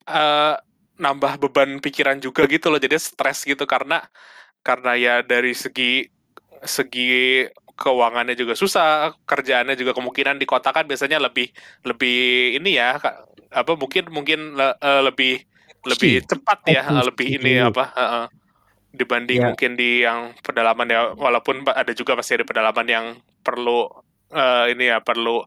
eh, 0.07 0.55
nambah 1.01 1.34
beban 1.41 1.80
pikiran 1.82 2.17
juga 2.22 2.45
gitu 2.49 2.69
loh. 2.72 2.80
Jadi 2.82 2.95
stres 2.99 3.43
gitu 3.47 3.63
karena 3.69 4.03
karena 4.61 4.91
ya 4.99 5.15
dari 5.26 5.53
segi 5.57 6.05
segi 6.61 7.45
keuangannya 7.78 8.38
juga 8.38 8.53
susah, 8.53 9.15
kerjaannya 9.26 9.74
juga 9.74 9.97
kemungkinan 9.97 10.38
di 10.38 10.45
kota 10.45 10.69
kan 10.69 10.86
biasanya 10.86 11.17
lebih 11.17 11.49
lebih 11.82 12.13
ini 12.61 12.78
ya 12.78 13.01
apa 13.51 13.72
mungkin 13.74 14.07
mungkin 14.13 14.39
le- 14.53 14.78
eh, 14.78 15.01
lebih 15.01 15.41
lebih 15.82 16.22
cepat 16.30 16.59
ya, 16.69 16.84
Fokus 16.86 17.07
lebih 17.09 17.28
gitu. 17.28 17.41
ini 17.41 17.51
apa 17.57 17.84
heeh 17.97 18.26
dibanding 18.91 19.39
Ya. 19.39 19.47
mungkin 19.55 19.80
di 19.80 20.03
yang 20.03 20.36
pedalaman 20.43 20.88
ya 20.91 21.01
walaupun 21.15 21.63
ada 21.63 21.91
juga 21.95 22.13
pasti 22.19 22.36
ada 22.36 22.43
pedalaman 22.45 22.88
yang 22.88 23.05
perlu 23.41 23.88
eh, 24.36 24.65
ini 24.76 24.91
ya 24.91 24.99
perlu 24.99 25.41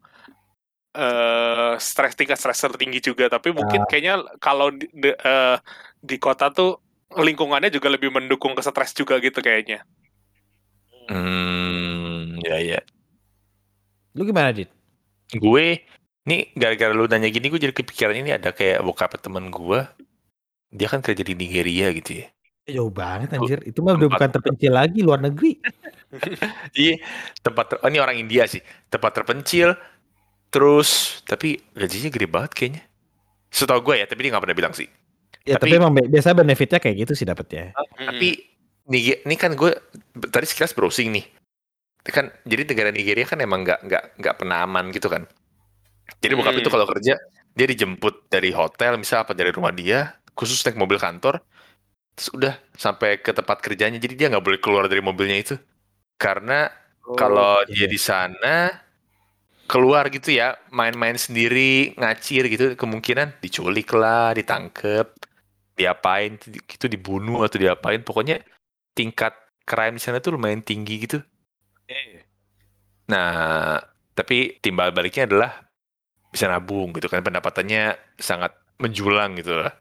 eh 0.94 1.72
stres 1.82 2.14
tingkat 2.14 2.38
stres 2.38 2.58
tertinggi 2.62 3.02
juga 3.02 3.26
tapi 3.26 3.50
mungkin 3.50 3.82
kayaknya 3.90 4.22
kalau 4.38 4.70
di, 4.70 4.86
de- 4.94 5.18
eh, 5.18 5.56
di 5.98 6.16
kota 6.22 6.54
tuh 6.54 6.78
lingkungannya 7.14 7.70
juga 7.70 7.90
lebih 7.90 8.10
mendukung 8.14 8.54
ke 8.54 8.62
stres 8.62 8.94
juga 8.94 9.18
gitu 9.18 9.42
kayaknya 9.42 9.82
Hmm, 11.04 12.40
ya 12.40 12.56
ya. 12.64 12.80
Lu 14.16 14.24
gimana, 14.24 14.56
Dit? 14.56 14.72
Gue 15.36 15.84
nih 16.24 16.56
gara-gara 16.56 16.96
lu 16.96 17.04
nanya 17.04 17.28
gini 17.28 17.52
gue 17.52 17.60
jadi 17.60 17.76
kepikiran 17.76 18.16
ini 18.16 18.32
ada 18.32 18.56
kayak 18.56 18.80
bokap 18.80 19.20
temen 19.20 19.52
gue. 19.52 19.84
Dia 20.72 20.88
kan 20.88 21.04
kerja 21.04 21.20
di 21.20 21.36
Nigeria 21.36 21.92
gitu 21.92 22.24
ya. 22.24 22.26
Jauh 22.64 22.88
banget 22.88 23.36
anjir. 23.36 23.60
Itu 23.68 23.84
mah 23.84 24.00
udah 24.00 24.08
bukan 24.08 24.30
terpencil 24.32 24.72
lagi 24.72 25.04
luar 25.04 25.20
negeri. 25.20 25.60
Iya, 26.78 26.94
tempat 27.42 27.64
ter- 27.74 27.80
oh, 27.82 27.88
ini 27.90 27.98
orang 27.98 28.16
India 28.16 28.46
sih. 28.46 28.62
Tempat 28.86 29.20
terpencil. 29.22 29.74
Terus 30.54 31.18
tapi 31.26 31.58
gajinya 31.74 32.10
gede 32.14 32.28
banget 32.30 32.52
kayaknya. 32.54 32.82
Setahu 33.50 33.82
gue 33.82 33.94
ya, 33.98 34.06
tapi 34.06 34.22
dia 34.22 34.30
nggak 34.30 34.44
pernah 34.46 34.58
bilang 34.58 34.74
sih. 34.74 34.86
Ya 35.42 35.58
Tapi- 35.58 35.74
tapi, 35.74 35.82
emang 35.82 35.92
biasa 35.92 36.30
benefitnya 36.30 36.78
kayak 36.78 36.96
gitu 37.04 37.12
sih 37.18 37.26
dapetnya. 37.26 37.74
Tapi 37.98 38.38
nih, 38.86 39.26
ini 39.26 39.34
kan 39.34 39.58
gue 39.58 39.74
tadi 40.30 40.46
sekilas 40.46 40.70
browsing 40.72 41.10
nih. 41.10 41.26
Ini 42.06 42.10
Kan 42.14 42.30
jadi 42.46 42.62
negara 42.70 42.94
Nigeria 42.94 43.26
kan 43.26 43.42
emang 43.42 43.66
nggak 43.66 43.80
nggak 43.82 44.04
nggak 44.22 44.34
pernah 44.38 44.62
aman 44.62 44.94
gitu 44.94 45.10
kan. 45.10 45.26
Jadi 46.22 46.32
bokap 46.38 46.54
Hmm. 46.54 46.62
itu 46.62 46.70
kalau 46.70 46.86
kerja 46.86 47.16
dia 47.54 47.66
dijemput 47.66 48.28
dari 48.28 48.52
hotel 48.52 49.00
misal 49.00 49.24
apa 49.24 49.32
dari 49.32 49.50
rumah 49.50 49.72
dia, 49.72 50.14
khusus 50.36 50.60
naik 50.62 50.76
mobil 50.76 51.00
kantor. 51.00 51.40
Terus 52.14 52.28
udah 52.30 52.54
sampai 52.78 53.18
ke 53.18 53.34
tempat 53.34 53.58
kerjanya. 53.58 53.98
Jadi 53.98 54.14
dia 54.14 54.30
nggak 54.30 54.44
boleh 54.44 54.60
keluar 54.62 54.84
dari 54.86 55.00
mobilnya 55.02 55.34
itu. 55.34 55.56
Karena 56.14 56.68
kalau 57.16 57.64
dia 57.66 57.88
di 57.88 57.98
sana 57.98 58.83
keluar 59.64 60.08
gitu 60.12 60.34
ya, 60.34 60.60
main-main 60.70 61.16
sendiri, 61.16 61.96
ngacir 61.96 62.46
gitu, 62.52 62.76
kemungkinan 62.76 63.40
diculik 63.40 63.92
lah, 63.96 64.36
ditangkep, 64.36 65.06
diapain, 65.74 66.36
gitu 66.68 66.86
dibunuh 66.86 67.42
atau 67.44 67.58
diapain. 67.58 68.00
Pokoknya 68.04 68.40
tingkat 68.92 69.32
crime 69.64 69.96
di 69.96 70.02
sana 70.04 70.20
tuh 70.20 70.36
lumayan 70.36 70.60
tinggi 70.60 71.08
gitu. 71.08 71.18
Nah, 73.08 73.80
tapi 74.14 74.60
timbal 74.60 74.92
baliknya 74.92 75.28
adalah 75.28 75.50
bisa 76.28 76.46
nabung 76.46 76.92
gitu 76.92 77.08
kan, 77.08 77.24
pendapatannya 77.24 77.96
sangat 78.20 78.54
menjulang 78.80 79.38
gitu 79.40 79.58
lah. 79.58 79.72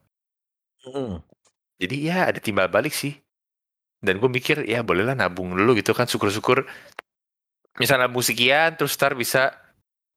Jadi 1.79 1.95
ya 2.07 2.31
ada 2.31 2.39
timbal 2.39 2.67
balik 2.71 2.95
sih. 2.95 3.15
Dan 4.03 4.19
gue 4.19 4.27
mikir 4.27 4.67
ya 4.67 4.83
bolehlah 4.83 5.15
nabung 5.15 5.55
dulu 5.55 5.79
gitu 5.79 5.95
kan, 5.95 6.07
syukur-syukur 6.07 6.67
misalnya 7.79 8.05
nabung 8.05 8.21
sekian, 8.21 8.75
terus 8.77 8.93
ntar 8.99 9.17
bisa 9.17 9.55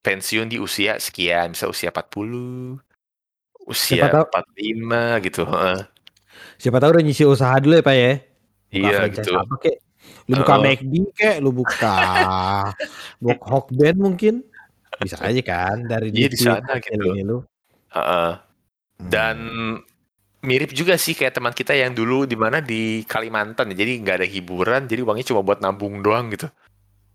pensiun 0.07 0.47
di 0.47 0.63
usia 0.63 1.03
sekian, 1.03 1.51
bisa 1.51 1.67
usia 1.67 1.91
40, 1.91 2.79
usia 3.67 4.07
Siapa 4.07 4.23
tahu- 4.23 4.27
45 4.31 5.03
gitu. 5.27 5.43
heeh. 5.43 5.81
Siapa 6.57 6.79
tahu 6.79 6.91
udah 6.95 7.03
nyisi 7.03 7.27
usaha 7.27 7.59
dulu 7.59 7.75
ya, 7.75 7.83
Pak 7.83 7.97
ya. 7.99 8.13
Buka 8.71 8.79
Iya 8.79 8.99
gitu. 9.11 9.33
Apa 9.35 9.55
kek? 9.59 9.77
Lu 10.31 10.35
buka 10.39 10.55
Heeh. 10.55 10.65
McD 10.79 10.95
kek, 11.13 11.37
lu 11.43 11.51
buka 11.51 11.97
Bok 13.25 13.67
Band 13.75 13.99
mungkin. 13.99 14.35
Bisa 14.97 15.19
aja 15.21 15.43
kan 15.43 15.85
dari 15.85 16.09
Iya, 16.15 16.29
di 16.31 16.39
sana 16.39 16.79
gitu. 16.79 17.13
ini 17.13 17.23
lu. 17.27 17.43
Heeh. 17.93 18.33
Hmm. 18.97 19.09
Dan 19.11 19.37
mirip 20.41 20.71
juga 20.73 20.95
sih 20.97 21.13
kayak 21.13 21.37
teman 21.37 21.53
kita 21.53 21.75
yang 21.75 21.93
dulu 21.93 22.25
di 22.25 22.39
mana 22.39 22.63
di 22.63 23.03
Kalimantan. 23.05 23.75
Jadi 23.75 24.01
nggak 24.01 24.17
ada 24.23 24.29
hiburan, 24.29 24.87
jadi 24.89 25.03
uangnya 25.05 25.27
cuma 25.29 25.43
buat 25.45 25.61
nabung 25.61 26.01
doang 26.01 26.31
gitu. 26.33 26.49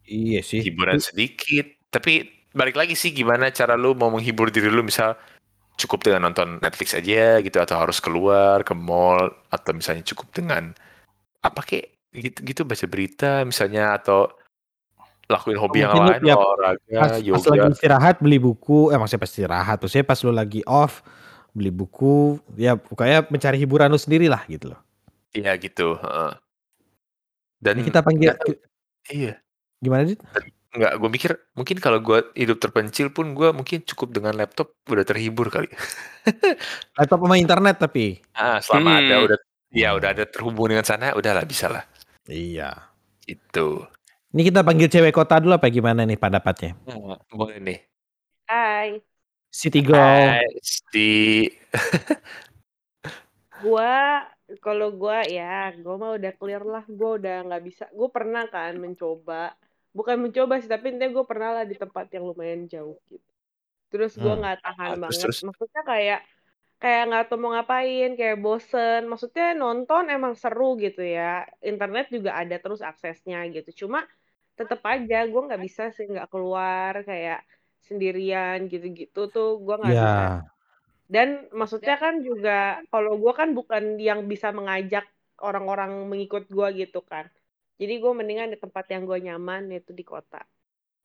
Iya 0.06 0.44
sih. 0.44 0.62
Hiburan 0.62 1.00
sedikit. 1.00 1.66
Tapi 1.90 2.41
balik 2.52 2.76
lagi 2.76 2.94
sih 2.94 3.12
gimana 3.12 3.48
cara 3.50 3.74
lu 3.76 3.96
mau 3.96 4.12
menghibur 4.12 4.52
diri 4.52 4.68
lu 4.68 4.84
misal 4.84 5.16
cukup 5.80 6.04
dengan 6.04 6.30
nonton 6.30 6.60
Netflix 6.60 6.94
aja 6.94 7.40
gitu 7.40 7.58
atau 7.58 7.80
harus 7.80 7.98
keluar 7.98 8.62
ke 8.62 8.76
mall 8.76 9.32
atau 9.48 9.72
misalnya 9.72 10.04
cukup 10.04 10.30
dengan 10.36 10.76
apa 11.42 11.62
kek 11.64 11.86
gitu 12.12 12.44
gitu 12.44 12.62
baca 12.68 12.86
berita 12.86 13.42
misalnya 13.48 13.96
atau 13.96 14.28
lakuin 15.32 15.56
hobi 15.56 15.80
yang 15.80 15.96
Mungkin 15.96 16.04
lu 16.04 16.12
lain 16.12 16.24
tiap- 16.28 16.40
olahraga 16.44 16.80
Pas, 16.92 17.12
pas 17.16 17.24
yoga 17.24 17.50
lagi 17.56 17.68
istirahat 17.72 18.16
beli 18.20 18.36
buku, 18.36 18.92
eh 18.92 19.00
maksudnya 19.00 19.24
pas 19.24 19.32
istirahat, 19.32 19.78
maksudnya 19.80 20.04
pas 20.04 20.20
lu 20.28 20.32
lagi 20.36 20.62
off 20.68 21.00
beli 21.56 21.72
buku, 21.72 22.36
ya 22.60 22.76
pokoknya 22.76 23.32
mencari 23.32 23.56
hiburan 23.56 23.88
lu 23.88 23.96
sendiri 23.96 24.28
lah 24.28 24.44
gitu 24.52 24.76
loh. 24.76 24.80
iya 25.32 25.56
gitu 25.56 25.96
heeh. 25.96 26.32
dan 27.64 27.80
Ini 27.80 27.84
kita 27.88 28.00
panggil 28.04 28.36
tahu- 28.36 28.60
iya 29.08 29.40
gimana 29.80 30.04
Dit? 30.04 30.20
Nggak 30.72 30.94
gue 30.98 31.10
mikir 31.12 31.32
mungkin 31.52 31.78
kalau 31.84 32.00
gue 32.00 32.32
hidup 32.32 32.58
terpencil 32.58 33.12
pun 33.12 33.36
gue 33.36 33.52
mungkin 33.52 33.84
cukup 33.84 34.16
dengan 34.16 34.34
laptop 34.40 34.72
udah 34.88 35.04
terhibur 35.04 35.52
kali 35.52 35.68
Laptop 36.98 37.20
sama 37.20 37.36
internet 37.36 37.76
tapi. 37.76 38.24
ah 38.34 38.64
selama 38.64 39.04
ada 39.04 39.16
Hmm. 39.20 39.26
udah 39.28 39.38
ya 39.72 39.90
udah 39.96 40.10
ada 40.16 40.24
terhubung 40.28 40.72
dengan 40.72 40.84
sana 40.84 41.12
udahlah 41.12 41.44
bisa 41.44 41.68
lah 41.68 41.84
Iya. 42.26 42.88
itu 43.28 43.84
Ini 44.32 44.42
kita 44.48 44.64
panggil 44.64 44.88
cewek 44.88 45.12
kota 45.12 45.44
dulu 45.44 45.60
apa 45.60 45.68
gimana 45.68 46.08
nih 46.08 46.16
pendapatnya? 46.16 46.72
Nah, 46.88 47.20
boleh 47.28 47.60
nih 47.60 47.80
Hai, 48.48 49.00
City 49.52 49.80
Girl. 49.84 50.00
Hai, 50.00 50.48
di 50.92 51.48
gua 53.64 54.24
kalau 54.60 54.92
gua 54.92 55.24
ya, 55.24 55.72
gua 55.80 55.96
mah 55.96 56.12
udah 56.20 56.32
clear 56.36 56.64
lah. 56.64 56.84
Gua 56.88 57.16
udah 57.20 57.36
nggak 57.48 57.64
bisa. 57.64 57.84
Gua 57.96 58.12
pernah 58.12 58.44
kan 58.48 58.76
mencoba, 58.76 59.56
bukan 59.98 60.18
mencoba 60.24 60.54
sih, 60.62 60.70
tapi 60.74 60.86
intinya 60.92 61.10
gua 61.18 61.26
pernah 61.32 61.50
lah 61.62 61.64
di 61.72 61.76
tempat 61.82 62.06
yang 62.16 62.24
lumayan 62.30 62.62
jauh 62.74 62.98
gitu. 63.12 63.30
Terus 63.92 64.14
gua 64.24 64.34
Hmm. 64.34 64.42
nggak 64.42 64.58
tahan 64.66 64.94
Ah, 64.94 64.98
terus, 65.04 65.18
banget. 65.22 65.22
terus? 65.22 65.40
Maksudnya 65.48 65.82
kayak 65.92 66.20
kayak 66.82 67.02
nggak 67.10 67.24
tahu 67.30 67.38
mau 67.44 67.52
ngapain, 67.56 68.10
kayak 68.20 68.38
bosen. 68.46 69.02
Maksudnya 69.12 69.46
nonton 69.62 70.04
emang 70.16 70.34
seru 70.44 70.66
gitu 70.86 71.02
ya. 71.18 71.46
Internet 71.72 72.06
juga 72.16 72.32
ada 72.42 72.56
terus 72.64 72.82
aksesnya 72.90 73.38
gitu. 73.56 73.70
Cuma 73.88 74.00
tetep 74.60 74.82
aja 74.94 75.16
gua 75.32 75.42
nggak 75.50 75.62
bisa 75.68 75.84
sih 75.96 76.06
nggak 76.12 76.28
keluar 76.34 76.94
kayak 77.10 77.40
sendirian 77.88 78.58
gitu-gitu 78.72 79.20
tuh 79.34 79.48
gua 79.66 79.76
nggak 79.82 79.98
bisa. 80.04 80.22
Ya. 80.22 80.52
Dan 81.14 81.28
maksudnya 81.60 81.96
kan 82.04 82.14
juga 82.28 82.82
kalau 82.92 83.12
gua 83.22 83.34
kan 83.40 83.50
bukan 83.58 83.84
yang 84.08 84.26
bisa 84.32 84.48
mengajak 84.58 85.06
orang-orang 85.48 85.92
mengikut 86.12 86.44
gua 86.56 86.68
gitu 86.82 87.00
kan. 87.12 87.26
Jadi 87.82 87.94
gue 88.04 88.12
mendingan 88.20 88.50
di 88.54 88.58
tempat 88.64 88.86
yang 88.94 89.04
gue 89.10 89.18
nyaman 89.28 89.62
yaitu 89.74 89.92
di 90.00 90.04
kota. 90.06 90.40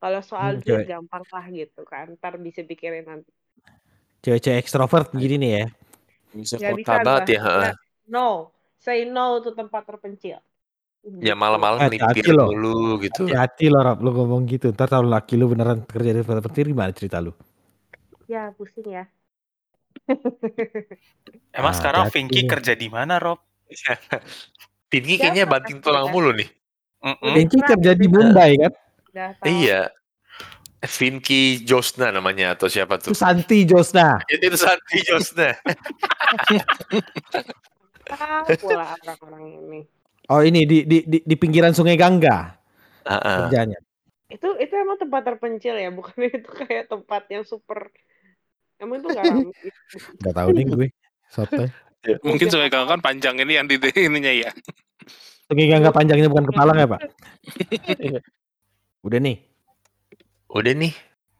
Kalau 0.01 0.21
soal 0.31 0.51
Hmm, 0.53 0.63
duit 0.65 0.83
gampang 0.93 1.25
lah 1.35 1.47
gitu 1.61 1.81
kan. 1.93 2.07
Ntar 2.19 2.35
bisa 2.47 2.61
pikirin 2.71 3.05
nanti. 3.11 3.33
Cewek-cewek 4.25 4.59
ekstrovert 4.61 5.09
gini 5.15 5.37
nih 5.43 5.51
ya. 5.63 5.65
Bisa 6.37 6.57
Gak 6.63 6.73
kota 6.73 6.81
bisa 6.81 6.95
banget 7.07 7.25
ya. 7.37 7.41
No. 8.07 8.53
Say 8.85 8.99
no 9.09 9.41
to 9.45 9.51
tempat 9.57 9.83
terpencil. 9.89 10.39
Ya 11.27 11.33
Gitu. 11.33 11.41
malam-malam 11.43 11.81
melipir 11.89 12.25
loh. 12.37 12.51
dulu 12.53 13.01
gitu. 13.05 13.25
Hati-hati 13.25 13.65
lo 13.73 13.79
Rob, 13.87 13.99
lu 14.05 14.11
ngomong 14.17 14.43
gitu. 14.53 14.67
Ntar 14.75 14.87
kalau 14.93 15.09
laki 15.09 15.35
lu 15.41 15.47
beneran 15.53 15.79
kerja 15.89 16.11
di 16.13 16.21
tempat 16.21 16.45
petir 16.47 16.65
gimana 16.73 16.93
cerita 16.93 17.19
lu? 17.25 17.33
Ya 18.29 18.53
pusing 18.57 18.87
ya. 18.91 19.05
Emang 21.59 21.73
Ah, 21.73 21.79
sekarang 21.79 22.05
Vinky 22.13 22.43
nih. 22.43 22.53
kerja 22.53 22.73
di 22.77 22.89
mana, 22.93 23.19
Rob? 23.19 23.39
Ya, 25.17 25.19
kayaknya 25.21 25.45
banting 25.53 25.79
tulang 25.85 26.07
mulu 26.13 26.31
nih. 26.39 26.49
Mm-mm. 27.05 27.33
Benci 27.37 27.59
kerja 27.61 27.93
di 27.93 28.07
Mumbai 28.09 28.57
kan? 28.61 28.73
Iya. 29.45 29.93
Vinky 30.87 31.67
Josna 31.67 32.15
namanya 32.15 32.55
atau 32.55 32.71
siapa 32.71 33.01
Itu 33.01 33.11
tuh? 33.11 33.15
Santi 33.17 33.67
Josna. 33.67 34.23
Itu 34.29 34.55
itu 34.55 34.59
Santi 34.61 34.99
Josna. 35.03 35.57
Tahu 38.07 38.55
pula 38.63 38.95
orang-orang 38.95 39.45
ini. 39.67 39.81
Oh 40.31 40.43
ini 40.43 40.67
di 40.67 40.87
di 40.87 40.99
di, 41.07 41.19
di 41.23 41.35
pinggiran 41.39 41.75
Sungai 41.75 41.99
Gangga 41.99 42.55
Heeh. 43.07 43.39
kerjanya. 43.47 43.79
Itu 44.27 44.59
itu 44.59 44.75
emang 44.75 44.99
tempat 44.99 45.23
terpencil 45.23 45.75
ya, 45.79 45.91
bukan 45.91 46.15
itu 46.29 46.51
kayak 46.51 46.91
tempat 46.91 47.23
yang 47.31 47.43
super. 47.47 47.91
Emang 48.77 49.01
itu 49.01 49.09
nggak 49.09 49.25
ramai. 49.25 49.55
gitu. 49.65 49.97
Gak 50.23 50.35
tahu 50.37 50.49
nih 50.53 50.65
gue. 50.69 50.89
Sotoy. 51.33 51.69
Mungkin 52.23 52.47
sungai 52.53 52.71
Gangga 52.71 52.95
kan 52.99 53.01
panjang 53.03 53.35
ini 53.41 53.59
yang 53.59 53.67
di 53.67 53.81
ininya 54.07 54.31
ya. 54.31 54.51
Sungai 55.47 55.71
Gangga 55.71 55.95
panjangnya 55.95 56.27
bukan 56.27 56.51
kepala 56.51 56.75
ya 56.75 56.91
Pak? 56.91 57.01
Udah 59.07 59.19
nih. 59.23 59.39
Udah 60.51 60.75
nih. 60.75 60.93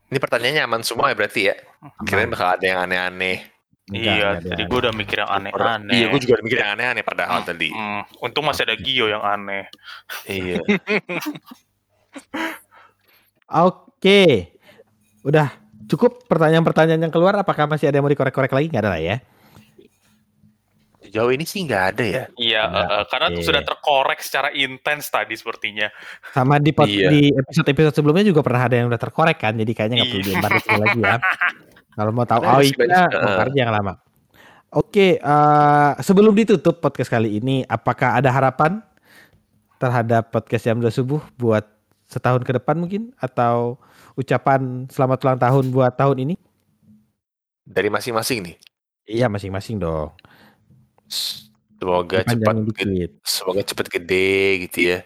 Ini 0.07 0.17
pertanyaannya 0.23 0.63
aman 0.63 0.81
semua 0.87 1.11
ya 1.11 1.15
berarti 1.19 1.51
ya. 1.51 1.55
Kirain 2.07 2.31
bakal 2.31 2.55
ada 2.55 2.63
yang 2.63 2.79
aneh-aneh. 2.87 3.43
Enggak, 3.87 4.15
Iya, 4.19 4.27
tadi 4.43 4.63
gue 4.67 4.79
udah 4.83 4.93
mikir 4.95 5.17
yang 5.23 5.31
aneh-aneh. 5.31 5.95
Iya, 5.95 6.05
gue 6.11 6.19
juga 6.23 6.35
mikir 6.43 6.57
yang 6.59 6.71
aneh-aneh 6.75 7.03
padahal 7.03 7.43
tadi. 7.43 7.71
Hmm, 7.71 8.03
untung 8.23 8.47
masih 8.47 8.67
ada 8.67 8.75
Gio 8.79 9.11
yang 9.11 9.23
aneh. 9.23 9.67
Iya. 10.27 10.59
Oke. 13.67 14.51
Udah 15.23 15.51
cukup 15.87 16.27
pertanyaan-pertanyaan 16.27 17.07
yang 17.07 17.13
keluar 17.15 17.35
apakah 17.35 17.67
masih 17.67 17.91
ada 17.91 17.99
yang 17.99 18.05
mau 18.07 18.11
dikorek-korek 18.11 18.51
lagi? 18.51 18.67
Nggak 18.71 18.83
ada 18.87 18.91
lah 18.95 19.01
ya. 19.03 19.19
Sejauh 21.07 21.31
ini 21.31 21.47
sih 21.47 21.63
nggak 21.63 21.83
ada 21.95 22.03
ya. 22.03 22.23
Iya, 22.35 22.61
Enggak, 22.67 22.83
eh, 22.83 22.95
eh, 22.99 23.05
karena 23.07 23.27
sudah 23.39 23.61
terkorek 23.63 24.19
secara 24.19 24.49
intens 24.51 25.07
tadi 25.07 25.33
sepertinya. 25.39 25.87
Sama 26.35 26.59
di 26.59 26.75
Iya. 26.75 27.07
di 27.07 27.21
episode-episode 27.31 27.95
sebelumnya 27.95 28.27
juga 28.27 28.43
pernah 28.43 28.67
ada 28.67 28.75
yang 28.75 28.91
udah 28.91 28.99
terkorek 28.99 29.39
kan. 29.39 29.55
Jadi 29.55 29.71
kayaknya 29.71 30.03
nggak 30.03 30.09
perlu 30.11 30.19
Iya. 30.19 30.27
dilembar 30.27 30.51
itu 30.51 30.69
lagi 30.75 30.99
ya. 30.99 31.17
Kalau 31.97 32.11
mau 32.11 32.27
tahu 32.27 32.41
Karena 32.43 32.59
oh 32.59 32.61
iya, 32.61 33.41
aja 33.47 33.57
yang 33.57 33.71
lama. 33.71 33.93
Oke, 34.75 35.15
eh, 35.15 35.91
sebelum 36.03 36.35
ditutup 36.35 36.83
podcast 36.83 37.07
kali 37.07 37.39
ini, 37.39 37.63
apakah 37.63 38.19
ada 38.19 38.27
harapan 38.27 38.83
terhadap 39.79 40.27
podcast 40.27 40.67
jam 40.67 40.77
2 40.77 40.91
subuh 40.91 41.23
buat 41.39 41.63
setahun 42.11 42.43
ke 42.43 42.51
depan 42.51 42.75
mungkin 42.75 43.15
atau 43.15 43.79
ucapan 44.19 44.91
selamat 44.91 45.17
ulang 45.23 45.39
tahun 45.39 45.65
buat 45.71 45.95
tahun 45.95 46.17
ini? 46.27 46.35
Dari 47.63 47.87
masing-masing 47.87 48.43
nih. 48.43 48.55
Iya 49.07 49.31
masing-masing 49.31 49.79
dong. 49.79 50.11
Semoga 51.07 52.25
cepat 52.25 52.55
gede, 52.57 52.67
dikit. 52.73 53.11
semoga 53.23 53.61
cepat 53.63 53.87
gede 53.87 54.29
gitu 54.67 54.79
ya. 54.91 54.99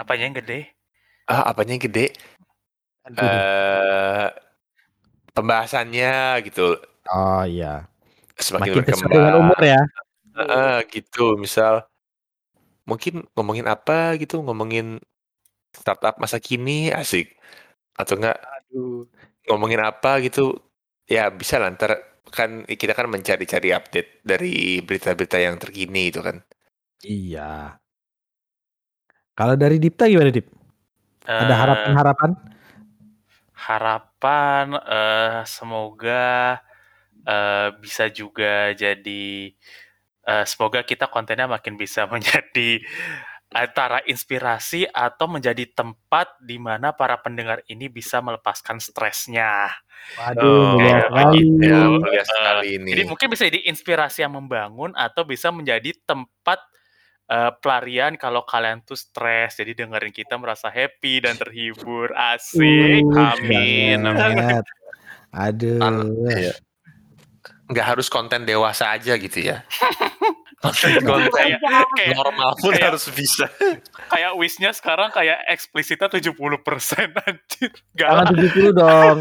Apanya 0.00 0.24
yang 0.32 0.36
gede? 0.40 0.58
Ah, 1.28 1.50
apanya 1.52 1.76
yang 1.76 1.84
gede? 1.84 2.06
Aduh. 3.06 3.20
Eh 3.20 4.26
pembahasannya 5.30 6.42
gitu 6.46 6.76
Oh 7.10 7.42
iya. 7.46 7.86
semakin 8.38 8.70
Makin 8.70 8.76
berkembang. 8.82 9.12
dengan 9.12 9.34
umur 9.40 9.60
ya. 9.62 9.80
Heeh, 10.36 10.74
gitu 10.94 11.36
misal 11.36 11.84
mungkin 12.88 13.26
ngomongin 13.36 13.66
apa 13.70 14.18
gitu 14.18 14.40
ngomongin 14.42 14.98
startup 15.74 16.18
masa 16.18 16.42
kini 16.42 16.90
asik 16.90 17.38
atau 17.94 18.18
enggak 18.18 18.38
ngomongin 19.46 19.78
apa 19.84 20.18
gitu 20.24 20.58
ya 21.06 21.30
bisa 21.30 21.58
lah 21.62 21.70
ntar 21.74 22.09
kan 22.38 22.50
kita 22.80 22.92
kan 22.98 23.06
mencari-cari 23.14 23.68
update 23.78 24.10
dari 24.30 24.80
berita-berita 24.86 25.36
yang 25.46 25.56
terkini 25.62 26.02
itu 26.10 26.20
kan 26.26 26.36
Iya. 27.04 27.80
Kalau 29.38 29.54
dari 29.62 29.76
Dipta 29.82 30.04
gimana 30.10 30.30
Dip? 30.34 30.46
Ada 31.40 31.54
Eh, 31.54 31.60
harapan-harapan? 31.60 32.30
harapan 33.54 34.66
eh, 34.88 35.40
semoga 35.46 36.58
eh, 37.26 37.68
bisa 37.82 38.08
juga 38.10 38.72
jadi 38.74 39.52
eh, 40.26 40.44
semoga 40.48 40.80
kita 40.84 41.06
kontennya 41.12 41.46
makin 41.50 41.74
bisa 41.80 42.06
menjadi 42.12 42.80
antara 43.50 43.98
inspirasi 44.06 44.86
atau 44.86 45.26
menjadi 45.26 45.66
tempat 45.74 46.38
di 46.38 46.54
mana 46.62 46.94
para 46.94 47.18
pendengar 47.18 47.66
ini 47.66 47.90
bisa 47.90 48.22
melepaskan 48.22 48.78
stresnya. 48.78 49.74
Waduh, 50.16 50.78
mulia 50.78 51.10
kayak 51.10 51.10
sekali. 51.10 51.66
ya 51.66 51.80
mulia 51.92 52.24
sekali 52.24 52.68
ini 52.80 52.88
Jadi 52.94 53.02
mungkin 53.04 53.26
bisa 53.28 53.42
jadi 53.50 53.60
inspirasi 53.68 54.18
yang 54.24 54.32
membangun 54.38 54.94
atau 54.96 55.26
bisa 55.26 55.50
menjadi 55.50 55.92
tempat 56.06 56.62
eh, 57.26 57.52
pelarian 57.58 58.14
kalau 58.14 58.46
kalian 58.46 58.86
tuh 58.86 58.96
stres. 58.96 59.58
Jadi 59.58 59.74
dengerin 59.76 60.14
kita 60.14 60.38
merasa 60.38 60.70
happy 60.70 61.26
dan 61.26 61.34
terhibur. 61.34 62.14
Asik. 62.14 63.02
Uh, 63.02 63.34
Amin. 63.34 64.06
banget. 64.06 64.64
Aduh. 65.34 65.82
An- 65.82 66.16
iya. 66.30 66.54
nggak 67.70 67.86
harus 67.86 68.10
konten 68.10 68.42
dewasa 68.42 68.90
aja 68.90 69.14
gitu 69.14 69.46
ya 69.46 69.62
Kayak, 70.60 71.00
kayak, 71.96 72.12
normal 72.12 72.52
pun 72.60 72.76
kayak- 72.76 72.92
harus 72.92 73.08
bisa 73.16 73.48
kayak 74.12 74.36
wishnya 74.36 74.76
sekarang 74.76 75.08
kayak 75.08 75.40
eksplisitnya 75.48 76.12
70% 76.12 77.16
anjir. 77.16 77.72
Gak 77.96 78.08
Jangan 78.12 78.26
70 78.36 78.76
dong. 78.76 79.16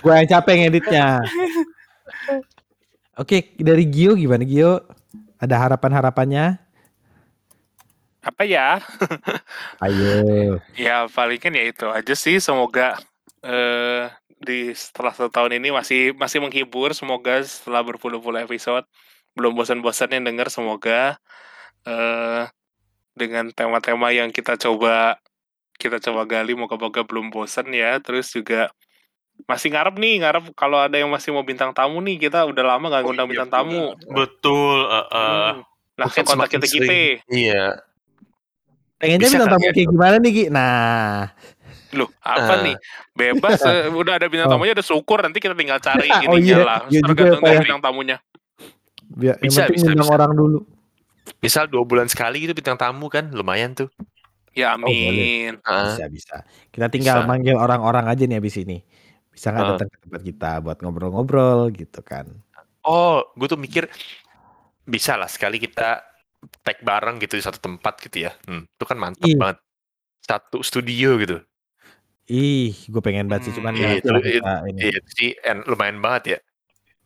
Gue 0.00 0.12
yang 0.16 0.28
capek 0.32 0.54
ngeditnya. 0.64 1.20
Oke, 3.20 3.52
dari 3.60 3.84
Gio 3.88 4.16
gimana 4.16 4.48
Gio? 4.48 4.80
Ada 5.36 5.68
harapan-harapannya? 5.68 6.56
Apa 8.24 8.42
ya? 8.48 8.80
Ayo. 9.84 10.56
Ya 10.72 11.04
paling 11.12 11.36
kan 11.40 11.52
ya 11.52 11.68
itu 11.68 11.84
aja 11.88 12.14
sih. 12.16 12.40
Semoga 12.40 12.96
eh 13.44 14.08
di 14.40 14.72
setelah 14.72 15.12
satu 15.12 15.28
tahun 15.28 15.60
ini 15.60 15.68
masih 15.68 16.16
masih 16.16 16.40
menghibur. 16.40 16.96
Semoga 16.96 17.44
setelah 17.44 17.84
berpuluh-puluh 17.84 18.44
episode 18.44 18.88
belum 19.36 19.52
bosan-bosannya 19.52 20.24
denger. 20.24 20.48
Semoga 20.48 21.20
eh 21.84 22.42
dengan 23.12 23.48
tema-tema 23.48 24.10
yang 24.10 24.28
kita 24.28 24.56
coba 24.56 25.16
kita 25.76 26.00
coba 26.00 26.24
gali 26.24 26.52
moga-moga 26.52 27.04
belum 27.04 27.28
bosan 27.28 27.70
ya. 27.70 28.00
Terus 28.00 28.28
juga 28.28 28.72
masih 29.44 29.68
ngarep 29.68 29.94
nih 29.94 30.14
ngarep 30.18 30.44
kalau 30.56 30.80
ada 30.80 30.96
yang 30.96 31.12
masih 31.12 31.28
mau 31.30 31.44
bintang 31.44 31.68
tamu 31.70 32.00
nih 32.00 32.16
kita 32.18 32.42
udah 32.42 32.64
lama 32.66 32.88
gak 32.88 33.04
ngundang 33.04 33.28
bintang 33.28 33.52
tamu. 33.52 33.92
betul. 34.08 34.88
eh, 34.88 35.06
eh. 35.06 35.50
Hmm. 35.52 35.60
Nah, 35.96 36.04
Mungkin 36.04 36.24
kontak 36.24 36.48
kita 36.50 36.66
kita. 36.66 36.92
iya 37.30 37.80
Pengennya 38.96 39.20
Bisa 39.22 39.36
bintang 39.36 39.52
tamu 39.52 39.64
ya? 39.64 39.72
kayak 39.72 39.88
gimana 39.88 40.16
nih 40.16 40.30
Gi? 40.32 40.44
Nah, 40.48 41.28
Loh, 41.92 42.08
apa 42.18 42.52
Ah. 42.52 42.60
nih? 42.60 42.76
Bebas, 43.12 43.60
eh, 43.68 43.88
udah 43.88 44.16
ada 44.16 44.26
bintang 44.26 44.48
Oh. 44.48 44.56
tamunya, 44.56 44.72
udah 44.72 44.84
syukur. 44.84 45.20
Nanti 45.20 45.36
kita 45.36 45.52
tinggal 45.52 45.76
cari 45.78 46.08
Oh 46.22 46.32
ininya 46.32 46.40
iya, 46.40 46.56
lah. 46.58 46.80
iya 46.88 47.00
Tergantung 47.00 47.40
ya, 47.40 47.44
dari 47.46 47.56
ya. 47.56 47.62
bintang 47.62 47.82
tamunya. 47.82 48.16
Biar 49.16 49.40
yang 49.40 49.48
Bisa, 49.48 49.64
penting 49.64 49.82
bisa, 49.82 49.96
bisa. 49.96 50.12
orang 50.12 50.32
dulu. 50.32 50.58
misal 51.38 51.66
dua 51.66 51.82
bulan 51.82 52.06
sekali 52.06 52.38
gitu 52.38 52.52
bintang 52.52 52.76
tamu 52.76 53.08
kan 53.08 53.26
lumayan 53.28 53.72
tuh 53.72 53.88
Ya 54.52 54.72
Oh, 54.72 54.88
boleh. 54.88 55.52
amin. 55.52 55.52
Ah, 55.62 55.84
Bisa, 55.90 56.04
bisa. 56.08 56.36
Kita 56.70 56.86
tinggal 56.86 57.20
Bisa. 57.20 57.28
manggil 57.28 57.56
orang-orang 57.56 58.08
aja 58.08 58.24
nih 58.24 58.40
abis 58.40 58.56
ini. 58.56 58.80
Bisa 59.28 59.52
nggak 59.52 59.68
datang 59.70 59.88
ke 59.88 59.98
tempat 60.00 60.20
kita 60.22 60.50
buat 60.60 60.78
ngobrol-ngobrol 60.80 61.68
gitu 61.70 62.00
kan. 62.00 62.24
oh 62.80 63.20
gue 63.32 63.44
tuh 63.46 63.58
mikir 63.58 63.84
bisa 64.82 65.12
lah 65.12 65.26
sekali 65.26 65.58
kita 65.58 66.00
tag 66.62 66.78
bareng 66.80 67.18
gitu 67.18 67.34
di 67.34 67.42
satu 67.42 67.58
tempat 67.58 67.98
gitu 67.98 68.22
ya 68.22 68.32
hmm, 68.46 68.64
itu 68.70 68.84
kan 68.86 68.94
mantap 68.94 69.26
Iya. 69.26 69.36
banget 69.36 69.58
satu 70.22 70.62
studio 70.62 71.18
gitu 71.18 71.42
Ih, 72.26 72.78
gue 72.86 72.98
pengen 73.00 73.26
banget 73.26 73.50
sih 73.50 73.54
cuman 73.54 73.70
Hmm, 73.70 73.82
ya 73.82 73.90
itu- 73.98 74.08
itu- 74.10 74.42
ini. 74.66 74.78
Iya 74.80 74.96
itu 74.96 75.10
sih 75.12 75.30
en- 75.42 75.62
lumayan 75.62 75.98
banget 75.98 76.22
ya. 76.26 76.38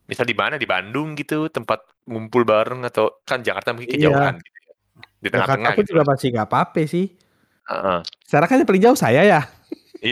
Misal 0.05 0.25
di 0.25 0.33
mana 0.33 0.55
di 0.55 0.65
Bandung 0.65 1.13
gitu 1.13 1.49
tempat 1.49 1.81
ngumpul 2.11 2.43
bareng 2.43 2.83
atau 2.83 3.23
kan 3.23 3.39
Jakarta 3.39 3.71
mungkin 3.71 3.87
Iya. 3.89 3.97
kejauhan 4.03 4.35
gitu 4.37 4.51
ya. 4.51 4.73
Di 5.17 5.29
tengah-tengah 5.31 5.71
pun 5.71 5.81
gitu. 5.81 5.91
juga 5.93 6.03
pasti 6.05 6.27
nggak 6.29 6.47
apa-apa 6.47 6.81
sih. 6.85 7.07
Heeh. 7.63 7.99
Sekarang 8.27 8.49
kan 8.49 8.57
yang 8.59 8.67
paling 8.67 8.83
jauh 8.83 8.99
saya 8.99 9.23
ya. 9.23 9.41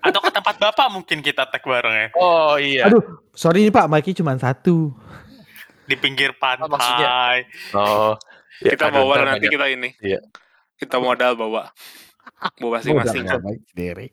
Atau 0.00 0.20
ke 0.20 0.30
tempat 0.30 0.56
bapak 0.56 0.88
mungkin 0.88 1.20
kita 1.20 1.44
tag 1.44 1.60
bareng 1.60 1.92
ya. 1.94 2.08
Oh 2.14 2.56
iya. 2.56 2.86
Aduh, 2.86 3.02
sorry 3.30 3.60
nih 3.62 3.72
Pak, 3.72 3.86
mic 3.86 4.06
cuma 4.10 4.32
satu. 4.34 4.92
Di 5.84 5.94
pinggir 5.94 6.32
pantai. 6.34 6.64
maksudnya? 6.64 7.10
Oh 7.74 8.16
Ya, 8.62 8.70
Kita 8.70 8.86
bawa 8.88 9.18
nanti 9.18 9.44
banyak- 9.44 9.50
kita 9.50 9.66
ini. 9.68 9.90
Iya. 9.98 10.22
Kita 10.74 10.96
modal 10.96 11.34
bawa. 11.34 11.74
Bawa 12.56 12.78
masing-masing. 12.78 13.26
Modal 13.26 13.40
baik 13.42 13.60
sendiri. 13.68 14.06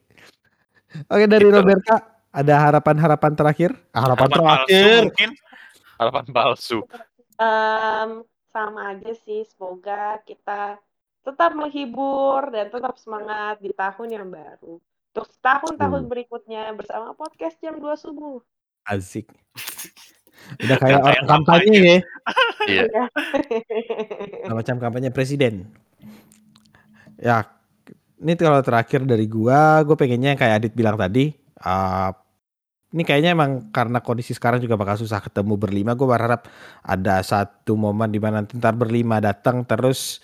Oke 1.08 1.26
dari 1.26 1.48
Roberta 1.48 1.96
ada 2.28 2.54
harapan-harapan 2.60 3.32
terakhir? 3.32 3.70
Ah, 3.94 4.10
harapan, 4.10 4.28
Harapan 4.28 4.40
terakhir. 4.66 5.00
mungkin. 5.06 5.30
Harapan 6.02 6.26
palsu. 6.34 6.82
Em, 7.38 8.26
sama 8.50 8.98
aja 8.98 9.14
sih, 9.22 9.46
semoga 9.54 10.18
kita 10.26 10.82
tetap 11.22 11.54
menghibur 11.54 12.50
dan 12.50 12.74
tetap 12.74 12.98
semangat 12.98 13.62
di 13.62 13.70
tahun 13.70 14.10
yang 14.10 14.26
baru. 14.26 14.82
Untuk 14.82 15.30
tahun-tahun 15.46 16.02
Hmm. 16.02 16.10
berikutnya 16.10 16.74
bersama 16.74 17.14
podcast 17.14 17.62
jam 17.62 17.78
2 17.78 17.94
subuh. 17.94 18.42
Asik. 18.90 19.30
Udah 20.58 20.78
kayak 20.82 21.06
orang 21.06 21.28
kampanye 21.30 21.78
ya. 21.78 21.98
Iya. 22.66 22.84
Ya. 22.90 23.06
Nah, 24.50 24.58
macam 24.58 24.82
kampanye 24.82 25.14
presiden. 25.14 25.70
Ya, 27.22 27.46
ini 28.18 28.34
kalau 28.34 28.66
terakhir 28.66 29.06
dari 29.06 29.30
gua, 29.30 29.86
gue 29.86 29.94
pengennya 29.94 30.34
yang 30.34 30.40
kayak 30.42 30.56
Adit 30.66 30.74
bilang 30.74 30.98
tadi, 30.98 31.30
uh, 31.62 32.10
ini 32.92 33.04
kayaknya 33.08 33.32
emang 33.32 33.72
karena 33.72 34.04
kondisi 34.04 34.36
sekarang 34.36 34.60
juga 34.60 34.76
bakal 34.76 35.00
susah 35.00 35.24
ketemu 35.24 35.56
berlima. 35.56 35.96
Gue 35.96 36.12
berharap 36.12 36.48
ada 36.84 37.24
satu 37.24 37.80
momen 37.80 38.12
di 38.12 38.20
mana 38.20 38.44
nanti 38.44 38.60
ntar 38.60 38.76
berlima 38.76 39.24
datang 39.24 39.64
terus 39.64 40.20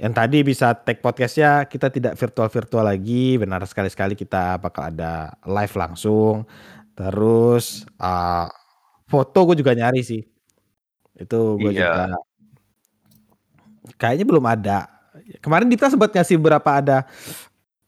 yang 0.00 0.10
tadi 0.16 0.42
bisa 0.42 0.74
take 0.74 0.98
podcastnya 1.04 1.68
kita 1.70 1.86
tidak 1.92 2.18
virtual 2.18 2.50
virtual 2.50 2.84
lagi. 2.86 3.38
Benar 3.38 3.62
sekali 3.70 3.86
sekali 3.92 4.14
kita 4.18 4.58
bakal 4.58 4.90
ada 4.90 5.30
live 5.46 5.74
langsung. 5.78 6.42
Terus 6.98 7.86
uh, 8.02 8.50
foto 9.06 9.38
gue 9.52 9.56
juga 9.62 9.72
nyari 9.78 10.02
sih. 10.02 10.22
Itu 11.14 11.56
gue 11.62 11.72
Iya. 11.78 11.86
juga 11.86 12.06
kayaknya 13.98 14.24
belum 14.26 14.44
ada. 14.46 14.78
Kemarin 15.42 15.70
Dita 15.70 15.86
sempat 15.90 16.10
ngasih 16.10 16.38
berapa 16.42 16.70
ada 16.70 17.06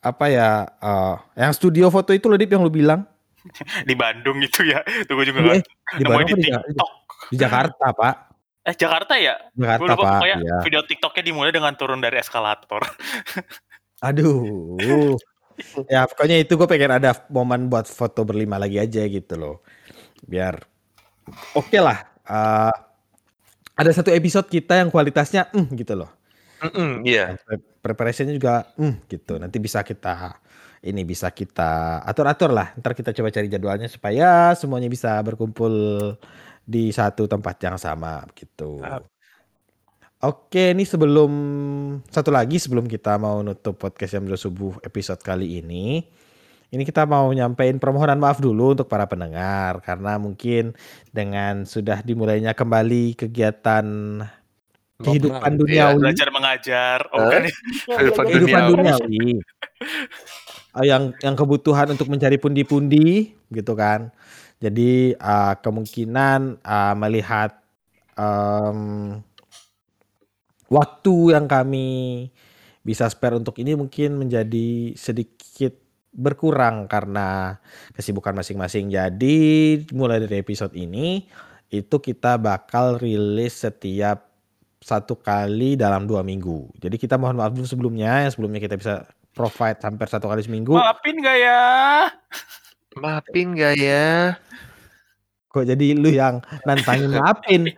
apa 0.03 0.27
ya 0.27 0.67
eh, 0.83 1.15
yang 1.39 1.55
studio 1.55 1.87
foto 1.91 2.11
itu 2.11 2.27
loh 2.27 2.35
Dip 2.35 2.51
yang 2.51 2.63
lu 2.67 2.71
bilang 2.75 3.07
Di 3.89 3.95
Bandung 3.95 4.39
itu 4.39 4.63
ya. 4.63 4.81
Tuh 5.05 5.15
gue 5.15 5.27
juga 5.27 5.39
Eh, 5.53 5.61
nggak 5.61 5.99
di 5.99 6.05
Bandung 6.05 6.39
di 6.39 6.49
TikTok. 6.49 6.91
di 7.29 7.37
Jakarta 7.37 7.87
pak 7.93 8.15
Eh 8.63 8.75
Jakarta 8.75 9.15
ya? 9.19 9.35
Jakarta 9.53 9.83
lupa 9.83 9.95
pak 9.97 10.11
pokoknya 10.17 10.37
iya. 10.39 10.57
video 10.63 10.81
TikToknya 10.83 11.23
dimulai 11.25 11.51
dengan 11.51 11.75
turun 11.75 11.99
dari 11.99 12.17
eskalator. 12.17 12.83
aduh 14.03 14.75
ya 15.87 16.07
pokoknya 16.07 16.43
itu 16.43 16.55
gue 16.55 16.67
pengen 16.67 16.91
ada 16.93 17.15
momen 17.29 17.67
buat 17.67 17.87
foto 17.87 18.23
berlima 18.23 18.59
lagi 18.59 18.79
aja 18.79 19.07
gitu 19.07 19.35
loh 19.35 19.57
biar 20.23 20.59
oke 21.55 21.79
lah 21.79 21.99
Eh, 22.23 22.75
ada 23.75 23.91
satu 23.91 24.11
episode 24.11 24.47
kita 24.47 24.79
yang 24.79 24.89
kualitasnya 24.89 25.51
mm, 25.51 25.75
gitu 25.75 25.99
loh 25.99 26.11
Mm-mm, 26.63 27.03
Iya. 27.03 27.35
Pre- 27.43 27.63
preparationnya 27.83 28.31
juga 28.31 28.71
mm, 28.79 29.11
gitu 29.11 29.43
nanti 29.43 29.59
bisa 29.59 29.83
kita 29.83 30.39
ini 30.83 31.07
bisa 31.07 31.31
kita 31.31 32.03
atur-atur 32.03 32.51
lah 32.51 32.75
ntar 32.75 32.93
kita 32.93 33.15
coba 33.15 33.31
cari 33.31 33.47
jadwalnya 33.47 33.87
supaya 33.87 34.51
semuanya 34.59 34.91
bisa 34.91 35.15
berkumpul 35.23 35.73
di 36.67 36.91
satu 36.91 37.31
tempat 37.31 37.57
yang 37.63 37.79
sama 37.79 38.27
gitu 38.35 38.83
Siap. 38.83 39.03
oke 40.27 40.65
ini 40.75 40.83
sebelum 40.83 41.33
satu 42.11 42.35
lagi 42.35 42.59
sebelum 42.59 42.91
kita 42.91 43.15
mau 43.15 43.47
nutup 43.47 43.79
podcast 43.79 44.19
jam 44.19 44.27
2 44.27 44.35
subuh 44.35 44.83
episode 44.83 45.23
kali 45.23 45.63
ini 45.63 46.03
ini 46.73 46.83
kita 46.89 47.07
mau 47.07 47.31
nyampein 47.31 47.79
permohonan 47.79 48.19
maaf 48.19 48.43
dulu 48.43 48.75
untuk 48.75 48.91
para 48.91 49.07
pendengar 49.07 49.79
karena 49.87 50.19
mungkin 50.19 50.75
dengan 51.15 51.63
sudah 51.63 52.03
dimulainya 52.03 52.59
kembali 52.59 53.15
kegiatan 53.15 53.87
kehidupan 55.03 55.53
Iya. 55.53 55.59
duniawi 55.59 55.99
Belajar 56.01 56.29
mengajar. 56.31 56.99
Oh, 57.11 57.29
ya? 57.29 57.51
Kehidupan 57.91 58.25
kehidupan 58.31 58.63
duniawi. 58.73 59.43
Ah, 60.73 60.89
yang 60.89 61.13
yang 61.21 61.37
kebutuhan 61.37 61.85
untuk 61.93 62.09
mencari 62.09 62.41
pundi-pundi 62.41 63.37
gitu 63.53 63.77
kan 63.77 64.09
jadi 64.57 65.13
ah, 65.21 65.61
kemungkinan 65.61 66.65
ah, 66.65 66.97
melihat 66.97 67.61
em, 68.17 69.21
waktu 70.73 71.17
yang 71.37 71.45
kami 71.45 71.89
bisa 72.81 73.05
spare 73.13 73.37
untuk 73.37 73.61
ini 73.61 73.77
mungkin 73.77 74.17
menjadi 74.17 74.97
sedikit 74.97 75.77
berkurang 76.17 76.89
karena 76.89 77.61
kesibukan 77.93 78.33
masing-masing 78.33 78.89
jadi 78.89 79.41
mulai 79.93 80.25
dari 80.25 80.41
episode 80.41 80.73
ini 80.73 81.29
itu 81.69 82.01
kita 82.01 82.41
bakal 82.41 82.97
rilis 82.97 83.61
setiap 83.61 84.33
satu 84.83 85.15
kali 85.15 85.79
dalam 85.79 86.11
dua 86.11 86.27
minggu. 86.27 86.69
Jadi 86.83 86.99
kita 86.99 87.15
mohon 87.17 87.39
maaf 87.39 87.55
dulu 87.55 87.65
sebelumnya, 87.65 88.27
yang 88.27 88.33
sebelumnya 88.35 88.59
kita 88.59 88.75
bisa 88.77 89.07
provide 89.33 89.81
hampir 89.81 90.07
satu 90.09 90.29
kali 90.29 90.45
seminggu. 90.45 90.77
Maafin 90.77 91.17
gak 91.21 91.39
ya? 91.41 91.63
Maafin 93.03 93.49
gak 93.57 93.75
ya? 93.81 94.37
Kok 95.53 95.69
jadi 95.69 95.87
lu 95.93 96.09
yang 96.09 96.41
nantangin 96.65 97.13
maafin? 97.21 97.69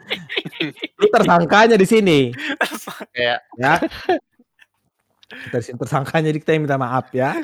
lu 0.98 1.07
tersangkanya 1.11 1.74
di 1.74 1.86
sini, 1.86 2.20
Kayak 3.11 3.42
ya. 3.59 3.74
Kita 5.26 5.57
di 5.59 5.64
sini 5.66 5.78
tersangkanya, 5.82 6.30
jadi 6.30 6.38
kita 6.38 6.50
yang 6.55 6.62
minta 6.70 6.78
maaf 6.78 7.11
ya. 7.11 7.34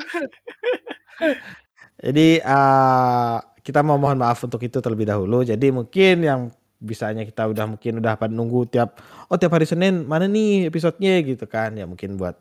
Jadi 1.99 2.39
eh, 2.39 3.37
kita 3.61 3.83
mau 3.83 3.99
mohon 3.99 4.23
maaf 4.23 4.39
untuk 4.41 4.63
itu 4.63 4.79
terlebih 4.79 5.05
dahulu. 5.11 5.43
Jadi 5.43 5.67
mungkin 5.69 6.15
yang 6.23 6.41
bisanya 6.81 7.21
kita 7.21 7.45
udah 7.45 7.65
mungkin 7.69 8.01
udah 8.01 8.17
pada 8.17 8.33
nunggu 8.33 8.65
tiap 8.73 8.97
oh 9.29 9.37
tiap 9.37 9.53
hari 9.53 9.69
Senin 9.69 10.01
mana 10.09 10.25
nih 10.25 10.65
episodenya 10.65 11.21
gitu 11.21 11.45
kan 11.45 11.77
ya 11.77 11.85
mungkin 11.85 12.17
buat 12.17 12.33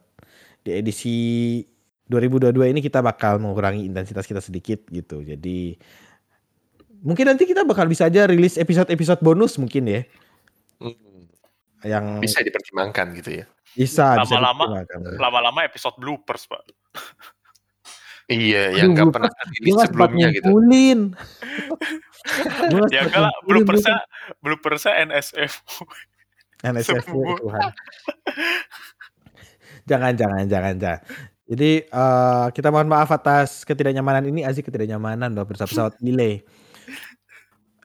di 0.61 0.71
edisi 0.75 1.17
2022 2.07 2.73
ini 2.73 2.81
kita 2.81 3.01
bakal 3.01 3.39
mengurangi 3.39 3.87
intensitas 3.87 4.27
kita 4.27 4.43
sedikit 4.43 4.83
gitu 4.91 5.23
jadi 5.23 5.79
mungkin 7.01 7.33
nanti 7.33 7.49
kita 7.49 7.65
bakal 7.65 7.89
bisa 7.89 8.07
aja 8.07 8.29
rilis 8.29 8.61
episode-episode 8.61 9.25
bonus 9.25 9.57
mungkin 9.57 9.89
ya 9.89 10.03
mm, 10.83 11.23
yang 11.89 12.21
bisa 12.21 12.45
dipertimbangkan 12.45 13.17
gitu 13.17 13.41
ya. 13.41 13.45
bisa 13.73 14.21
bisa 14.21 14.37
Lama-lama. 14.37 14.85
Lama-lama 15.17 15.61
episode 15.65 15.97
bloopers, 15.97 16.45
Pak. 16.45 16.61
Aduh, 16.61 16.77
Iya, 18.31 18.79
yang 18.79 18.95
nggak 18.95 19.07
gua- 19.11 19.15
pernah 19.17 19.31
gak 19.33 19.47
sempat 19.51 19.87
sebelumnya 19.91 20.27
gitu. 20.31 20.47
ngumpulin. 20.53 21.01
Ya 22.95 23.09
ngumpulin, 23.09 23.33
bloopersnya 23.49 23.97
bloopersnya 24.45 24.93
NSF. 25.09 25.53
NSF 26.63 27.01
semua. 27.09 27.33
Tuhan. 27.41 27.71
jangan 29.91 30.15
jangan 30.15 30.45
jangan 30.47 30.75
jangan. 30.79 31.01
Jadi 31.51 31.71
eh, 31.83 32.47
kita 32.55 32.71
mohon 32.71 32.87
maaf 32.87 33.11
atas 33.11 33.67
ketidaknyamanan 33.67 34.31
ini 34.31 34.47
Aziz 34.47 34.63
ketidaknyamanan 34.63 35.35
loh 35.35 35.43
bersama 35.43 35.67
pesawat 35.67 35.95
delay. 36.07 36.47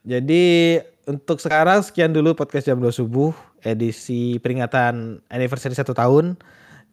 Jadi 0.06 0.77
untuk 1.10 1.41
sekarang 1.41 1.82
sekian 1.82 2.14
dulu 2.14 2.38
podcast 2.38 2.69
jam 2.69 2.77
2 2.77 2.94
subuh 2.94 3.34
edisi 3.65 4.38
peringatan 4.38 5.26
anniversary 5.34 5.73
satu 5.73 5.98
tahun. 5.98 6.38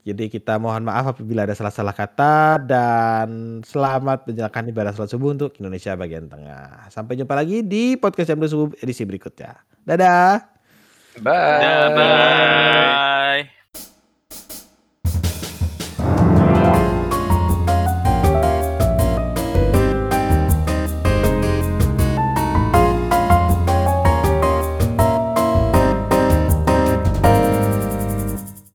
Jadi 0.02 0.32
kita 0.32 0.58
mohon 0.58 0.82
maaf 0.82 1.14
apabila 1.14 1.46
ada 1.46 1.54
salah-salah 1.54 1.94
kata 1.94 2.58
dan 2.66 3.60
selamat 3.62 4.26
menjalankan 4.26 4.66
ibadah 4.74 4.90
salat 4.90 5.14
subuh 5.14 5.30
untuk 5.30 5.54
Indonesia 5.62 5.94
bagian 5.94 6.26
tengah. 6.26 6.90
Sampai 6.90 7.14
jumpa 7.14 7.38
lagi 7.38 7.62
di 7.62 7.94
podcast 7.94 8.34
jam 8.34 8.40
2 8.42 8.50
subuh 8.50 8.68
edisi 8.82 9.06
berikutnya. 9.06 9.62
Dadah. 9.86 10.42
Bye. 11.22 11.92
Bye. 11.94 13.11